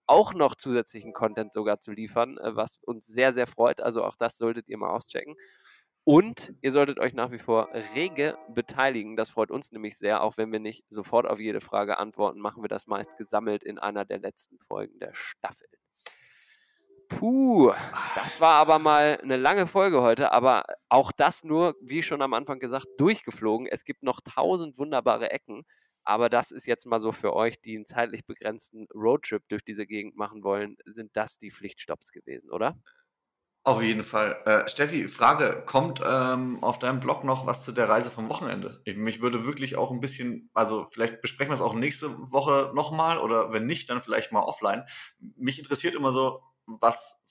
[0.06, 3.80] auch noch zusätzlichen Content sogar zu liefern, äh, was uns sehr, sehr freut.
[3.80, 5.36] Also auch das solltet ihr mal auschecken.
[6.06, 9.16] Und ihr solltet euch nach wie vor rege beteiligen.
[9.16, 10.22] Das freut uns nämlich sehr.
[10.22, 13.78] Auch wenn wir nicht sofort auf jede Frage antworten, machen wir das meist gesammelt in
[13.78, 15.66] einer der letzten Folgen der Staffel.
[17.18, 17.72] Puh,
[18.16, 22.34] das war aber mal eine lange Folge heute, aber auch das nur, wie schon am
[22.34, 23.66] Anfang gesagt, durchgeflogen.
[23.68, 25.62] Es gibt noch tausend wunderbare Ecken,
[26.02, 29.86] aber das ist jetzt mal so für euch, die einen zeitlich begrenzten Roadtrip durch diese
[29.86, 32.76] Gegend machen wollen, sind das die Pflichtstopps gewesen, oder?
[33.66, 34.36] Auf jeden Fall.
[34.44, 38.82] Äh, Steffi, Frage, kommt ähm, auf deinem Blog noch was zu der Reise vom Wochenende?
[38.84, 42.72] Ich, mich würde wirklich auch ein bisschen, also vielleicht besprechen wir es auch nächste Woche
[42.74, 44.84] nochmal oder wenn nicht, dann vielleicht mal offline.
[45.36, 47.24] Mich interessiert immer so, was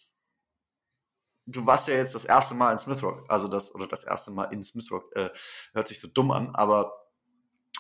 [1.46, 4.32] du warst ja jetzt das erste Mal in Smith Rock, also das, oder das erste
[4.32, 5.30] Mal in Smith Rock, äh,
[5.74, 6.94] hört sich so dumm an, aber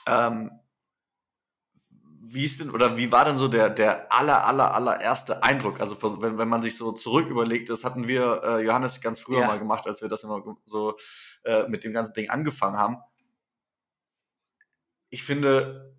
[0.06, 0.52] ähm,
[2.26, 5.80] wie ist denn, oder wie war denn so der, der aller, aller, allererste Eindruck?
[5.80, 9.42] Also wenn, wenn man sich so zurück überlegt, das hatten wir, äh, Johannes, ganz früher
[9.42, 9.48] ja.
[9.48, 10.96] mal gemacht, als wir das immer so
[11.44, 12.98] äh, mit dem ganzen Ding angefangen haben.
[15.10, 15.96] Ich finde,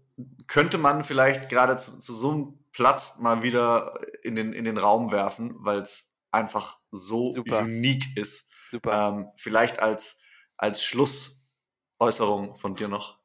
[0.48, 4.77] könnte man vielleicht gerade zu, zu so einem Platz mal wieder in den, in den
[4.77, 7.61] Raum werfen, weil es einfach so Super.
[7.61, 8.51] unique ist.
[8.69, 9.09] Super.
[9.11, 10.19] Ähm, vielleicht als,
[10.57, 13.24] als Schlussäußerung von dir noch.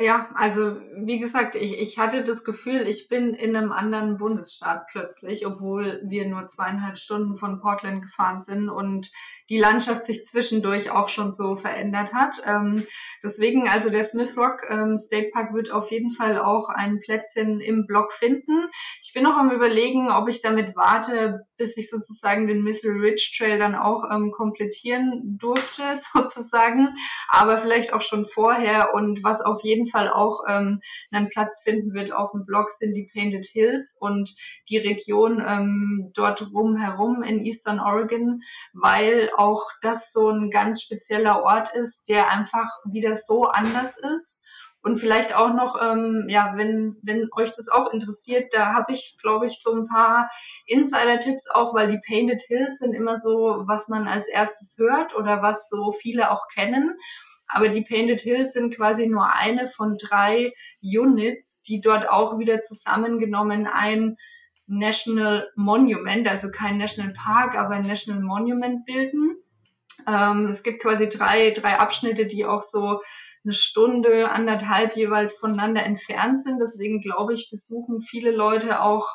[0.00, 4.86] Ja, also wie gesagt, ich, ich hatte das Gefühl, ich bin in einem anderen Bundesstaat
[4.92, 9.10] plötzlich, obwohl wir nur zweieinhalb Stunden von Portland gefahren sind und
[9.48, 12.40] die Landschaft sich zwischendurch auch schon so verändert hat.
[12.44, 12.86] Ähm,
[13.24, 17.60] deswegen, also der Smith Rock ähm, State Park wird auf jeden Fall auch ein Plätzchen
[17.60, 18.68] im Block finden.
[19.02, 23.34] Ich bin noch am überlegen, ob ich damit warte, bis ich sozusagen den Missouri Ridge
[23.36, 26.94] Trail dann auch ähm, komplettieren durfte, sozusagen.
[27.28, 30.78] Aber vielleicht auch schon vorher und was auf jeden Fall auch ähm,
[31.10, 34.34] einen Platz finden wird auf dem Blog sind die Painted Hills und
[34.68, 38.40] die Region ähm, dort rumherum in Eastern Oregon,
[38.72, 44.44] weil auch das so ein ganz spezieller Ort ist, der einfach wieder so anders ist.
[44.88, 49.18] Und vielleicht auch noch, ähm, ja, wenn, wenn euch das auch interessiert, da habe ich,
[49.20, 50.30] glaube ich, so ein paar
[50.64, 55.42] Insider-Tipps auch, weil die Painted Hills sind immer so, was man als erstes hört oder
[55.42, 56.96] was so viele auch kennen.
[57.48, 62.62] Aber die Painted Hills sind quasi nur eine von drei Units, die dort auch wieder
[62.62, 64.16] zusammengenommen ein
[64.66, 69.36] National Monument, also kein National Park, aber ein National Monument bilden.
[70.06, 73.02] Ähm, es gibt quasi drei, drei Abschnitte, die auch so
[73.48, 76.58] eine Stunde, anderthalb jeweils voneinander entfernt sind.
[76.60, 79.08] Deswegen glaube ich, besuchen viele Leute auch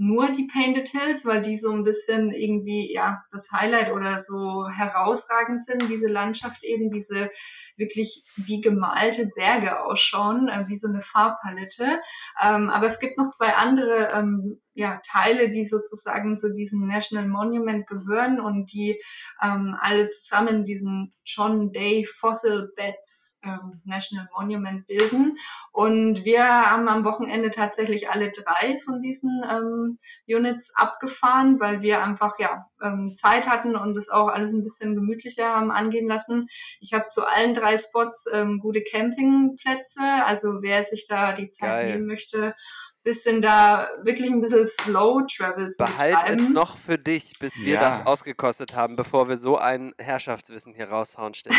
[0.00, 4.66] nur die Painted Hills, weil die so ein bisschen irgendwie, ja, das Highlight oder so
[4.66, 7.30] herausragend sind, diese Landschaft eben, diese
[7.76, 12.00] wirklich wie gemalte Berge ausschauen, äh, wie so eine Farbpalette.
[12.42, 17.28] Ähm, aber es gibt noch zwei andere ähm, ja, Teile, die sozusagen zu diesem National
[17.28, 18.98] Monument gehören und die
[19.42, 25.36] ähm, alle zusammen diesen John Day Fossil Beds ähm, National Monument bilden.
[25.72, 29.89] Und wir haben am Wochenende tatsächlich alle drei von diesen ähm,
[30.26, 34.94] Units abgefahren, weil wir einfach ja ähm, Zeit hatten und es auch alles ein bisschen
[34.94, 36.46] gemütlicher haben angehen lassen.
[36.80, 41.80] Ich habe zu allen drei Spots ähm, gute Campingplätze, also wer sich da die Zeit
[41.80, 41.92] Geil.
[41.92, 42.54] nehmen möchte
[43.02, 46.40] bisschen da wirklich ein bisschen Slow Travel zu Behalt betreiben.
[46.40, 47.80] es noch für dich, bis wir ja.
[47.80, 51.58] das ausgekostet haben, bevor wir so ein Herrschaftswissen hier raushauen, Steffen.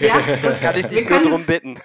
[0.00, 1.78] ja, das kann ich dich nur darum bitten.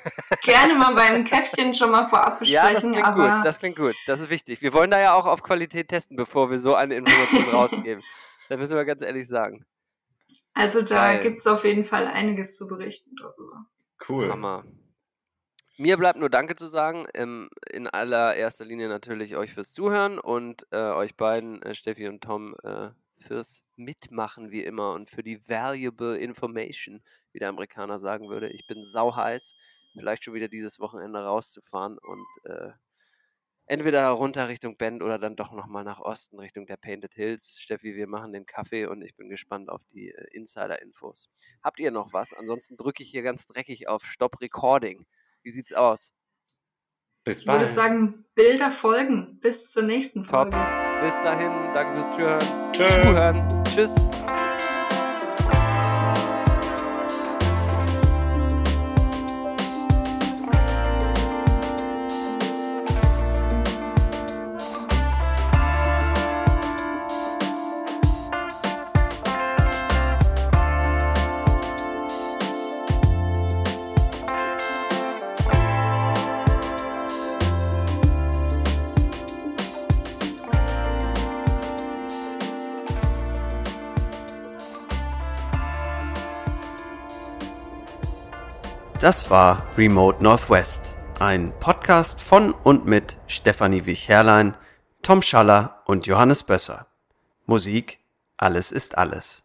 [0.44, 2.54] Gerne mal beim Käffchen schon mal vorab besprechen.
[2.54, 4.62] Ja, das klingt aber gut, das klingt gut, das ist wichtig.
[4.62, 8.04] Wir wollen da ja auch auf Qualität testen, bevor wir so eine Information rausgeben.
[8.50, 9.66] Da müssen wir ganz ehrlich sagen.
[10.54, 13.66] Also da gibt es auf jeden Fall einiges zu berichten darüber.
[14.08, 14.30] Cool.
[14.30, 14.64] Hammer.
[15.78, 17.08] Mir bleibt nur Danke zu sagen.
[17.16, 22.22] Ähm, in allererster Linie natürlich euch fürs Zuhören und äh, euch beiden, äh, Steffi und
[22.22, 27.02] Tom, äh, fürs Mitmachen wie immer und für die valuable information,
[27.32, 28.50] wie der Amerikaner sagen würde.
[28.50, 29.56] Ich bin sau heiß,
[29.98, 32.72] vielleicht schon wieder dieses Wochenende rauszufahren und äh,
[33.66, 37.60] entweder runter Richtung Bend oder dann doch nochmal nach Osten Richtung der Painted Hills.
[37.60, 41.30] Steffi, wir machen den Kaffee und ich bin gespannt auf die äh, Insider-Infos.
[41.64, 42.34] Habt ihr noch was?
[42.34, 45.06] Ansonsten drücke ich hier ganz dreckig auf Stop Recording.
[45.44, 46.14] Wie sieht's aus?
[47.26, 49.40] Bis ich würde sagen, Bilder folgen.
[49.40, 50.54] Bis zur nächsten Top.
[50.54, 50.58] Folge.
[51.02, 52.74] Bis dahin, danke fürs Zuhören.
[52.74, 53.64] Zuhören.
[53.66, 53.96] Tschüss.
[89.04, 94.56] Das war Remote Northwest, ein Podcast von und mit Stefanie Wich-Herrlein,
[95.02, 96.88] Tom Schaller und Johannes Bösser.
[97.46, 98.00] Musik
[98.38, 99.43] Alles ist alles.